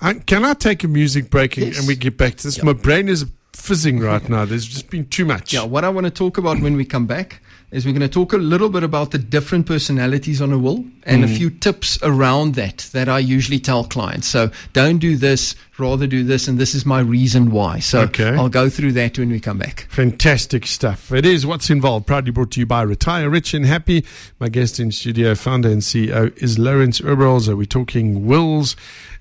I, 0.00 0.14
can 0.14 0.44
I 0.44 0.54
take 0.54 0.84
a 0.84 0.88
music 0.88 1.30
break 1.30 1.56
and, 1.56 1.68
Yes. 1.68 1.78
and 1.78 1.88
we 1.88 1.96
get 1.96 2.16
back 2.16 2.36
to 2.36 2.42
this? 2.44 2.58
Yeah. 2.58 2.64
My 2.64 2.72
brain 2.72 3.08
is 3.08 3.24
fizzing 3.52 4.00
right 4.00 4.26
now. 4.28 4.44
There's 4.44 4.66
just 4.66 4.90
been 4.90 5.06
too 5.06 5.24
much. 5.24 5.52
Yeah, 5.52 5.64
what 5.64 5.84
I 5.84 5.88
want 5.88 6.04
to 6.04 6.10
talk 6.10 6.38
about 6.38 6.60
when 6.60 6.76
we 6.76 6.84
come 6.84 7.06
back 7.06 7.42
is 7.70 7.84
we're 7.84 7.92
going 7.92 8.00
to 8.00 8.08
talk 8.08 8.32
a 8.32 8.38
little 8.38 8.68
bit 8.68 8.84
about 8.84 9.10
the 9.10 9.18
different 9.18 9.66
personalities 9.66 10.40
on 10.40 10.52
a 10.52 10.58
will 10.58 10.84
and 11.04 11.24
a 11.24 11.26
mm. 11.26 11.36
few 11.36 11.50
tips 11.50 11.98
around 12.02 12.54
that 12.54 12.88
that 12.92 13.08
I 13.08 13.18
usually 13.18 13.58
tell 13.58 13.84
clients. 13.84 14.28
So 14.28 14.50
don't 14.72 14.98
do 14.98 15.16
this, 15.16 15.56
rather 15.78 16.06
do 16.06 16.22
this, 16.22 16.46
and 16.46 16.58
this 16.58 16.74
is 16.74 16.86
my 16.86 17.00
reason 17.00 17.50
why. 17.50 17.80
So 17.80 18.02
Okay. 18.02 18.36
I'll 18.36 18.48
go 18.48 18.68
through 18.68 18.92
that 18.92 19.18
when 19.18 19.30
we 19.30 19.40
come 19.40 19.58
back. 19.58 19.86
Fantastic 19.90 20.66
stuff. 20.66 21.10
It 21.10 21.26
is 21.26 21.44
What's 21.44 21.68
Involved, 21.70 22.06
proudly 22.06 22.30
brought 22.30 22.52
to 22.52 22.60
you 22.60 22.66
by 22.66 22.82
Retire 22.82 23.28
Rich 23.28 23.54
and 23.54 23.66
Happy. 23.66 24.04
My 24.38 24.48
guest 24.48 24.78
in 24.78 24.92
studio, 24.92 25.34
founder 25.34 25.68
and 25.68 25.82
CEO, 25.82 26.36
is 26.42 26.58
Lawrence 26.58 27.00
Oberholzer. 27.00 27.56
We're 27.56 27.64
talking 27.64 28.26
wills 28.26 28.76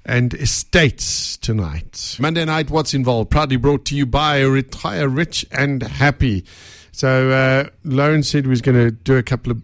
and 0.06 0.34
estates 0.34 1.38
tonight. 1.38 2.18
Monday 2.20 2.46
night, 2.46 2.70
What's 2.70 2.94
Involved, 2.94 3.32
proudly 3.32 3.56
brought 3.56 3.86
to 3.86 3.96
you 3.96 4.06
by 4.06 4.42
Retire 4.42 5.08
Rich 5.08 5.46
and 5.52 5.82
Happy. 5.82 6.46
So, 6.94 7.32
uh, 7.32 7.70
Lawrence 7.84 8.30
said 8.30 8.46
he 8.46 8.50
was 8.50 8.62
going 8.62 8.78
to 8.78 8.92
do 8.92 9.18
a 9.18 9.24
couple 9.24 9.52
of 9.52 9.62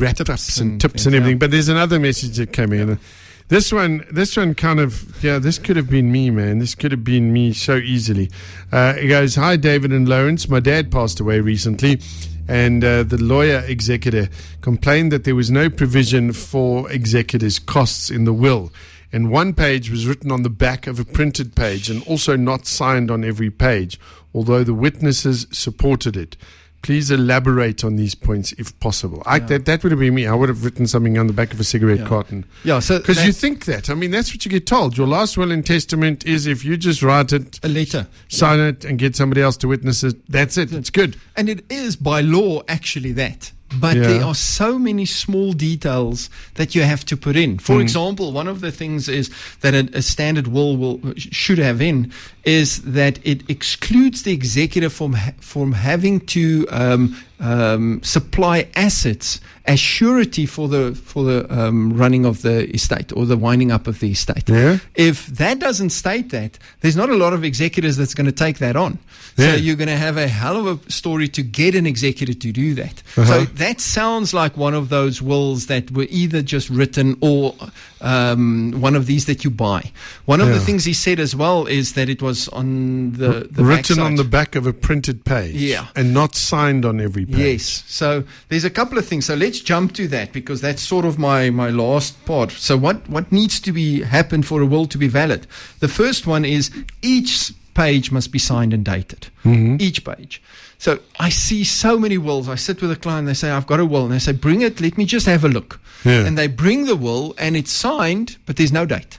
wrap 0.00 0.20
ups 0.20 0.58
and, 0.58 0.72
and 0.72 0.80
tips 0.80 1.06
and 1.06 1.14
everything, 1.14 1.34
yeah. 1.34 1.40
but 1.40 1.50
there's 1.50 1.68
another 1.68 1.98
message 1.98 2.36
that 2.36 2.52
came 2.52 2.72
in. 2.72 3.00
This 3.48 3.72
one, 3.72 4.06
this 4.12 4.36
one 4.36 4.54
kind 4.54 4.78
of, 4.78 5.24
yeah, 5.24 5.40
this 5.40 5.58
could 5.58 5.76
have 5.76 5.90
been 5.90 6.12
me, 6.12 6.30
man. 6.30 6.60
This 6.60 6.76
could 6.76 6.92
have 6.92 7.02
been 7.02 7.32
me 7.32 7.52
so 7.52 7.76
easily. 7.76 8.30
Uh, 8.70 8.94
it 8.96 9.08
goes, 9.08 9.34
Hi, 9.34 9.56
David 9.56 9.92
and 9.92 10.08
Lawrence. 10.08 10.48
My 10.48 10.60
dad 10.60 10.92
passed 10.92 11.18
away 11.18 11.40
recently, 11.40 12.00
and 12.46 12.84
uh, 12.84 13.02
the 13.02 13.20
lawyer 13.20 13.64
executor 13.66 14.28
complained 14.60 15.10
that 15.10 15.24
there 15.24 15.34
was 15.34 15.50
no 15.50 15.68
provision 15.68 16.32
for 16.32 16.88
executors' 16.92 17.58
costs 17.58 18.08
in 18.08 18.22
the 18.22 18.32
will. 18.32 18.70
And 19.12 19.30
one 19.30 19.52
page 19.52 19.90
was 19.90 20.06
written 20.06 20.30
on 20.30 20.42
the 20.42 20.50
back 20.50 20.86
of 20.86 21.00
a 21.00 21.04
printed 21.04 21.56
page 21.56 21.90
and 21.90 22.06
also 22.06 22.36
not 22.36 22.66
signed 22.66 23.10
on 23.10 23.24
every 23.24 23.50
page, 23.50 23.98
although 24.32 24.62
the 24.62 24.74
witnesses 24.74 25.48
supported 25.50 26.16
it. 26.16 26.36
Please 26.82 27.10
elaborate 27.10 27.82
on 27.84 27.96
these 27.96 28.14
points 28.14 28.52
if 28.52 28.78
possible. 28.80 29.22
I, 29.26 29.40
that, 29.40 29.64
that 29.66 29.82
would 29.82 29.90
have 29.92 29.98
been 29.98 30.14
me. 30.14 30.26
I 30.26 30.34
would 30.34 30.48
have 30.48 30.64
written 30.64 30.86
something 30.86 31.18
on 31.18 31.26
the 31.26 31.32
back 31.32 31.52
of 31.52 31.60
a 31.60 31.64
cigarette 31.64 31.98
Yeah. 32.00 32.06
carton. 32.06 32.44
Yeah, 32.64 32.78
so 32.78 32.98
Because 32.98 33.26
you 33.26 33.32
think 33.32 33.64
that. 33.66 33.90
I 33.90 33.94
mean, 33.94 34.10
that's 34.12 34.32
what 34.32 34.44
you 34.44 34.50
get 34.50 34.66
told. 34.66 34.96
Your 34.96 35.06
last 35.08 35.36
will 35.36 35.50
and 35.52 35.66
testament 35.66 36.24
is 36.24 36.46
if 36.46 36.64
you 36.64 36.76
just 36.76 37.02
write 37.02 37.32
it, 37.32 37.58
a 37.62 37.68
letter. 37.68 38.06
sign 38.28 38.60
it, 38.60 38.84
and 38.84 38.98
get 38.98 39.16
somebody 39.16 39.42
else 39.42 39.56
to 39.58 39.68
witness 39.68 40.02
it, 40.04 40.16
that's 40.30 40.56
it. 40.56 40.72
It's 40.72 40.90
good. 40.90 41.16
And 41.36 41.48
it 41.48 41.64
is 41.70 41.96
by 41.96 42.20
law 42.20 42.62
actually 42.68 43.12
that. 43.12 43.52
But 43.80 43.96
Yeah. 43.96 44.02
there 44.08 44.24
are 44.24 44.34
so 44.34 44.78
many 44.78 45.04
small 45.04 45.52
details 45.52 46.30
that 46.54 46.74
you 46.74 46.82
have 46.82 47.04
to 47.06 47.16
put 47.16 47.36
in. 47.36 47.58
For 47.58 47.76
Mm. 47.76 47.82
example, 47.82 48.32
one 48.32 48.48
of 48.48 48.60
the 48.60 48.70
things 48.72 49.08
is 49.08 49.30
that 49.60 49.74
a, 49.74 49.88
a 49.92 50.00
standard 50.02 50.46
will 50.46 50.76
will 50.76 51.00
should 51.16 51.58
have 51.58 51.82
in 51.82 52.10
is 52.44 52.78
that 52.92 53.18
it 53.24 53.42
excludes 53.48 54.22
the 54.22 54.32
executive 54.32 54.92
from 54.92 55.12
ha- 55.12 55.32
from 55.40 55.72
having 55.72 56.20
to 56.20 56.66
um, 56.70 57.14
um, 57.40 58.02
supply 58.02 58.68
assets 58.74 59.40
as 59.64 59.78
surety 59.78 60.46
for 60.46 60.66
the 60.66 60.94
for 60.94 61.24
the 61.24 61.46
um, 61.54 61.92
running 61.92 62.24
of 62.24 62.42
the 62.42 62.68
estate 62.74 63.12
or 63.12 63.26
the 63.26 63.36
winding 63.36 63.70
up 63.70 63.86
of 63.86 64.00
the 64.00 64.10
estate. 64.10 64.48
Yeah. 64.48 64.78
If 64.94 65.26
that 65.26 65.58
doesn't 65.58 65.90
state 65.90 66.30
that, 66.30 66.58
there's 66.80 66.96
not 66.96 67.10
a 67.10 67.16
lot 67.16 67.34
of 67.34 67.44
executors 67.44 67.96
that's 67.96 68.14
going 68.14 68.26
to 68.26 68.32
take 68.32 68.58
that 68.58 68.76
on. 68.76 68.98
Yeah. 69.36 69.52
So 69.52 69.56
you're 69.56 69.76
going 69.76 69.88
to 69.88 69.96
have 69.96 70.16
a 70.16 70.26
hell 70.26 70.66
of 70.66 70.86
a 70.86 70.90
story 70.90 71.28
to 71.28 71.42
get 71.42 71.74
an 71.74 71.86
executor 71.86 72.32
to 72.34 72.52
do 72.52 72.74
that. 72.74 73.02
Uh-huh. 73.16 73.24
So 73.24 73.44
that 73.44 73.80
sounds 73.80 74.34
like 74.34 74.56
one 74.56 74.74
of 74.74 74.88
those 74.88 75.22
wills 75.22 75.66
that 75.66 75.90
were 75.92 76.06
either 76.08 76.42
just 76.42 76.70
written 76.70 77.16
or 77.20 77.54
um, 78.00 78.74
one 78.80 78.96
of 78.96 79.06
these 79.06 79.26
that 79.26 79.44
you 79.44 79.50
buy. 79.50 79.92
One 80.24 80.40
of 80.40 80.48
the 80.48 80.60
things 80.60 80.84
he 80.84 80.92
said 80.92 81.20
as 81.20 81.36
well 81.36 81.66
is 81.66 81.92
that 81.92 82.08
it 82.08 82.22
was 82.22 82.48
on 82.48 83.12
the, 83.12 83.48
the 83.50 83.62
Written 83.64 84.00
on 84.00 84.16
the 84.16 84.24
back 84.24 84.56
of 84.56 84.66
a 84.66 84.72
printed 84.72 85.24
page. 85.24 85.54
Yeah. 85.54 85.86
And 85.94 86.14
not 86.14 86.34
signed 86.34 86.84
on 86.84 87.00
every 87.00 87.24
page. 87.30 87.38
Yes. 87.38 87.84
So 87.86 88.24
there's 88.48 88.64
a 88.64 88.70
couple 88.70 88.98
of 88.98 89.06
things. 89.06 89.26
So 89.26 89.34
let's 89.34 89.60
jump 89.60 89.94
to 89.94 90.08
that 90.08 90.32
because 90.32 90.60
that's 90.60 90.82
sort 90.82 91.04
of 91.04 91.18
my, 91.18 91.50
my 91.50 91.70
last 91.70 92.24
part. 92.24 92.50
So 92.50 92.76
what, 92.76 93.08
what 93.08 93.30
needs 93.30 93.60
to 93.60 93.72
be 93.72 94.02
happen 94.02 94.42
for 94.42 94.60
a 94.60 94.66
will 94.66 94.86
to 94.86 94.98
be 94.98 95.08
valid? 95.08 95.46
The 95.80 95.88
first 95.88 96.26
one 96.26 96.44
is 96.44 96.70
each 97.02 97.52
page 97.74 98.10
must 98.10 98.32
be 98.32 98.38
signed 98.38 98.74
and 98.74 98.84
dated. 98.84 99.28
Mm-hmm. 99.44 99.76
Each 99.78 100.04
page. 100.04 100.42
So 100.78 100.98
I 101.18 101.28
see 101.28 101.64
so 101.64 101.98
many 101.98 102.18
wills. 102.18 102.48
I 102.48 102.54
sit 102.54 102.80
with 102.80 102.90
a 102.90 102.96
client, 102.96 103.26
they 103.26 103.34
say, 103.34 103.50
I've 103.50 103.66
got 103.66 103.80
a 103.80 103.84
will. 103.84 104.04
And 104.04 104.12
they 104.12 104.18
say, 104.18 104.32
bring 104.32 104.62
it, 104.62 104.80
let 104.80 104.96
me 104.96 105.04
just 105.04 105.26
have 105.26 105.44
a 105.44 105.48
look. 105.48 105.80
Yeah. 106.04 106.26
And 106.26 106.38
they 106.38 106.46
bring 106.46 106.86
the 106.86 106.96
will 106.96 107.34
and 107.38 107.56
it's 107.56 107.72
signed, 107.72 108.36
but 108.46 108.56
there's 108.56 108.72
no 108.72 108.86
date. 108.86 109.18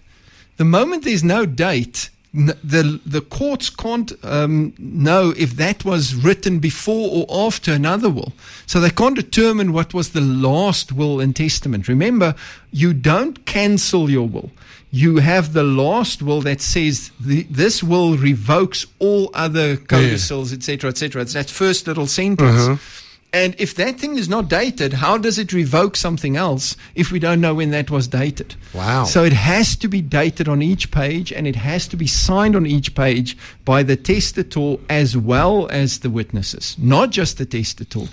The 0.57 0.65
moment 0.65 1.03
there's 1.05 1.23
no 1.23 1.45
date, 1.45 2.09
the 2.33 2.99
the 3.05 3.21
courts 3.21 3.69
can't 3.69 4.13
um, 4.23 4.73
know 4.77 5.33
if 5.35 5.55
that 5.55 5.83
was 5.83 6.13
written 6.13 6.59
before 6.59 7.09
or 7.11 7.47
after 7.47 7.73
another 7.73 8.09
will, 8.09 8.33
so 8.67 8.79
they 8.79 8.91
can't 8.91 9.15
determine 9.15 9.73
what 9.73 9.93
was 9.93 10.11
the 10.11 10.21
last 10.21 10.91
will 10.91 11.19
and 11.19 11.35
testament. 11.35 11.87
Remember, 11.87 12.35
you 12.71 12.93
don't 12.93 13.45
cancel 13.45 14.09
your 14.09 14.27
will. 14.27 14.51
You 14.91 15.17
have 15.17 15.53
the 15.53 15.63
last 15.63 16.21
will 16.21 16.41
that 16.41 16.61
says 16.61 17.11
the, 17.19 17.43
this 17.43 17.83
will 17.83 18.17
revokes 18.17 18.85
all 18.99 19.29
other 19.33 19.77
codicils, 19.77 20.51
etc., 20.51 20.89
etc. 20.89 21.21
It's 21.21 21.33
that 21.33 21.49
first 21.49 21.87
little 21.87 22.07
sentence. 22.07 22.67
Uh-huh. 22.67 22.77
And 23.31 23.53
if 23.59 23.75
that 23.75 23.99
thing 23.99 24.17
is 24.17 24.27
not 24.27 24.49
dated, 24.49 24.93
how 24.93 25.17
does 25.17 25.37
it 25.37 25.53
revoke 25.53 25.95
something 25.95 26.35
else 26.35 26.75
if 26.95 27.11
we 27.11 27.19
don't 27.19 27.39
know 27.39 27.53
when 27.53 27.69
that 27.71 27.91
was 27.91 28.07
dated? 28.07 28.55
Wow. 28.73 29.03
So 29.03 29.23
it 29.23 29.33
has 29.33 29.75
to 29.77 29.87
be 29.87 30.01
dated 30.01 30.47
on 30.47 30.63
each 30.63 30.89
page 30.89 31.31
and 31.31 31.45
it 31.45 31.55
has 31.55 31.87
to 31.89 31.97
be 31.97 32.07
signed 32.07 32.55
on 32.55 32.65
each 32.65 32.95
page 32.95 33.37
by 33.65 33.83
the 33.83 33.95
testator 33.95 34.77
as 34.89 35.15
well 35.15 35.67
as 35.69 35.99
the 35.99 36.09
witnesses, 36.09 36.75
not 36.79 37.11
just 37.11 37.37
the 37.37 37.45
testator. 37.45 38.07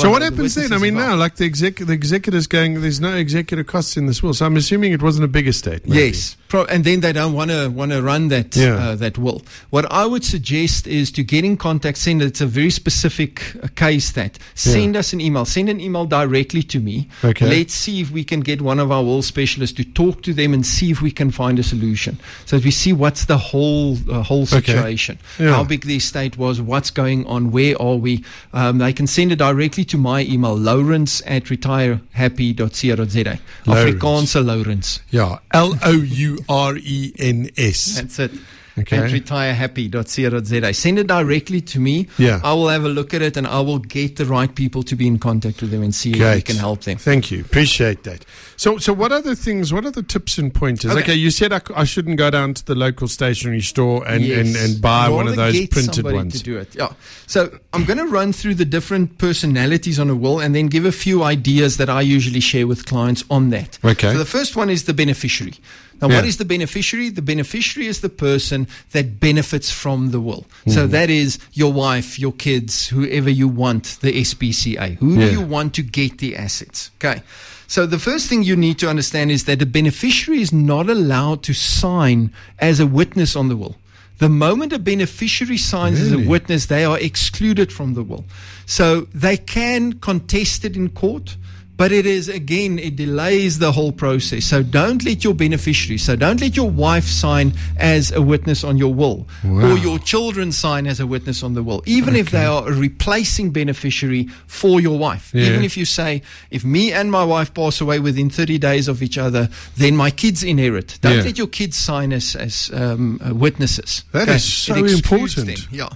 So 0.00 0.10
what 0.10 0.20
the 0.20 0.26
happens 0.26 0.54
then? 0.54 0.72
I 0.72 0.78
mean, 0.78 0.94
involved. 0.94 1.10
now, 1.10 1.16
like 1.16 1.36
the 1.36 1.44
exec, 1.44 1.76
the 1.76 1.92
executor's 1.92 2.46
going, 2.46 2.80
there's 2.80 3.00
no 3.00 3.14
executor 3.14 3.62
costs 3.64 3.96
in 3.96 4.06
this 4.06 4.22
will. 4.22 4.32
So 4.34 4.46
I'm 4.46 4.56
assuming 4.56 4.92
it 4.92 5.02
wasn't 5.02 5.24
a 5.24 5.28
big 5.28 5.46
estate. 5.48 5.86
maybe. 5.86 6.00
Yes, 6.06 6.36
Pro- 6.48 6.64
and 6.66 6.84
then 6.84 7.00
they 7.00 7.12
don't 7.12 7.32
want 7.32 7.50
to 7.50 7.68
want 7.68 7.92
to 7.92 8.02
run 8.02 8.28
that 8.28 8.54
Yeah. 8.56 8.74
uh, 8.74 8.94
that 8.96 9.16
will. 9.18 9.42
What 9.70 9.90
I 9.90 10.04
would 10.06 10.24
suggest 10.24 10.86
is 10.86 11.10
to 11.12 11.22
get 11.22 11.44
in 11.44 11.56
contact. 11.56 11.98
Send 11.98 12.22
it's 12.22 12.40
a 12.40 12.46
very 12.46 12.70
specific 12.70 13.42
uh, 13.62 13.68
case 13.74 14.12
that 14.12 14.38
send 14.54 14.96
us 14.96 15.12
an 15.12 15.20
email. 15.20 15.44
Send 15.44 15.68
an 15.68 15.80
email 15.80 16.04
directly 16.06 16.62
to 16.64 16.78
me. 16.80 17.08
Okay. 17.24 17.48
Let's 17.48 17.74
see 17.74 18.00
if 18.00 18.10
we 18.10 18.22
can 18.24 18.40
get 18.40 18.60
one 18.62 18.78
of 18.78 18.90
our 18.92 19.02
will 19.02 19.22
specialists 19.22 19.76
to 19.76 19.84
talk 19.84 20.22
to 20.22 20.34
them 20.34 20.52
and 20.54 20.64
see 20.66 20.90
if 20.90 21.00
we 21.02 21.10
can 21.10 21.30
find 21.30 21.58
a 21.58 21.62
solution. 21.62 22.18
So 22.46 22.56
that 22.58 22.64
we 22.64 22.70
see 22.70 22.92
what's 22.92 23.24
the 23.26 23.38
whole 23.38 23.96
uh, 24.10 24.22
whole 24.22 24.42
Okay. 24.42 24.60
situation, 24.60 25.18
Yeah. 25.38 25.54
how 25.54 25.64
big 25.64 25.84
the 25.86 25.96
estate 25.96 26.36
was, 26.38 26.60
what's 26.60 26.90
going 26.90 27.24
on, 27.26 27.50
where 27.50 27.80
are 27.80 27.96
we. 27.96 28.24
Um, 28.52 28.78
they 28.78 28.92
can 28.92 29.06
send 29.06 29.32
it 29.32 29.36
directly 29.36 29.81
to 29.84 29.98
my 29.98 30.22
email, 30.22 30.56
lourens 30.56 31.22
at 31.26 31.44
retirehappy.co.za. 31.44 33.38
Afrikaanse 33.66 34.44
Lourens. 34.44 35.00
Yeah. 35.10 35.38
L 35.52 35.78
O 35.82 35.92
U 35.92 36.38
R 36.48 36.76
E 36.76 37.12
N 37.18 37.50
S. 37.56 37.96
That's 37.96 38.18
it. 38.18 38.32
Okay. 38.78 38.96
At 38.96 39.10
retirehappy.co.za. 39.10 40.72
Send 40.74 40.98
it 40.98 41.06
directly 41.06 41.60
to 41.60 41.80
me. 41.80 42.08
Yeah. 42.18 42.40
I 42.42 42.52
will 42.54 42.68
have 42.68 42.84
a 42.84 42.88
look 42.88 43.12
at 43.14 43.22
it 43.22 43.36
and 43.36 43.46
I 43.46 43.60
will 43.60 43.78
get 43.78 44.16
the 44.16 44.24
right 44.24 44.52
people 44.54 44.82
to 44.84 44.96
be 44.96 45.06
in 45.06 45.18
contact 45.18 45.60
with 45.60 45.70
them 45.70 45.82
and 45.82 45.94
see 45.94 46.12
if 46.12 46.34
we 46.34 46.42
can 46.42 46.56
help 46.56 46.82
them. 46.82 46.96
Thank 46.98 47.30
you. 47.30 47.40
Appreciate 47.42 48.04
that. 48.04 48.24
So, 48.56 48.78
so 48.78 48.92
what 48.92 49.12
other 49.12 49.34
things? 49.34 49.72
What 49.72 49.84
are 49.84 49.90
the 49.90 50.02
tips 50.02 50.38
and 50.38 50.54
pointers? 50.54 50.90
Okay, 50.92 51.00
Okay. 51.02 51.14
you 51.14 51.30
said 51.30 51.52
I 51.52 51.84
shouldn't 51.84 52.16
go 52.16 52.30
down 52.30 52.54
to 52.54 52.64
the 52.64 52.74
local 52.74 53.08
stationery 53.08 53.60
store 53.60 54.06
and, 54.06 54.24
Yes. 54.24 54.46
and, 54.46 54.56
and 54.56 54.80
buy 54.80 55.08
one 55.08 55.28
of 55.28 55.36
those 55.36 55.66
printed 55.68 56.04
ones. 56.04 56.38
To 56.38 56.42
do 56.42 56.56
it, 56.58 56.74
yeah. 56.74 56.92
So 57.26 57.58
I'm 57.72 57.84
going 57.84 57.98
to 57.98 58.06
run 58.06 58.32
through 58.32 58.54
the 58.54 58.64
different 58.64 59.18
personalities 59.18 59.98
on 59.98 60.08
a 60.10 60.14
will, 60.14 60.40
and 60.40 60.54
then 60.54 60.68
give 60.68 60.84
a 60.84 60.92
few 60.92 61.22
ideas 61.22 61.76
that 61.76 61.90
I 61.90 62.00
usually 62.00 62.40
share 62.40 62.66
with 62.66 62.86
clients 62.86 63.24
on 63.30 63.50
that. 63.50 63.78
Okay. 63.84 64.12
So 64.12 64.18
the 64.18 64.24
first 64.24 64.56
one 64.56 64.70
is 64.70 64.84
the 64.84 64.94
beneficiary. 64.94 65.54
Now, 66.02 66.08
what 66.08 66.24
Yeah. 66.24 66.28
is 66.28 66.36
the 66.38 66.44
beneficiary? 66.44 67.10
The 67.10 67.22
beneficiary 67.22 67.86
is 67.86 68.00
the 68.00 68.08
person 68.08 68.66
that 68.90 69.20
benefits 69.20 69.70
from 69.70 70.10
the 70.10 70.20
will. 70.20 70.42
Mm-hmm. 70.42 70.70
So 70.72 70.86
that 70.88 71.08
is 71.08 71.38
your 71.52 71.72
wife, 71.72 72.18
your 72.18 72.32
kids, 72.32 72.88
whoever 72.88 73.30
you 73.30 73.46
want, 73.46 73.98
the 74.00 74.12
SPCA. 74.20 74.96
Who 74.98 75.14
Yeah. 75.14 75.26
do 75.26 75.32
you 75.32 75.40
want 75.40 75.74
to 75.74 75.82
get 75.82 76.18
the 76.18 76.36
assets? 76.36 76.90
Okay. 77.02 77.22
So 77.68 77.86
the 77.86 77.98
first 77.98 78.28
thing 78.28 78.42
you 78.42 78.56
need 78.56 78.78
to 78.80 78.90
understand 78.90 79.30
is 79.30 79.44
that 79.44 79.60
the 79.60 79.66
beneficiary 79.66 80.42
is 80.42 80.52
not 80.52 80.90
allowed 80.90 81.42
to 81.44 81.54
sign 81.54 82.30
as 82.58 82.80
a 82.80 82.86
witness 82.86 83.36
on 83.36 83.48
the 83.48 83.56
will. 83.56 83.76
The 84.18 84.28
moment 84.28 84.72
a 84.72 84.78
beneficiary 84.78 85.56
signs 85.56 85.98
as 85.98 86.12
a 86.12 86.18
witness, 86.18 86.66
they 86.66 86.84
are 86.84 86.98
excluded 86.98 87.72
from 87.72 87.94
the 87.94 88.02
will. 88.02 88.24
So 88.66 89.08
they 89.14 89.36
can 89.36 89.94
contest 89.94 90.64
it 90.64 90.76
in 90.76 90.90
court, 90.90 91.36
but 91.76 91.90
it 91.90 92.06
is 92.06 92.28
again, 92.28 92.78
it 92.78 92.96
delays 92.96 93.58
the 93.58 93.72
whole 93.72 93.92
process. 93.92 94.44
So 94.44 94.62
don't 94.62 95.02
let 95.04 95.24
your 95.24 95.34
beneficiary, 95.34 95.98
so 95.98 96.14
don't 96.16 96.40
let 96.40 96.54
your 96.56 96.70
wife 96.70 97.04
sign 97.06 97.54
as 97.78 98.12
a 98.12 98.20
witness 98.22 98.62
on 98.62 98.76
your 98.76 98.92
will, 98.94 99.26
Wow. 99.42 99.72
or 99.72 99.78
your 99.78 99.98
children 99.98 100.52
sign 100.52 100.86
as 100.86 101.00
a 101.00 101.06
witness 101.06 101.42
on 101.42 101.54
the 101.54 101.62
will, 101.62 101.82
even 101.86 102.14
if 102.14 102.30
they 102.30 102.44
are 102.44 102.68
a 102.68 102.72
replacing 102.72 103.50
beneficiary 103.50 104.28
for 104.46 104.80
your 104.80 104.98
wife. 104.98 105.30
Yeah. 105.34 105.46
Even 105.46 105.64
if 105.64 105.76
you 105.76 105.84
say, 105.84 106.22
if 106.50 106.64
me 106.64 106.92
and 106.92 107.10
my 107.10 107.24
wife 107.24 107.52
pass 107.54 107.80
away 107.80 107.98
within 108.00 108.30
30 108.30 108.58
days 108.58 108.86
of 108.86 109.02
each 109.02 109.18
other, 109.18 109.48
then 109.76 109.96
my 109.96 110.10
kids 110.10 110.42
inherit. 110.44 110.98
Don't 111.00 111.16
Yeah. 111.16 111.22
let 111.24 111.38
your 111.38 111.48
kids 111.48 111.76
sign 111.76 112.12
as, 112.12 112.36
as 112.36 112.70
um, 112.74 113.18
uh, 113.26 113.34
witnesses. 113.34 114.04
That 114.12 114.26
That 114.26 114.36
is 114.36 114.44
so 114.44 114.74
important. 114.84 115.66
Yeah. 115.72 115.88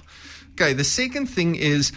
Okay. 0.59 0.73
The 0.73 0.83
second 0.83 1.27
thing 1.27 1.55
is, 1.55 1.91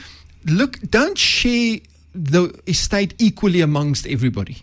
look, 0.44 0.78
don't 0.90 1.16
share 1.18 1.78
the 2.14 2.52
estate 2.66 3.14
equally 3.18 3.60
amongst 3.60 4.06
everybody. 4.06 4.58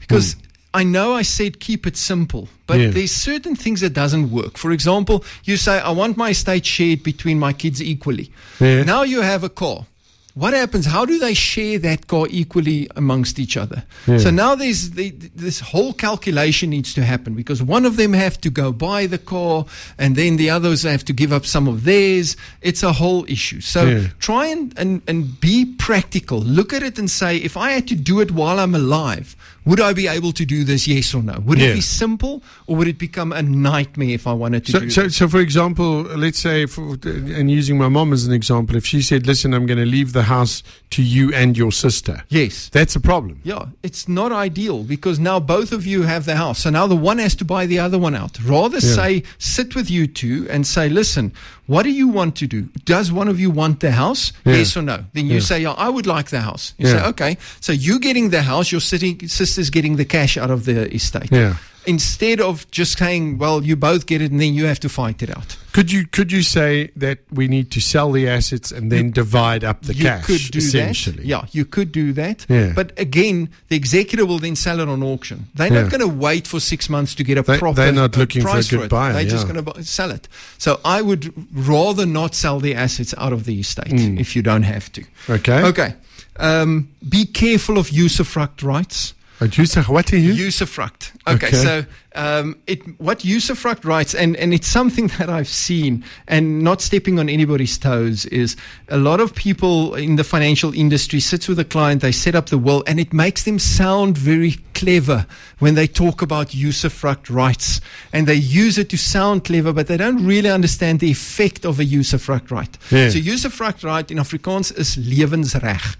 Because 0.00 0.34
hmm. 0.34 0.40
I 0.74 0.84
know 0.84 1.14
I 1.14 1.22
said 1.22 1.60
keep 1.60 1.86
it 1.86 1.96
simple, 1.96 2.48
but 2.66 2.80
Yeah. 2.80 2.90
there's 2.90 3.12
certain 3.12 3.56
things 3.56 3.80
that 3.80 3.92
doesn't 3.92 4.30
work. 4.30 4.56
For 4.56 4.72
example, 4.72 5.24
you 5.44 5.56
say 5.56 5.78
I 5.80 5.90
want 5.90 6.16
my 6.16 6.30
estate 6.30 6.64
shared 6.64 7.02
between 7.02 7.38
my 7.38 7.52
kids 7.52 7.82
equally. 7.82 8.30
Yeah. 8.60 8.82
Now 8.84 9.02
you 9.02 9.20
have 9.22 9.44
a 9.44 9.50
car. 9.50 9.86
What 10.34 10.54
happens? 10.54 10.86
How 10.86 11.04
do 11.04 11.18
they 11.18 11.34
share 11.34 11.78
that 11.80 12.06
car 12.06 12.26
equally 12.30 12.88
amongst 12.96 13.38
each 13.38 13.56
other? 13.58 13.84
So 14.06 14.30
now 14.30 14.54
there's 14.54 14.90
the, 14.92 15.10
this 15.36 15.60
whole 15.60 15.92
calculation 15.92 16.70
needs 16.70 16.94
to 16.94 17.04
happen 17.04 17.34
because 17.34 17.62
one 17.62 17.84
of 17.84 17.96
them 17.96 18.14
have 18.14 18.40
to 18.40 18.50
go 18.50 18.72
buy 18.72 19.06
the 19.06 19.18
car, 19.18 19.66
and 19.98 20.16
then 20.16 20.36
the 20.38 20.48
others 20.48 20.84
have 20.84 21.04
to 21.04 21.12
give 21.12 21.32
up 21.34 21.44
some 21.44 21.68
of 21.68 21.84
theirs. 21.84 22.36
It's 22.62 22.82
a 22.82 22.92
whole 22.94 23.26
issue. 23.28 23.60
So 23.60 23.84
Yeah. 23.84 24.06
try 24.20 24.46
and, 24.46 24.72
and, 24.78 25.02
and 25.06 25.38
be 25.40 25.66
practical. 25.78 26.38
Look 26.40 26.72
at 26.72 26.82
it 26.82 26.98
and 26.98 27.10
say, 27.10 27.36
if 27.36 27.56
I 27.56 27.72
had 27.72 27.86
to 27.88 27.94
do 27.94 28.20
it 28.20 28.30
while 28.30 28.58
I'm 28.58 28.74
alive, 28.74 29.36
would 29.64 29.80
I 29.80 29.92
be 29.92 30.08
able 30.08 30.32
to 30.32 30.44
do 30.44 30.64
this? 30.64 30.86
Yes 30.86 31.14
or 31.14 31.22
no? 31.22 31.38
Would 31.46 31.58
Yeah. 31.58 31.68
it 31.68 31.74
be 31.74 31.80
simple 31.80 32.42
or 32.66 32.76
would 32.76 32.88
it 32.88 32.98
become 32.98 33.32
a 33.32 33.42
nightmare 33.42 34.10
if 34.10 34.26
I 34.26 34.32
wanted 34.32 34.64
to 34.66 34.72
So, 34.72 34.78
do 34.80 34.90
so, 34.90 35.08
so, 35.08 35.28
for 35.28 35.38
example, 35.40 36.02
let's 36.02 36.38
say, 36.38 36.66
for, 36.66 36.96
and 37.04 37.50
using 37.50 37.78
my 37.78 37.88
mom 37.88 38.12
as 38.12 38.26
an 38.26 38.32
example, 38.32 38.76
if 38.76 38.84
she 38.86 39.02
said, 39.02 39.26
"Listen, 39.26 39.54
I'm 39.54 39.66
going 39.66 39.78
to 39.78 39.86
leave 39.86 40.12
the 40.12 40.24
house 40.24 40.62
to 40.90 41.02
you 41.02 41.32
and 41.32 41.56
your 41.56 41.72
sister," 41.72 42.24
Yes. 42.28 42.68
that's 42.72 42.96
a 42.96 43.00
problem. 43.00 43.40
Yeah, 43.44 43.66
it's 43.82 44.08
not 44.08 44.32
ideal 44.32 44.82
because 44.82 45.18
now 45.18 45.38
both 45.40 45.72
of 45.72 45.86
you 45.86 46.02
have 46.02 46.24
the 46.24 46.36
house. 46.36 46.60
So 46.60 46.70
now 46.70 46.86
the 46.86 46.96
one 46.96 47.18
has 47.18 47.34
to 47.36 47.44
buy 47.44 47.66
the 47.66 47.78
other 47.78 47.98
one 47.98 48.14
out. 48.14 48.38
Rather 48.44 48.78
Yeah. 48.78 48.94
say, 48.94 49.22
sit 49.38 49.74
with 49.74 49.90
you 49.90 50.06
two 50.06 50.46
and 50.50 50.66
say, 50.66 50.88
listen, 50.88 51.32
what 51.72 51.82
do 51.84 51.90
you 51.90 52.08
want 52.18 52.36
to 52.36 52.46
do? 52.46 52.60
Does 52.84 53.10
one 53.10 53.28
of 53.32 53.38
you 53.40 53.50
want 53.50 53.80
the 53.80 53.90
house? 53.92 54.32
Yeah. 54.44 54.56
Yes 54.58 54.76
or 54.76 54.82
no? 54.82 54.96
Then 55.14 55.26
you 55.26 55.34
Yeah. 55.34 55.40
say, 55.50 55.58
yeah, 55.62 55.86
I 55.86 55.88
would 55.94 56.06
like 56.06 56.28
the 56.30 56.40
house. 56.40 56.74
You 56.78 56.86
say, 56.86 57.00
okay. 57.12 57.32
So 57.60 57.72
you're 57.72 57.98
getting 58.08 58.30
the 58.30 58.42
house, 58.42 58.70
your 58.74 58.80
sister's 58.82 59.70
getting 59.70 59.96
the 59.96 60.04
cash 60.04 60.36
out 60.36 60.50
of 60.50 60.64
the 60.64 60.92
estate. 60.94 61.30
Yeah. 61.32 61.54
Instead 61.84 62.40
of 62.40 62.70
just 62.70 62.96
saying, 62.96 63.38
well, 63.38 63.64
you 63.64 63.74
both 63.74 64.06
get 64.06 64.22
it 64.22 64.30
and 64.30 64.40
then 64.40 64.54
you 64.54 64.66
have 64.66 64.78
to 64.80 64.88
fight 64.88 65.20
it 65.22 65.36
out. 65.36 65.56
Could 65.72 65.90
you 65.90 66.06
could 66.06 66.30
you 66.30 66.42
say 66.42 66.90
that 66.96 67.18
we 67.32 67.48
need 67.48 67.70
to 67.72 67.80
sell 67.80 68.12
the 68.12 68.28
assets 68.28 68.70
and 68.70 68.92
then 68.92 69.10
divide 69.10 69.64
up 69.64 69.82
the 69.82 69.94
you 69.94 70.04
cash? 70.04 70.26
could 70.26 70.40
do 70.52 70.58
essentially. 70.58 71.16
that. 71.16 71.26
Yeah, 71.26 71.46
you 71.50 71.64
could 71.64 71.90
do 71.90 72.12
that. 72.12 72.46
Yeah. 72.48 72.72
But 72.76 72.92
again, 73.00 73.48
the 73.68 73.74
executor 73.76 74.24
will 74.26 74.38
then 74.38 74.54
sell 74.54 74.78
it 74.80 74.88
on 74.88 75.02
auction. 75.02 75.48
They're 75.54 75.72
Yeah. 75.72 75.82
not 75.82 75.90
going 75.90 76.02
to 76.02 76.08
wait 76.08 76.46
for 76.46 76.60
six 76.60 76.88
months 76.88 77.14
to 77.16 77.24
get 77.24 77.36
a 77.38 77.42
They- 77.42 77.58
proper. 77.58 77.76
they're 77.82 77.90
not 77.90 78.16
looking 78.16 78.42
for 78.42 78.48
a 78.48 78.52
price 78.52 78.68
good 78.70 78.82
it. 78.82 78.90
buyer, 78.90 79.14
They're 79.14 79.24
just 79.24 79.48
going 79.48 79.64
to 79.64 79.82
sell 79.82 80.10
it. 80.12 80.28
So 80.58 80.78
I 80.84 81.00
would 81.02 81.32
rather 81.52 82.06
not 82.06 82.34
sell 82.36 82.60
the 82.60 82.74
assets 82.74 83.14
out 83.18 83.32
of 83.32 83.44
the 83.44 83.58
estate 83.58 83.92
if 84.20 84.36
you 84.36 84.42
don't 84.42 84.62
have 84.64 84.92
to. 84.92 85.04
Okay. 85.28 85.62
Okay. 85.62 85.94
Um, 86.36 86.90
be 87.08 87.24
careful 87.24 87.76
of 87.78 87.88
usufruct 87.90 88.62
rights. 88.62 89.14
But 89.42 89.58
you 89.58 89.66
say 89.66 89.82
what 89.82 90.12
are 90.12 90.18
you? 90.18 90.34
Usufruct. 90.34 91.10
Okay, 91.26 91.48
Okay. 91.48 91.56
so 91.56 91.84
um, 92.14 92.56
it 92.68 92.80
what 93.00 93.18
usufruct 93.20 93.84
rights, 93.84 94.14
and, 94.14 94.36
and 94.36 94.54
it's 94.54 94.68
something 94.68 95.08
that 95.18 95.28
I've 95.28 95.48
seen, 95.48 96.04
and 96.28 96.62
not 96.62 96.80
stepping 96.80 97.18
on 97.18 97.28
anybody's 97.28 97.76
toes, 97.76 98.24
is 98.26 98.54
a 98.88 98.98
lot 98.98 99.18
of 99.18 99.34
people 99.34 99.96
in 99.96 100.14
the 100.14 100.22
financial 100.22 100.72
industry 100.72 101.18
sits 101.18 101.48
with 101.48 101.58
a 101.58 101.64
client, 101.64 102.02
they 102.02 102.12
set 102.12 102.36
up 102.36 102.50
the 102.50 102.58
will, 102.58 102.84
and 102.86 103.00
it 103.00 103.12
makes 103.12 103.42
them 103.42 103.58
sound 103.58 104.16
very 104.16 104.58
clever 104.74 105.26
when 105.58 105.74
they 105.74 105.88
talk 105.88 106.22
about 106.22 106.48
usufruct 106.50 107.28
rights, 107.28 107.80
and 108.12 108.28
they 108.28 108.36
use 108.36 108.78
it 108.78 108.90
to 108.90 108.96
sound 108.96 109.42
clever, 109.42 109.72
but 109.72 109.88
they 109.88 109.96
don't 109.96 110.24
really 110.24 110.50
understand 110.50 111.00
the 111.00 111.10
effect 111.10 111.64
of 111.64 111.80
a 111.80 111.84
usufruct 111.84 112.52
right. 112.52 112.78
Yeah. 112.92 113.08
So 113.10 113.18
usufruct 113.18 113.82
right 113.82 114.08
in 114.08 114.18
Afrikaans 114.18 114.70
is 114.78 114.96
lewensreg 114.96 115.96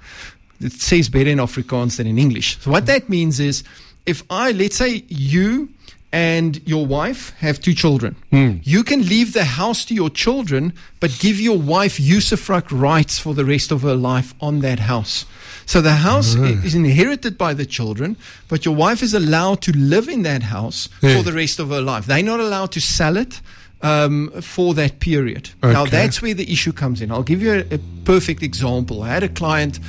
it 0.62 0.72
says 0.72 1.08
better 1.08 1.30
in 1.30 1.38
Afrikaans 1.38 1.96
than 1.96 2.06
in 2.06 2.18
English. 2.18 2.58
So 2.60 2.70
what 2.70 2.86
that 2.86 3.08
means 3.08 3.40
is, 3.40 3.64
if 4.06 4.22
I 4.30 4.52
let's 4.52 4.76
say 4.76 5.04
you 5.08 5.68
and 6.12 6.60
your 6.66 6.84
wife 6.84 7.32
have 7.38 7.58
two 7.60 7.72
children, 7.74 8.14
you 8.64 8.84
can 8.84 9.00
leave 9.08 9.32
the 9.32 9.44
house 9.44 9.84
to 9.86 9.94
your 9.94 10.10
children, 10.10 10.72
but 11.00 11.10
give 11.20 11.40
your 11.40 11.56
wife 11.58 11.96
usufruct 11.98 12.68
rights 12.70 13.18
for 13.18 13.32
the 13.34 13.44
rest 13.46 13.72
of 13.72 13.80
her 13.82 13.94
life 13.94 14.34
on 14.40 14.60
that 14.60 14.78
house. 14.80 15.24
So 15.64 15.80
the 15.80 15.92
house 15.94 16.34
is 16.34 16.74
inherited 16.74 17.38
by 17.38 17.54
the 17.54 17.64
children, 17.64 18.16
but 18.48 18.64
your 18.66 18.74
wife 18.74 19.02
is 19.02 19.14
allowed 19.14 19.62
to 19.62 19.72
live 19.72 20.08
in 20.08 20.22
that 20.22 20.42
house 20.42 20.88
Yeah. 21.00 21.16
for 21.16 21.22
the 21.22 21.32
rest 21.32 21.58
of 21.58 21.70
her 21.70 21.80
life. 21.80 22.04
They're 22.06 22.22
not 22.22 22.40
allowed 22.40 22.72
to 22.72 22.80
sell 22.80 23.16
it 23.16 23.40
um, 23.80 24.30
for 24.42 24.74
that 24.74 24.98
period. 25.00 25.50
Now 25.62 25.86
that's 25.86 26.20
where 26.20 26.34
the 26.34 26.52
issue 26.52 26.72
comes 26.72 27.00
in. 27.00 27.10
I'll 27.10 27.22
give 27.22 27.40
you 27.42 27.52
a, 27.70 27.74
a 27.76 27.78
perfect 28.04 28.42
example. 28.42 29.02
I 29.02 29.08
had 29.08 29.22
a 29.22 29.28
client 29.30 29.80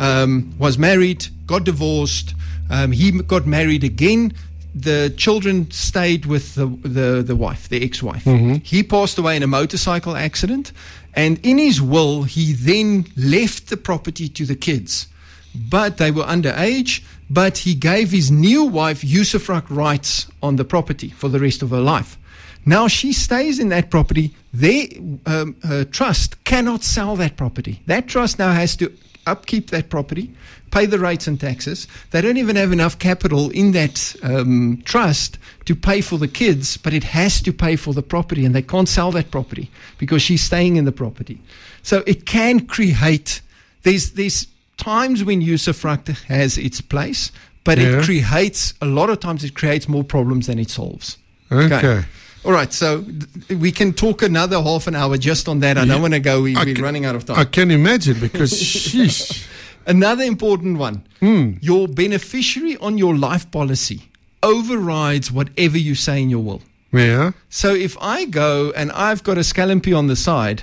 um, 0.00 0.52
was 0.58 0.76
married, 0.78 1.28
got 1.46 1.64
divorced. 1.64 2.34
Um, 2.68 2.92
he 2.92 3.12
got 3.12 3.46
married 3.46 3.84
again. 3.84 4.32
The 4.74 5.14
children 5.16 5.70
stayed 5.70 6.26
with 6.26 6.54
the 6.54 6.66
the, 6.66 7.22
the 7.22 7.36
wife, 7.36 7.68
the 7.68 7.84
ex-wife. 7.84 8.24
He 8.64 8.82
passed 8.82 9.18
away 9.18 9.36
in 9.36 9.42
a 9.42 9.46
motorcycle 9.46 10.16
accident, 10.16 10.72
and 11.14 11.38
in 11.44 11.58
his 11.58 11.80
will, 11.80 12.24
he 12.24 12.52
then 12.52 13.06
left 13.16 13.68
the 13.68 13.76
property 13.76 14.28
to 14.28 14.44
the 14.44 14.56
kids 14.56 15.06
but 15.54 15.96
they 15.96 16.10
were 16.10 16.24
underage. 16.24 17.02
But 17.28 17.58
he 17.58 17.74
gave 17.74 18.10
his 18.10 18.30
new 18.30 18.64
wife 18.64 19.02
usufruct 19.02 19.70
rights 19.70 20.26
on 20.42 20.56
the 20.56 20.64
property 20.64 21.10
for 21.10 21.28
the 21.28 21.38
rest 21.38 21.62
of 21.62 21.70
her 21.70 21.80
life. 21.80 22.18
Now 22.66 22.88
she 22.88 23.12
stays 23.12 23.58
in 23.60 23.68
that 23.68 23.88
property. 23.88 24.34
Their 24.52 24.86
um, 25.26 25.56
her 25.62 25.84
trust 25.84 26.42
cannot 26.44 26.82
sell 26.82 27.14
that 27.16 27.36
property. 27.36 27.82
That 27.86 28.08
trust 28.08 28.38
now 28.38 28.52
has 28.52 28.74
to 28.76 28.92
upkeep 29.30 29.70
that 29.70 29.88
property, 29.88 30.30
pay 30.70 30.86
the 30.86 30.98
rates 30.98 31.26
and 31.26 31.38
taxes. 31.40 31.86
They 32.10 32.20
don't 32.20 32.36
even 32.36 32.56
have 32.56 32.72
enough 32.72 32.98
capital 32.98 33.50
in 33.50 33.72
that 33.72 34.14
um, 34.22 34.82
trust 34.84 35.38
to 35.64 35.74
pay 35.74 36.00
for 36.00 36.18
the 36.18 36.28
kids, 36.28 36.76
but 36.76 36.92
it 36.92 37.04
has 37.04 37.40
to 37.42 37.52
pay 37.52 37.76
for 37.76 37.94
the 37.94 38.02
property, 38.02 38.44
and 38.44 38.54
they 38.54 38.62
can't 38.62 38.88
sell 38.88 39.10
that 39.12 39.30
property 39.30 39.70
because 39.98 40.22
she's 40.22 40.42
staying 40.42 40.76
in 40.76 40.84
the 40.84 40.92
property. 40.92 41.38
So 41.82 42.02
it 42.06 42.26
can 42.26 42.66
create. 42.66 43.40
There's 43.82 44.12
there's 44.12 44.46
times 44.76 45.24
when 45.24 45.40
usufruct 45.42 46.08
has 46.26 46.58
its 46.58 46.80
place, 46.80 47.32
but 47.64 47.78
Yeah. 47.78 47.98
it 47.98 48.04
creates 48.04 48.74
a 48.80 48.86
lot 48.86 49.10
of 49.10 49.18
times 49.20 49.44
it 49.44 49.54
creates 49.54 49.88
more 49.88 50.04
problems 50.04 50.46
than 50.46 50.58
it 50.58 50.70
solves. 50.70 51.18
Okay. 51.52 52.04
All 52.44 52.52
right, 52.52 52.72
so 52.72 53.02
th- 53.02 53.60
we 53.60 53.70
can 53.70 53.92
talk 53.92 54.22
another 54.22 54.62
half 54.62 54.86
an 54.86 54.94
hour 54.94 55.18
just 55.18 55.46
on 55.48 55.60
that. 55.60 55.76
I 55.76 55.84
don't 55.84 56.00
want 56.00 56.14
to 56.14 56.20
go. 56.20 56.40
We, 56.42 56.54
can- 56.54 56.82
running 56.82 57.04
out 57.04 57.14
of 57.14 57.26
time. 57.26 57.38
I 57.38 57.44
can 57.44 57.70
imagine 57.70 58.18
because 58.18 58.52
sheesh. 58.74 59.46
Another 59.86 60.24
important 60.24 60.78
one: 60.78 61.02
Hmm. 61.20 61.52
your 61.60 61.86
beneficiary 61.88 62.76
on 62.78 62.96
your 62.98 63.14
life 63.16 63.50
policy 63.50 64.08
overrides 64.42 65.30
whatever 65.30 65.76
you 65.78 65.94
say 65.94 66.22
in 66.22 66.30
your 66.30 66.40
will. 66.42 66.62
Yeah. 66.92 67.32
So 67.50 67.74
if 67.74 67.96
I 68.00 68.24
go 68.24 68.72
and 68.74 68.90
I've 68.92 69.22
got 69.22 69.36
a 69.38 69.44
scallopy 69.44 69.92
on 69.92 70.06
the 70.06 70.16
side 70.16 70.62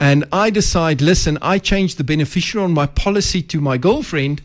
and 0.00 0.24
I 0.32 0.50
decide, 0.50 1.00
listen, 1.02 1.38
I 1.42 1.58
change 1.58 1.96
the 1.96 2.04
beneficiary 2.04 2.64
on 2.64 2.72
my 2.72 2.86
policy 2.86 3.42
to 3.42 3.60
my 3.60 3.76
girlfriend, 3.78 4.40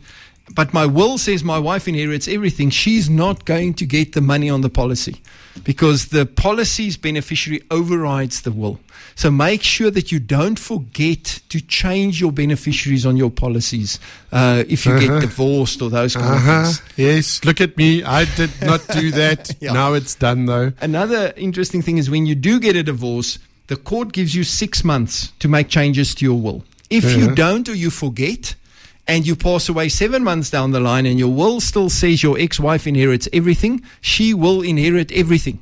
but 0.54 0.74
my 0.74 0.84
will 0.86 1.16
says 1.18 1.42
my 1.42 1.58
wife 1.58 1.88
inherits 1.88 2.28
everything, 2.28 2.70
she's 2.70 3.08
not 3.08 3.44
going 3.44 3.74
to 3.74 3.86
get 3.86 4.12
the 4.12 4.20
money 4.20 4.50
on 4.50 4.60
the 4.60 4.68
policy 4.68 5.20
because 5.62 6.06
the 6.06 6.26
policy's 6.26 6.96
beneficiary 6.96 7.62
overrides 7.70 8.42
the 8.42 8.52
will. 8.52 8.78
So 9.16 9.30
make 9.30 9.62
sure 9.62 9.90
that 9.92 10.10
you 10.10 10.18
don't 10.18 10.58
forget 10.58 11.40
to 11.48 11.60
change 11.60 12.20
your 12.20 12.32
beneficiaries 12.32 13.06
on 13.06 13.16
your 13.16 13.30
policies 13.30 13.98
uh, 14.32 14.64
if 14.68 14.84
you 14.84 14.92
Uh-huh. 14.92 15.06
get 15.06 15.20
divorced 15.20 15.80
or 15.80 15.88
those 15.90 16.14
kind 16.16 16.26
Uh 16.26 16.36
of 16.36 16.42
things. 16.42 16.82
Yes. 16.96 17.44
Look 17.44 17.60
at 17.60 17.76
me. 17.76 18.02
I 18.02 18.24
did 18.36 18.50
not 18.60 18.80
do 18.88 19.10
that. 19.22 19.50
Yeah. 19.60 19.72
Now 19.72 19.94
it's 19.94 20.14
done 20.16 20.46
though. 20.46 20.72
Another 20.80 21.32
interesting 21.36 21.80
thing 21.82 21.98
is 21.98 22.10
when 22.10 22.26
you 22.26 22.34
do 22.34 22.58
get 22.60 22.74
a 22.76 22.82
divorce, 22.82 23.38
the 23.68 23.76
court 23.76 24.12
gives 24.12 24.34
you 24.34 24.44
six 24.44 24.82
months 24.84 25.32
to 25.38 25.48
make 25.48 25.68
changes 25.68 26.14
to 26.16 26.24
your 26.24 26.38
will. 26.40 26.64
If 26.90 27.04
Yeah. 27.04 27.16
you 27.18 27.34
don't 27.34 27.68
or 27.68 27.74
you 27.74 27.90
forget, 27.90 28.56
and 29.06 29.26
you 29.26 29.36
pass 29.36 29.68
away 29.68 29.88
seven 29.88 30.24
months 30.24 30.50
down 30.50 30.72
the 30.72 30.80
line, 30.80 31.06
and 31.06 31.18
your 31.18 31.32
will 31.32 31.60
still 31.60 31.90
says 31.90 32.22
your 32.22 32.38
ex 32.38 32.58
wife 32.58 32.86
inherits 32.86 33.28
everything, 33.32 33.82
she 34.00 34.34
will 34.34 34.62
inherit 34.62 35.12
everything. 35.12 35.60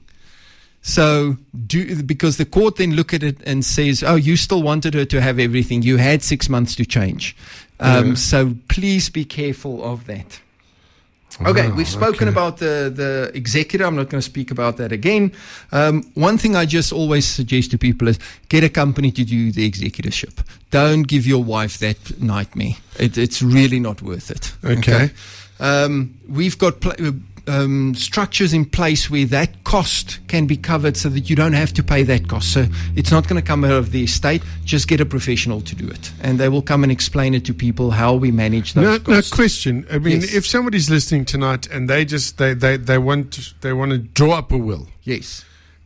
So, 0.84 1.36
do 1.66 2.02
because 2.02 2.38
the 2.38 2.44
court 2.44 2.76
then 2.76 2.94
look 2.94 3.14
at 3.14 3.22
it 3.22 3.38
and 3.46 3.64
says, 3.64 4.02
"Oh, 4.02 4.16
you 4.16 4.36
still 4.36 4.62
wanted 4.62 4.94
her 4.94 5.04
to 5.04 5.20
have 5.20 5.38
everything. 5.38 5.82
You 5.82 5.96
had 5.98 6.22
six 6.22 6.48
months 6.48 6.74
to 6.76 6.84
change." 6.84 7.36
Um, 7.78 8.08
Yeah. 8.08 8.14
So, 8.14 8.56
please 8.68 9.08
be 9.08 9.24
careful 9.24 9.82
of 9.84 10.06
that. 10.06 10.40
Okay, 11.40 11.68
Wow, 11.68 11.74
we've 11.74 11.88
spoken 11.88 12.28
okay. 12.28 12.32
about 12.34 12.58
the, 12.58 12.92
the 12.94 13.30
executor. 13.34 13.84
I'm 13.86 13.96
not 13.96 14.10
going 14.10 14.20
to 14.20 14.28
speak 14.30 14.50
about 14.50 14.76
that 14.76 14.92
again. 14.92 15.32
Um, 15.72 16.02
one 16.14 16.36
thing 16.38 16.54
I 16.56 16.66
just 16.66 16.92
always 16.92 17.26
suggest 17.26 17.70
to 17.70 17.78
people 17.78 18.08
is 18.08 18.18
get 18.48 18.64
a 18.64 18.68
company 18.68 19.10
to 19.12 19.24
do 19.24 19.50
the 19.50 19.64
executorship. 19.66 20.40
Don't 20.70 21.02
give 21.02 21.26
your 21.26 21.42
wife 21.42 21.78
that 21.78 22.20
nightmare. 22.20 22.74
It, 22.98 23.16
it's 23.16 23.42
really 23.42 23.80
not 23.80 24.02
worth 24.02 24.30
it. 24.30 24.52
Okay. 24.64 25.10
Um, 25.58 26.18
we've 26.28 26.58
got 26.58 26.80
pl- 26.80 27.14
um, 27.48 27.94
structures 27.94 28.52
in 28.52 28.64
place 28.64 29.10
where 29.10 29.24
that 29.26 29.64
cost 29.64 30.20
can 30.28 30.46
be 30.46 30.56
covered 30.56 30.96
so 30.96 31.08
that 31.08 31.28
you 31.28 31.34
don't 31.36 31.54
have 31.54 31.72
to 31.74 31.82
pay 31.82 32.02
that 32.04 32.28
cost. 32.28 32.52
So 32.52 32.66
it's 32.94 33.10
not 33.10 33.26
going 33.28 33.40
to 33.40 33.46
come 33.46 33.64
out 33.64 33.72
of 33.72 33.90
the 33.92 34.04
estate. 34.04 34.42
Just 34.64 34.86
get 34.88 35.00
a 35.00 35.04
professional 35.06 35.60
to 35.62 35.74
do 35.74 35.88
it, 35.88 36.12
and 36.22 36.38
they 36.38 36.48
will 36.48 36.62
come 36.62 36.82
and 36.82 36.92
explain 36.92 37.34
it 37.34 37.44
to 37.46 37.54
people 37.54 37.90
how 37.90 38.14
we 38.14 38.30
manage 38.30 38.74
those 38.74 38.84
No, 38.84 38.92
no 38.92 38.98
costs. 39.18 39.30
question. 39.32 39.86
I 39.90 39.98
mean, 39.98 40.20
Yes. 40.20 40.34
if 40.34 40.46
somebody's 40.46 40.88
listening 40.90 41.24
tonight 41.24 41.66
and 41.70 41.88
they 41.90 42.04
just 42.04 42.38
they, 42.38 42.54
they, 42.54 42.76
they 42.76 42.98
want 42.98 43.54
they 43.60 43.72
want 43.72 43.92
to 43.92 43.98
draw 43.98 44.32
up 44.38 44.52
a 44.52 44.56
will, 44.58 44.88
yes. 45.02 45.44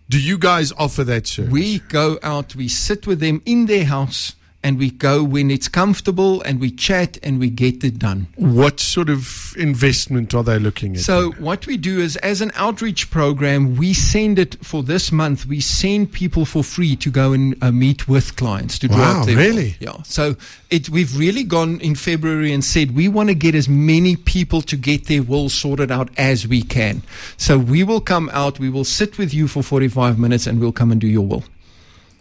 do 0.09 0.21
you 0.21 0.39
guys 0.39 0.73
offer 0.79 1.05
that 1.05 1.27
service? 1.27 1.51
We 1.53 1.79
go 1.79 2.19
out, 2.23 2.55
we 2.55 2.69
sit 2.69 3.07
with 3.07 3.21
them 3.21 3.41
in 3.47 3.67
their 3.67 3.85
house, 3.87 4.35
and 4.67 4.79
we 4.79 4.91
go 4.91 5.23
when 5.23 5.51
it's 5.51 5.69
comfortable, 5.69 6.43
and 6.43 6.61
we 6.61 6.71
chat 6.73 7.19
and 7.23 7.39
we 7.39 7.49
get 7.51 7.85
it 7.85 7.99
done. 7.99 8.27
what 8.37 8.81
sort 8.81 9.09
of 9.09 9.55
investment 9.57 10.35
are 10.35 10.43
they 10.43 10.59
looking 10.59 10.97
at? 10.97 11.03
So 11.03 11.31
what 11.39 11.67
we 11.67 11.77
do 11.77 12.01
is, 12.01 12.17
as 12.33 12.41
an 12.41 12.51
outreach 12.57 13.03
program, 13.11 13.77
we 13.77 13.95
send 13.95 14.39
it 14.39 14.53
for 14.65 14.83
this 14.83 15.13
month. 15.13 15.47
We 15.47 15.61
send 15.61 16.11
people 16.13 16.45
for 16.45 16.65
free 16.65 16.97
to 16.97 17.11
go 17.11 17.33
and 17.33 17.55
uh, 17.63 17.71
meet 17.71 18.09
with 18.09 18.35
clients 18.37 18.79
to 18.81 18.89
draw 18.89 18.99
Wow, 18.99 19.21
up 19.21 19.27
their 19.27 19.37
really? 19.37 19.77
yeah. 19.79 20.03
So 20.03 20.35
it 20.71 20.91
we've 20.91 21.15
really 21.17 21.45
gone 21.45 21.81
in 21.81 21.95
February 21.95 22.53
and 22.53 22.65
said 22.65 22.97
we 22.97 23.07
want 23.09 23.29
to 23.29 23.35
get 23.37 23.55
as 23.55 23.69
many 23.69 24.17
people 24.17 24.63
to 24.63 24.77
get 24.77 25.07
their 25.07 25.23
will 25.23 25.49
sorted 25.49 25.91
out 25.93 26.09
as 26.19 26.49
we 26.49 26.63
can. 26.63 27.03
So 27.37 27.57
we 27.57 27.85
will 27.85 28.01
come 28.01 28.29
out. 28.33 28.59
We 28.59 28.71
will 28.71 28.85
sit 29.01 29.17
with 29.19 29.33
you 29.33 29.47
for 29.49 29.63
forty 29.63 29.89
five 29.89 30.19
minutes, 30.19 30.47
and 30.49 30.61
we'll 30.61 30.73
come 30.81 30.91
and 30.93 31.01
do 31.01 31.07
your 31.07 31.27
will. 31.27 31.45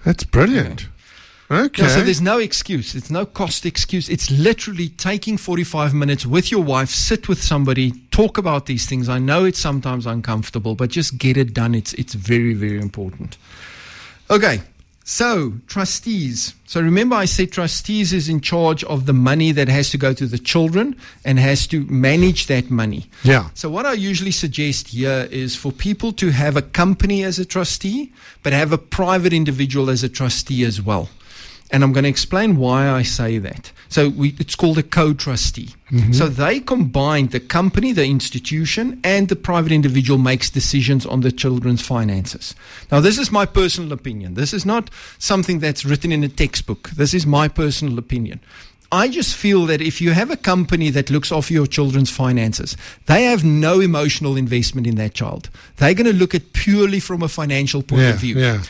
That's 0.06 0.24
brilliant. 0.24 0.82
Okay. 0.84 0.92
Yeah, 1.50 1.68
so 1.88 2.02
there's 2.02 2.22
no 2.22 2.40
excuse. 2.40 2.96
It's 2.96 3.12
no 3.12 3.26
cost 3.26 3.66
excuse. 3.66 4.10
It's 4.10 4.32
literally 4.32 4.90
taking 4.90 5.38
45 5.38 5.94
minutes 5.94 6.26
with 6.26 6.52
your 6.52 6.64
wife, 6.64 6.90
sit 6.90 7.30
with 7.30 7.42
somebody, 7.42 7.92
talk 8.10 8.38
about 8.40 8.66
these 8.66 8.88
things. 8.88 9.10
I 9.10 9.20
know 9.20 9.46
it's 9.46 9.60
sometimes 9.60 10.08
uncomfortable, 10.08 10.74
but 10.74 10.90
just 10.90 11.18
get 11.20 11.38
it 11.38 11.54
done. 11.54 11.76
It's 11.76 11.94
it's 11.94 12.16
very 12.16 12.54
very 12.54 12.80
important. 12.80 13.38
Okay. 14.30 14.62
So, 15.08 15.54
trustees. 15.68 16.56
So, 16.66 16.82
remember, 16.82 17.16
I 17.16 17.26
said 17.26 17.52
trustees 17.52 18.12
is 18.12 18.28
in 18.28 18.42
charge 18.42 18.84
of 18.86 19.06
the 19.06 19.14
money 19.14 19.52
that 19.52 19.68
has 19.68 19.92
to 19.92 20.00
go 20.00 20.14
to 20.14 20.26
the 20.26 20.40
children 20.40 20.96
and 21.24 21.38
has 21.38 21.68
to 21.68 21.86
manage 21.86 22.48
that 22.48 22.72
money. 22.72 23.06
yeah. 23.22 23.50
So, 23.54 23.70
what 23.70 23.86
I 23.86 23.94
usually 23.94 24.32
suggest 24.32 24.88
here 24.88 25.28
is 25.30 25.56
for 25.56 25.72
people 25.72 26.12
to 26.14 26.32
have 26.32 26.58
a 26.58 26.64
company 26.64 27.24
as 27.24 27.38
a 27.38 27.46
trustee, 27.46 28.14
but 28.42 28.52
have 28.52 28.72
a 28.72 28.80
private 28.80 29.32
individual 29.32 29.92
as 29.92 30.04
a 30.04 30.10
trustee 30.10 30.66
as 30.66 30.82
well. 30.82 31.08
And 31.72 31.84
I'm 31.84 31.94
going 31.94 32.04
to 32.04 32.10
explain 32.10 32.58
why 32.58 32.90
I 32.90 33.02
say 33.02 33.40
that. 33.40 33.72
So, 33.90 34.10
we, 34.10 34.36
it's 34.40 34.56
called 34.56 34.78
a 34.78 34.84
co 34.84 35.14
trustee. 35.14 35.70
Mm-hmm. 35.92 36.14
So, 36.14 36.28
they 36.28 36.60
combine 36.60 37.28
the 37.28 37.40
company, 37.40 37.92
the 37.92 38.06
institution, 38.06 39.00
and 39.04 39.30
the 39.30 39.36
private 39.36 39.72
individual 39.72 40.20
makes 40.20 40.50
decisions 40.50 41.06
on 41.06 41.22
the 41.22 41.32
children's 41.32 41.82
finances. 41.82 42.56
Now, 42.92 43.00
this 43.00 43.18
is 43.18 43.32
my 43.32 43.46
personal 43.46 43.94
opinion. 43.94 44.36
This 44.36 44.54
is 44.54 44.66
not 44.66 44.90
something 45.18 45.60
that's 45.60 45.86
written 45.86 46.12
in 46.12 46.24
a 46.24 46.30
textbook. 46.30 46.92
This 46.92 47.14
is 47.14 47.26
my 47.26 47.48
personal 47.48 47.98
opinion. 47.98 48.40
I 48.92 49.08
just 49.08 49.36
feel 49.36 49.66
that 49.66 49.82
if 49.82 50.00
you 50.00 50.12
have 50.12 50.30
a 50.30 50.38
company 50.38 50.92
that 50.92 51.10
looks 51.10 51.32
after 51.32 51.54
your 51.54 51.68
children's 51.68 52.12
finances, 52.12 52.78
they 53.08 53.24
have 53.24 53.44
no 53.44 53.80
emotional 53.80 54.38
investment 54.38 54.86
in 54.88 54.96
that 54.96 55.16
child. 55.16 55.50
They're 55.78 55.96
going 55.96 56.06
to 56.06 56.14
look 56.14 56.36
at 56.36 56.54
purely 56.54 57.00
from 57.00 57.24
a 57.24 57.28
financial 57.28 57.82
point 57.82 58.04
Yeah. 58.04 58.10
of 58.12 58.20
view. 58.20 58.38
Yeah. 58.40 58.62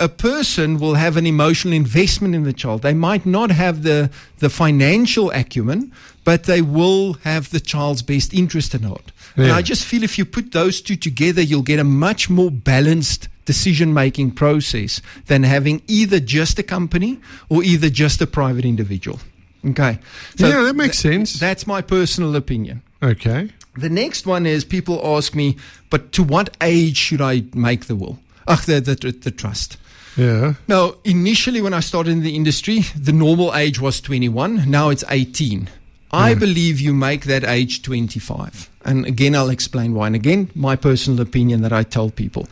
A 0.00 0.08
person 0.08 0.78
will 0.78 0.94
have 0.94 1.16
an 1.18 1.26
emotional 1.26 1.74
investment 1.74 2.34
in 2.34 2.44
the 2.44 2.54
child. 2.54 2.82
They 2.82 2.94
might 2.94 3.26
not 3.26 3.50
have 3.50 3.82
the, 3.82 4.10
the 4.38 4.48
financial 4.48 5.30
acumen, 5.30 5.92
but 6.24 6.44
they 6.44 6.62
will 6.62 7.14
have 7.24 7.50
the 7.50 7.60
child's 7.60 8.02
best 8.02 8.32
interest 8.32 8.74
in 8.74 8.82
heart. 8.82 9.12
And 9.36 9.52
I 9.52 9.62
just 9.62 9.84
feel 9.84 10.02
if 10.02 10.18
you 10.18 10.24
put 10.24 10.52
those 10.52 10.80
two 10.80 10.96
together, 10.96 11.40
you'll 11.40 11.62
get 11.62 11.78
a 11.78 11.84
much 11.84 12.28
more 12.28 12.50
balanced 12.50 13.28
decision 13.44 13.94
making 13.94 14.32
process 14.32 15.00
than 15.26 15.42
having 15.42 15.82
either 15.86 16.20
just 16.20 16.58
a 16.58 16.62
company 16.62 17.18
or 17.48 17.62
either 17.62 17.88
just 17.90 18.20
a 18.20 18.26
private 18.26 18.64
individual. 18.64 19.18
Okay. 19.66 19.98
yeah, 20.36 20.62
that 20.62 20.76
makes 20.76 20.98
sense. 20.98 21.38
That's 21.38 21.66
my 21.66 21.82
personal 21.82 22.36
opinion. 22.36 22.82
okay. 23.02 23.50
The 23.76 23.88
next 23.88 24.26
one 24.26 24.46
is 24.46 24.64
people 24.64 25.00
ask 25.16 25.34
me, 25.34 25.56
but 25.90 26.10
to 26.12 26.24
what 26.24 26.56
age 26.60 26.96
should 26.96 27.20
I 27.20 27.44
make 27.54 27.86
the 27.86 27.94
will? 27.94 28.18
Ach, 28.48 28.66
the, 28.66 28.80
the, 28.80 28.94
the 29.12 29.30
trust. 29.30 29.76
Yeah. 30.16 30.54
Now, 30.68 30.94
initially, 31.04 31.60
when 31.62 31.72
I 31.74 31.80
started 31.80 32.10
in 32.12 32.22
the 32.22 32.34
industry, 32.34 32.80
the 32.96 33.12
normal 33.12 33.54
age 33.54 33.80
was 33.80 34.00
21. 34.00 34.68
Now 34.70 34.88
it's 34.90 35.04
18. 35.08 35.68
I 36.12 36.34
believe 36.34 36.80
you 36.80 36.92
make 36.92 37.24
that 37.26 37.44
age 37.44 37.82
25. 37.82 38.68
And 38.84 39.06
again, 39.06 39.36
I'll 39.36 39.50
explain 39.50 39.94
why. 39.94 40.08
And 40.08 40.16
again, 40.16 40.50
my 40.54 40.74
personal 40.74 41.20
opinion 41.20 41.62
that 41.62 41.72
I 41.72 41.84
tell 41.84 42.10
people. 42.10 42.48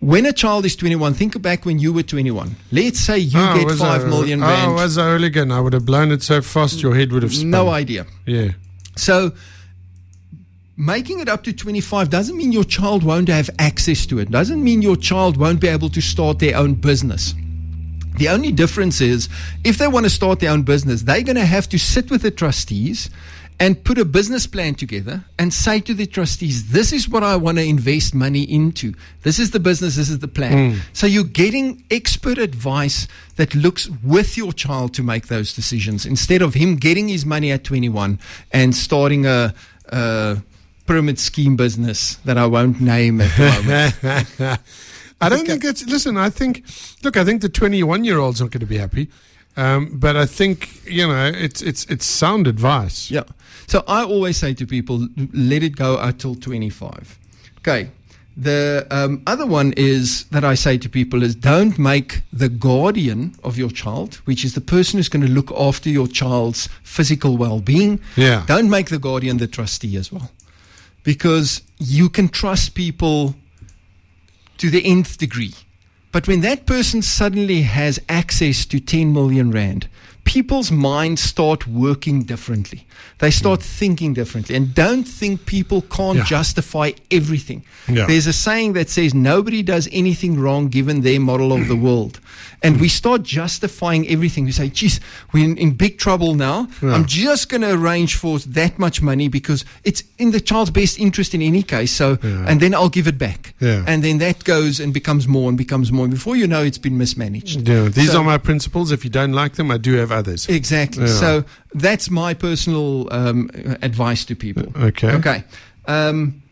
When 0.00 0.24
a 0.26 0.32
child 0.32 0.64
is 0.64 0.76
21, 0.76 1.14
think 1.14 1.40
back 1.42 1.64
when 1.66 1.78
you 1.78 1.92
were 1.92 2.02
21. 2.02 2.56
Let's 2.72 3.00
say 3.00 3.18
you 3.18 3.38
Oh, 3.38 3.54
get 3.66 3.76
five 3.78 4.04
I- 4.04 4.08
million 4.08 4.42
Oh, 4.42 4.46
rand. 4.46 4.74
was 4.74 4.96
I 4.98 5.10
hooligan? 5.10 5.50
I 5.52 5.60
would 5.60 5.72
have 5.74 5.84
blown 5.84 6.12
it 6.12 6.22
so 6.22 6.40
fast 6.42 6.80
your 6.82 6.94
head 6.94 7.12
would 7.12 7.22
have 7.22 7.34
spun. 7.34 7.50
no 7.50 7.68
idea. 7.70 8.06
Yeah. 8.26 8.52
So 8.96 9.32
making 10.76 11.20
it 11.20 11.28
up 11.28 11.42
to 11.44 11.52
25 11.52 12.10
doesn't 12.10 12.36
mean 12.36 12.52
your 12.52 12.64
child 12.64 13.02
won't 13.02 13.28
have 13.28 13.48
access 13.58 14.06
to 14.06 14.18
it. 14.18 14.30
Doesn't 14.30 14.62
mean 14.62 14.82
your 14.82 14.96
child 14.96 15.36
won't 15.36 15.60
be 15.60 15.68
able 15.68 15.88
to 15.90 16.00
start 16.00 16.38
their 16.38 16.56
own 16.56 16.74
business. 16.74 17.34
The 18.18 18.28
only 18.28 18.52
difference 18.52 19.00
is 19.00 19.28
if 19.64 19.78
they 19.78 19.88
want 19.88 20.04
to 20.04 20.10
start 20.10 20.40
their 20.40 20.50
own 20.50 20.62
business, 20.62 21.02
they're 21.02 21.22
going 21.22 21.36
to 21.36 21.44
have 21.44 21.68
to 21.70 21.78
sit 21.78 22.10
with 22.10 22.22
the 22.22 22.30
trustees 22.30 23.10
and 23.58 23.82
put 23.84 23.96
a 23.96 24.04
business 24.04 24.46
plan 24.46 24.74
together 24.74 25.24
and 25.38 25.52
say 25.52 25.80
to 25.80 25.94
the 25.94 26.06
trustees, 26.06 26.72
this 26.72 26.92
is 26.92 27.08
what 27.08 27.22
I 27.22 27.36
want 27.36 27.56
to 27.56 27.64
invest 27.64 28.14
money 28.14 28.42
into. 28.42 28.94
This 29.22 29.38
is 29.38 29.52
the 29.52 29.60
business, 29.60 29.96
this 29.96 30.10
is 30.10 30.18
the 30.18 30.28
plan. 30.28 30.72
Hmm. 30.72 30.78
So 30.92 31.06
you're 31.06 31.24
getting 31.24 31.82
expert 31.90 32.36
advice 32.36 33.08
that 33.36 33.54
looks 33.54 33.88
with 34.02 34.36
your 34.36 34.52
child 34.52 34.92
to 34.94 35.02
make 35.02 35.28
those 35.28 35.54
decisions 35.54 36.04
instead 36.04 36.42
of 36.42 36.52
him 36.52 36.76
getting 36.76 37.08
his 37.08 37.24
money 37.24 37.50
at 37.50 37.64
21 37.64 38.18
and 38.52 38.74
starting 38.74 39.24
a, 39.24 39.54
a 39.86 40.38
pyramid 40.86 41.18
scheme 41.18 41.56
business 41.56 42.16
that 42.24 42.38
I 42.38 42.46
won't 42.46 42.80
name 42.80 43.20
at 43.20 43.36
the 43.36 44.34
moment. 44.38 44.60
I 45.20 45.28
don't 45.28 45.46
think 45.46 45.64
it's. 45.64 45.84
Listen, 45.86 46.16
I 46.16 46.30
think. 46.30 46.64
Look, 47.02 47.16
I 47.16 47.24
think 47.24 47.42
the 47.42 47.48
21 47.48 48.04
year 48.04 48.18
old's 48.18 48.40
not 48.40 48.50
going 48.50 48.60
to 48.60 48.66
be 48.66 48.78
happy. 48.78 49.08
Um, 49.56 49.98
but 49.98 50.16
I 50.16 50.26
think 50.26 50.84
you 50.84 51.06
know 51.06 51.32
it's 51.34 51.62
it's 51.62 51.86
it's 51.86 52.04
sound 52.04 52.46
advice. 52.46 53.10
Yeah. 53.10 53.24
So 53.66 53.82
I 53.88 54.04
always 54.04 54.36
say 54.36 54.54
to 54.54 54.66
people, 54.66 55.08
let 55.32 55.62
it 55.62 55.74
go 55.76 55.98
until 55.98 56.34
25. 56.36 57.18
Okay. 57.58 57.90
The 58.36 58.86
um, 58.90 59.22
other 59.26 59.46
one 59.46 59.72
is 59.78 60.24
that 60.24 60.44
I 60.44 60.54
say 60.54 60.76
to 60.78 60.88
people 60.90 61.22
is 61.22 61.34
don't 61.34 61.78
make 61.78 62.20
the 62.32 62.50
guardian 62.50 63.34
of 63.42 63.56
your 63.56 63.70
child, 63.70 64.16
which 64.26 64.44
is 64.44 64.52
the 64.52 64.60
person 64.60 64.98
who's 64.98 65.08
going 65.08 65.26
to 65.26 65.32
look 65.32 65.50
after 65.52 65.88
your 65.88 66.06
child's 66.06 66.68
physical 66.82 67.38
well-being. 67.38 67.98
Yeah. 68.14 68.44
Don't 68.46 68.68
make 68.68 68.90
the 68.90 68.98
guardian 68.98 69.38
the 69.38 69.46
trustee 69.46 69.96
as 69.96 70.12
well, 70.12 70.30
because 71.06 71.62
you 71.78 72.10
can 72.10 72.28
trust 72.28 72.74
people 72.74 73.36
to 74.58 74.68
the 74.70 74.84
nth 74.84 75.16
degree. 75.18 75.54
But 76.10 76.26
when 76.26 76.40
that 76.40 76.66
person 76.66 77.00
suddenly 77.00 77.62
has 77.62 78.00
access 78.08 78.66
to 78.66 78.80
10 78.80 79.12
million 79.12 79.52
rand, 79.52 79.88
people's 80.26 80.70
minds 80.70 81.22
start 81.22 81.66
working 81.66 82.24
differently. 82.24 82.84
They 83.18 83.30
start 83.30 83.60
hmm. 83.60 83.78
thinking 83.78 84.12
differently. 84.12 84.54
And 84.56 84.74
don't 84.74 85.04
think 85.04 85.46
people 85.46 85.80
can't 85.82 86.18
Yeah. 86.18 86.24
justify 86.24 86.92
everything. 87.10 87.62
Yeah. 87.88 88.06
There's 88.06 88.26
a 88.26 88.32
saying 88.32 88.74
that 88.74 88.90
says 88.90 89.14
nobody 89.14 89.62
does 89.62 89.88
anything 89.92 90.38
wrong 90.38 90.68
given 90.68 91.00
their 91.02 91.20
model 91.20 91.52
of 91.52 91.68
the 91.68 91.76
world. 91.86 92.20
And 92.62 92.80
we 92.80 92.88
start 92.88 93.22
justifying 93.22 94.08
everything. 94.08 94.44
We 94.44 94.52
say, 94.52 94.68
geez, 94.68 94.98
we're 95.32 95.44
in, 95.44 95.56
in 95.56 95.72
big 95.72 95.98
trouble 95.98 96.34
now. 96.34 96.68
Yeah. 96.82 96.94
I'm 96.94 97.06
just 97.06 97.48
going 97.48 97.60
to 97.60 97.72
arrange 97.72 98.16
for 98.16 98.38
that 98.40 98.78
much 98.78 99.00
money 99.00 99.28
because 99.28 99.64
it's 99.84 100.02
in 100.18 100.32
the 100.32 100.40
child's 100.40 100.70
best 100.70 100.98
interest 100.98 101.34
in 101.34 101.42
any 101.42 101.62
case. 101.62 101.92
So, 101.92 102.18
and 102.22 102.60
then 102.60 102.74
I'll 102.74 102.88
give 102.88 103.06
it 103.06 103.18
back. 103.18 103.54
And 103.60 104.02
then 104.02 104.18
that 104.18 104.44
goes 104.44 104.80
and 104.80 104.92
becomes 104.92 105.28
more 105.28 105.48
and 105.48 105.56
becomes 105.56 105.92
more. 105.92 106.06
And 106.06 106.14
before 106.14 106.34
you 106.34 106.46
know, 106.46 106.62
it's 106.62 106.78
been 106.78 106.98
mismanaged. 106.98 107.68
Yeah, 107.68 107.88
these 107.88 108.12
So- 108.12 108.20
are 108.20 108.24
my 108.24 108.38
principles. 108.38 108.90
If 108.90 109.04
you 109.04 109.10
don't 109.10 109.32
like 109.32 109.54
them, 109.54 109.70
I 109.70 109.78
do 109.78 109.92
have 109.94 110.10
others. 110.16 110.48
Exactly. 110.48 111.04
Yeah. 111.04 111.20
So 111.20 111.44
that's 111.74 112.10
my 112.10 112.34
personal 112.34 113.12
um, 113.12 113.50
advice 113.82 114.24
to 114.26 114.34
people. 114.34 114.64
Okay. 114.76 115.12
Okay. 115.12 115.44
Um, 115.86 116.42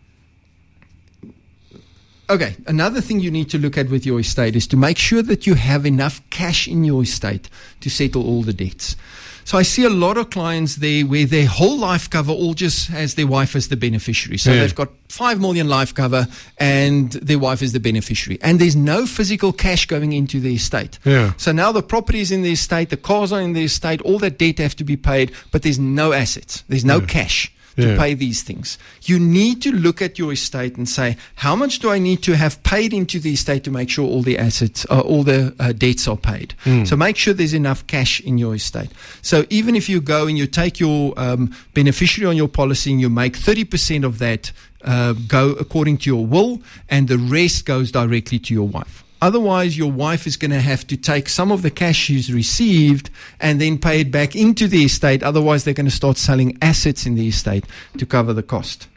okay. 2.31 2.57
Another 2.67 3.01
thing 3.01 3.21
you 3.21 3.31
need 3.31 3.51
to 3.51 3.59
look 3.59 3.77
at 3.77 3.89
with 3.89 4.07
your 4.07 4.21
estate 4.21 4.55
is 4.55 4.67
to 4.69 4.77
make 4.77 4.99
sure 4.99 5.23
that 5.23 5.47
you 5.47 5.55
have 5.55 5.87
enough 5.87 6.21
cash 6.31 6.69
in 6.69 6.85
your 6.85 7.03
estate 7.03 7.49
to 7.81 7.91
settle 7.91 8.27
all 8.27 8.43
the 8.43 8.53
debts. 8.53 8.97
So 9.45 9.59
I 9.59 9.63
see 9.63 9.85
a 9.85 9.91
lot 9.91 10.17
of 10.17 10.31
clients 10.31 10.77
there 10.77 11.05
where 11.05 11.27
their 11.27 11.47
whole 11.47 11.77
life 11.79 12.09
cover 12.09 12.33
all 12.33 12.55
just 12.55 12.89
has 12.89 13.15
their 13.15 13.27
wife 13.27 13.55
as 13.55 13.69
the 13.69 13.77
beneficiary. 13.77 14.39
So 14.39 14.53
Yeah. 14.53 14.61
they've 14.61 14.75
got 14.75 14.89
five 15.09 15.39
million 15.41 15.69
life 15.69 15.95
cover 15.95 16.27
and 16.59 17.13
their 17.13 17.39
wife 17.39 17.63
is 17.63 17.73
the 17.73 17.81
beneficiary. 17.81 18.39
And 18.43 18.59
there's 18.59 18.75
no 18.75 19.07
physical 19.07 19.53
cash 19.53 19.87
going 19.87 20.13
into 20.13 20.41
the 20.41 20.55
estate. 20.55 20.99
Yeah. 21.05 21.33
So 21.37 21.53
now 21.53 21.73
the 21.73 21.83
property 21.83 22.21
is 22.21 22.31
in 22.31 22.43
the 22.43 22.53
estate, 22.53 22.89
the 22.91 22.97
cars 22.97 23.33
are 23.33 23.41
in 23.41 23.53
the 23.53 23.65
estate, 23.65 24.01
all 24.03 24.19
that 24.21 24.39
debt 24.39 24.59
have 24.59 24.75
to 24.77 24.85
be 24.85 24.97
paid, 24.97 25.31
but 25.53 25.63
there's 25.63 25.79
no 25.79 26.13
assets. 26.13 26.65
There's 26.69 26.85
no 26.85 27.01
cash. 27.01 27.53
To 27.77 27.89
Yeah. 27.89 27.97
pay 27.97 28.15
these 28.15 28.43
things. 28.43 28.79
You 29.05 29.19
need 29.19 29.61
to 29.63 29.73
look 29.73 30.01
at 30.01 30.19
your 30.19 30.33
estate 30.33 30.77
and 30.77 30.89
say, 30.89 31.17
how 31.37 31.57
much 31.57 31.79
do 31.81 31.91
I 31.91 31.99
need 31.99 32.23
to 32.23 32.37
have 32.37 32.63
paid 32.63 32.93
into 32.93 33.19
the 33.21 33.33
estate 33.33 33.65
to 33.65 33.71
make 33.71 33.91
sure 33.91 34.07
all 34.07 34.23
the 34.23 34.39
assets, 34.39 34.87
uh, 34.91 35.01
all 35.01 35.23
the 35.25 35.55
uh, 35.59 35.73
debts 35.73 36.07
are 36.09 36.17
paid? 36.17 36.55
So 36.85 36.97
make 36.97 37.17
sure 37.17 37.35
there's 37.35 37.55
enough 37.55 37.87
cash 37.87 38.21
in 38.21 38.39
your 38.39 38.55
estate. 38.55 38.91
So 39.23 39.45
even 39.51 39.77
if 39.77 39.89
you 39.89 40.01
go 40.01 40.27
and 40.27 40.37
you 40.39 40.47
take 40.47 40.81
your 40.81 41.13
um, 41.17 41.55
beneficiary 41.75 42.29
on 42.31 42.37
your 42.37 42.49
policy 42.49 42.91
and 42.93 43.01
you 43.01 43.11
make 43.11 43.37
30% 43.39 44.05
of 44.05 44.19
that 44.19 44.53
uh, 44.85 45.13
go 45.29 45.51
according 45.53 45.97
to 45.99 46.11
your 46.11 46.27
will, 46.27 46.61
and 46.91 47.09
the 47.09 47.17
rest 47.19 47.65
goes 47.65 47.91
directly 47.91 48.39
to 48.39 48.53
your 48.53 48.69
wife. 48.69 49.04
Otherwise, 49.23 49.79
your 49.79 49.91
wife 49.91 50.27
is 50.27 50.37
going 50.37 50.51
to 50.51 50.61
have 50.61 50.87
to 50.87 50.97
take 50.97 51.29
some 51.29 51.51
of 51.51 51.63
the 51.63 51.71
cash 51.71 51.97
she's 51.97 52.33
received 52.33 53.11
and 53.41 53.61
then 53.61 53.79
pay 53.79 54.01
it 54.01 54.11
back 54.11 54.37
into 54.37 54.69
the 54.69 54.85
estate. 54.85 55.23
Otherwise, 55.23 55.65
they're 55.65 55.75
going 55.75 55.87
to 55.87 55.95
start 55.95 56.19
selling 56.19 56.59
assets 56.61 57.07
in 57.07 57.15
the 57.15 57.29
estate 57.29 57.65
to 57.97 58.05
cover 58.05 58.33
the 58.33 58.43
cost. 58.43 58.89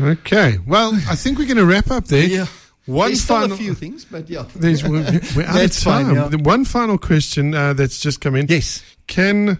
Okay. 0.00 0.58
Well, 0.66 0.94
I 1.08 1.16
think 1.16 1.38
we're 1.38 1.46
going 1.46 1.56
to 1.58 1.66
wrap 1.66 1.90
up 1.90 2.06
there. 2.06 2.24
Yeah. 2.24 2.46
One 2.86 3.08
There's 3.08 3.24
final. 3.24 3.56
few 3.56 3.74
things, 3.74 4.06
but 4.06 4.30
yeah. 4.30 4.46
There's, 4.56 4.82
we're, 4.82 4.90
we're 4.90 5.00
out 5.02 5.50
of 5.50 5.54
That's 5.54 5.84
fine, 5.84 6.14
yeah. 6.14 6.30
One 6.36 6.64
final 6.64 6.96
question 6.96 7.54
uh, 7.54 7.74
that's 7.74 8.00
just 8.00 8.22
come 8.22 8.34
in. 8.34 8.46
Yes. 8.48 8.82
Can 9.06 9.58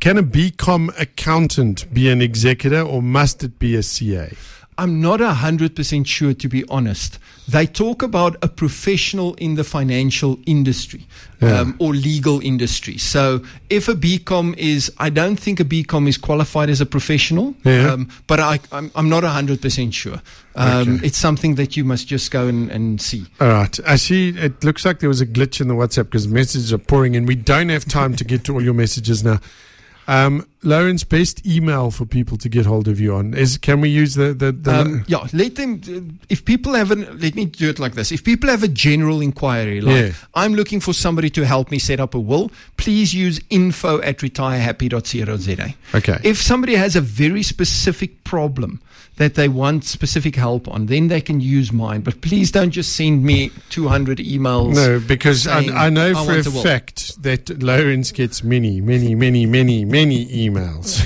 can 0.00 0.16
a 0.16 0.22
BCom 0.22 0.98
accountant 0.98 1.92
be 1.92 2.10
an 2.10 2.22
executor 2.22 2.80
or 2.80 3.02
must 3.02 3.44
it 3.44 3.58
be 3.58 3.74
a 3.74 3.82
CA? 3.82 4.32
I'm 4.76 5.00
not 5.00 5.20
100% 5.20 6.06
sure, 6.06 6.34
to 6.34 6.48
be 6.48 6.64
honest. 6.68 7.18
They 7.46 7.66
talk 7.66 8.02
about 8.02 8.36
a 8.42 8.48
professional 8.48 9.34
in 9.34 9.54
the 9.54 9.62
financial 9.64 10.38
industry 10.46 11.06
Yeah. 11.40 11.60
um, 11.60 11.76
or 11.78 11.92
legal 11.92 12.40
industry. 12.40 12.96
So 12.98 13.42
if 13.70 13.86
a 13.88 13.94
BCom 13.94 14.56
is, 14.56 14.90
I 14.98 15.10
don't 15.10 15.36
think 15.36 15.60
a 15.60 15.64
BCom 15.64 16.08
is 16.08 16.16
qualified 16.18 16.70
as 16.70 16.80
a 16.80 16.86
professional, 16.86 17.54
Yeah. 17.64 17.92
um, 17.92 18.08
but 18.26 18.40
I, 18.40 18.58
I'm, 18.72 18.90
I'm 18.94 19.08
not 19.08 19.22
100% 19.22 19.92
sure. 19.92 20.20
Um, 20.56 20.94
Okay. 20.96 21.06
It's 21.06 21.18
something 21.18 21.54
that 21.56 21.76
you 21.76 21.84
must 21.84 22.08
just 22.08 22.30
go 22.30 22.48
and, 22.48 22.70
and 22.70 23.00
see. 23.00 23.26
All 23.40 23.48
right. 23.48 23.78
I 23.86 23.96
see 23.96 24.30
it 24.30 24.64
looks 24.64 24.84
like 24.84 25.00
there 25.00 25.08
was 25.10 25.20
a 25.20 25.26
glitch 25.26 25.60
in 25.60 25.68
the 25.68 25.74
WhatsApp 25.74 26.04
because 26.04 26.26
messages 26.26 26.72
are 26.72 26.78
pouring 26.78 27.14
in. 27.14 27.26
We 27.26 27.34
don't 27.36 27.68
have 27.68 27.84
time 27.84 28.16
to 28.16 28.24
get 28.24 28.44
to 28.44 28.54
all 28.54 28.62
your 28.62 28.74
messages 28.74 29.22
now. 29.22 29.38
Um, 30.06 30.46
Lourens, 30.62 31.04
best 31.04 31.46
email 31.46 31.90
for 31.90 32.06
people 32.06 32.36
to 32.38 32.48
get 32.48 32.66
hold 32.66 32.88
of 32.88 32.98
you 33.00 33.14
on 33.14 33.34
is 33.34 33.58
can 33.58 33.80
we 33.80 33.88
use 33.88 34.14
the 34.14 34.34
the, 34.34 34.52
the 34.52 34.80
Um, 34.80 35.04
yeah, 35.06 35.26
let 35.32 35.56
them. 35.56 36.18
If 36.28 36.44
people 36.44 36.74
have 36.74 36.90
an, 36.90 37.06
let 37.20 37.34
me 37.34 37.44
do 37.46 37.68
it 37.68 37.78
like 37.78 37.94
this. 37.94 38.12
If 38.12 38.22
people 38.24 38.50
have 38.50 38.62
a 38.62 38.68
general 38.68 39.20
inquiry, 39.20 39.80
like 39.80 39.96
Yeah. 39.96 40.12
I'm 40.34 40.54
looking 40.54 40.80
for 40.80 40.92
somebody 40.94 41.30
to 41.30 41.44
help 41.44 41.70
me 41.70 41.78
set 41.78 42.00
up 42.00 42.14
a 42.14 42.20
will, 42.20 42.50
please 42.76 43.14
use 43.14 43.40
info 43.50 44.00
at 44.02 44.18
retirehappy.co.za. 44.18 45.74
Okay. 45.94 46.18
If 46.22 46.40
somebody 46.40 46.74
has 46.74 46.96
a 46.96 47.00
very 47.00 47.42
specific 47.42 48.24
problem 48.24 48.80
that 49.16 49.34
they 49.34 49.48
want 49.48 49.84
specific 49.84 50.34
help 50.36 50.66
on, 50.68 50.86
then 50.86 51.08
they 51.08 51.20
can 51.20 51.40
use 51.40 51.72
mine. 51.72 52.00
But 52.00 52.20
please 52.20 52.50
don't 52.50 52.70
just 52.70 52.96
send 52.96 53.22
me 53.24 53.50
200 53.70 54.18
emails. 54.18 54.74
No, 54.74 55.00
because 55.00 55.46
I, 55.46 55.62
saying, 55.62 55.76
I 55.76 55.88
know 55.88 56.10
"I 56.10 56.12
for 56.14 56.32
a 56.32 56.34
want 56.34 56.46
will." 56.46 56.62
fact 56.62 57.22
that 57.22 57.62
Lourens 57.62 58.10
gets 58.12 58.42
many, 58.42 58.80
many, 58.80 59.14
many, 59.14 59.46
many, 59.46 59.84
many 59.84 60.26
emails. 60.26 61.04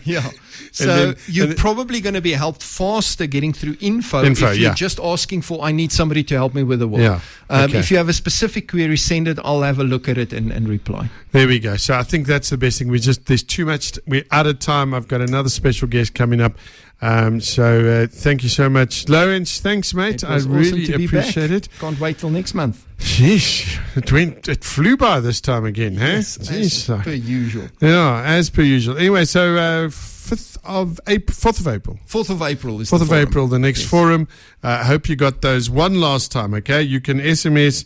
Yeah. 0.04 0.30
So 0.72 0.84
then- 0.84 1.16
you're 1.26 1.46
then- 1.46 1.56
probably 1.56 2.02
going 2.02 2.14
to 2.14 2.20
be 2.20 2.32
helped 2.32 2.62
faster 2.62 3.26
getting 3.26 3.54
through 3.54 3.78
info, 3.80 4.22
Info, 4.22 4.48
if 4.48 4.58
you're 4.58 4.68
yeah. 4.68 4.74
just 4.74 5.00
asking 5.00 5.40
for, 5.40 5.64
I 5.64 5.72
need 5.72 5.90
somebody 5.90 6.22
to 6.24 6.34
help 6.34 6.54
me 6.54 6.64
with 6.64 6.82
a 6.82 6.86
will. 6.88 7.00
Yeah, 7.00 7.20
Um, 7.48 7.70
okay. 7.70 7.78
If 7.78 7.90
you 7.90 7.96
have 7.96 8.10
a 8.10 8.12
specific 8.12 8.68
query, 8.68 8.98
send 8.98 9.26
it. 9.26 9.38
I'll 9.42 9.62
have 9.62 9.78
a 9.78 9.84
look 9.84 10.06
at 10.06 10.18
it 10.18 10.34
and, 10.34 10.52
and 10.52 10.68
reply. 10.68 11.08
There 11.32 11.46
we 11.48 11.60
go. 11.60 11.76
So 11.76 11.94
I 11.94 12.02
think 12.02 12.26
that's 12.26 12.50
the 12.50 12.58
best 12.58 12.78
thing. 12.78 12.88
We 12.88 12.98
just 12.98 13.24
there's 13.24 13.42
too 13.42 13.64
much. 13.64 13.98
We're 14.06 14.26
out 14.30 14.46
of 14.46 14.58
time. 14.58 14.92
I've 14.92 15.08
got 15.08 15.22
another 15.22 15.48
special 15.48 15.88
guest 15.88 16.14
coming 16.14 16.42
up. 16.42 16.58
Um, 17.02 17.40
so 17.40 18.04
uh, 18.04 18.06
thank 18.06 18.42
you 18.42 18.48
so 18.48 18.70
much, 18.70 19.08
Lourens. 19.08 19.60
Thanks, 19.60 19.92
mate. 19.92 20.24
I 20.24 20.36
awesome 20.36 20.52
really 20.52 20.92
appreciate 20.92 21.50
back. 21.50 21.56
it. 21.56 21.68
Can't 21.78 22.00
wait 22.00 22.18
till 22.18 22.30
next 22.30 22.54
month. 22.54 22.86
Sheesh, 22.98 23.78
it 23.96 24.10
went, 24.10 24.48
it 24.48 24.64
flew 24.64 24.96
by 24.96 25.20
this 25.20 25.40
time 25.40 25.66
again, 25.66 25.94
yes, 25.94 26.48
huh? 26.48 26.56
As 26.56 26.90
uh, 26.90 27.02
per 27.02 27.12
usual. 27.12 27.68
Yeah, 27.80 28.22
as 28.24 28.50
per 28.50 28.62
usual. 28.62 28.96
Anyway, 28.96 29.24
so. 29.24 29.56
Uh, 29.56 29.90
5th 30.26 30.58
of 30.64 30.98
April, 31.06 31.36
4th 31.36 31.60
of 31.60 31.68
April. 31.68 31.98
4th 32.08 32.30
of 32.30 32.42
April 32.42 32.80
is 32.80 32.90
4th 32.90 33.02
of 33.02 33.08
forum. 33.08 33.22
April, 33.22 33.46
the 33.46 33.60
next 33.60 33.82
yes. 33.82 33.88
forum. 33.88 34.28
Uh, 34.62 34.66
I 34.66 34.72
uh, 34.80 34.84
hope 34.84 35.08
you 35.08 35.14
got 35.14 35.40
those 35.40 35.70
one 35.70 36.00
last 36.00 36.32
time, 36.32 36.52
okay? 36.54 36.82
You 36.82 37.00
can 37.00 37.18
SMS 37.18 37.84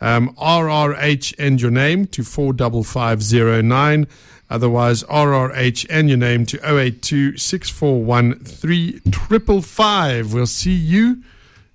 um, 0.00 0.34
RRH 0.36 1.34
and 1.38 1.60
your 1.60 1.70
name 1.70 2.06
to 2.06 2.24
45509. 2.24 4.06
Otherwise, 4.52 5.02
RRH 5.04 5.86
and 5.88 6.10
your 6.10 6.18
name 6.18 6.44
to 6.44 6.58
082 6.62 7.38
641 7.38 8.34
We'll 10.30 10.46
see 10.46 10.74
you 10.74 11.22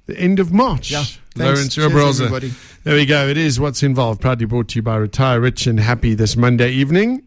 the 0.05 0.15
end 0.19 0.39
of 0.39 0.53
March. 0.53 0.91
Yeah. 0.91 1.03
Lourens 1.35 1.75
Thanks. 1.75 1.77
Oberholzer. 1.77 2.25
everybody. 2.25 2.53
There 2.83 2.95
we 2.95 3.07
go. 3.07 3.27
It 3.27 3.37
is 3.37 3.59
what's 3.59 3.81
involved. 3.81 4.21
Proudly 4.21 4.45
brought 4.45 4.67
to 4.69 4.75
you 4.75 4.83
by 4.83 4.95
Retire 4.95 5.41
Rich 5.41 5.65
and 5.65 5.79
Happy 5.79 6.13
this 6.13 6.37
Monday 6.37 6.71
evening. 6.71 7.23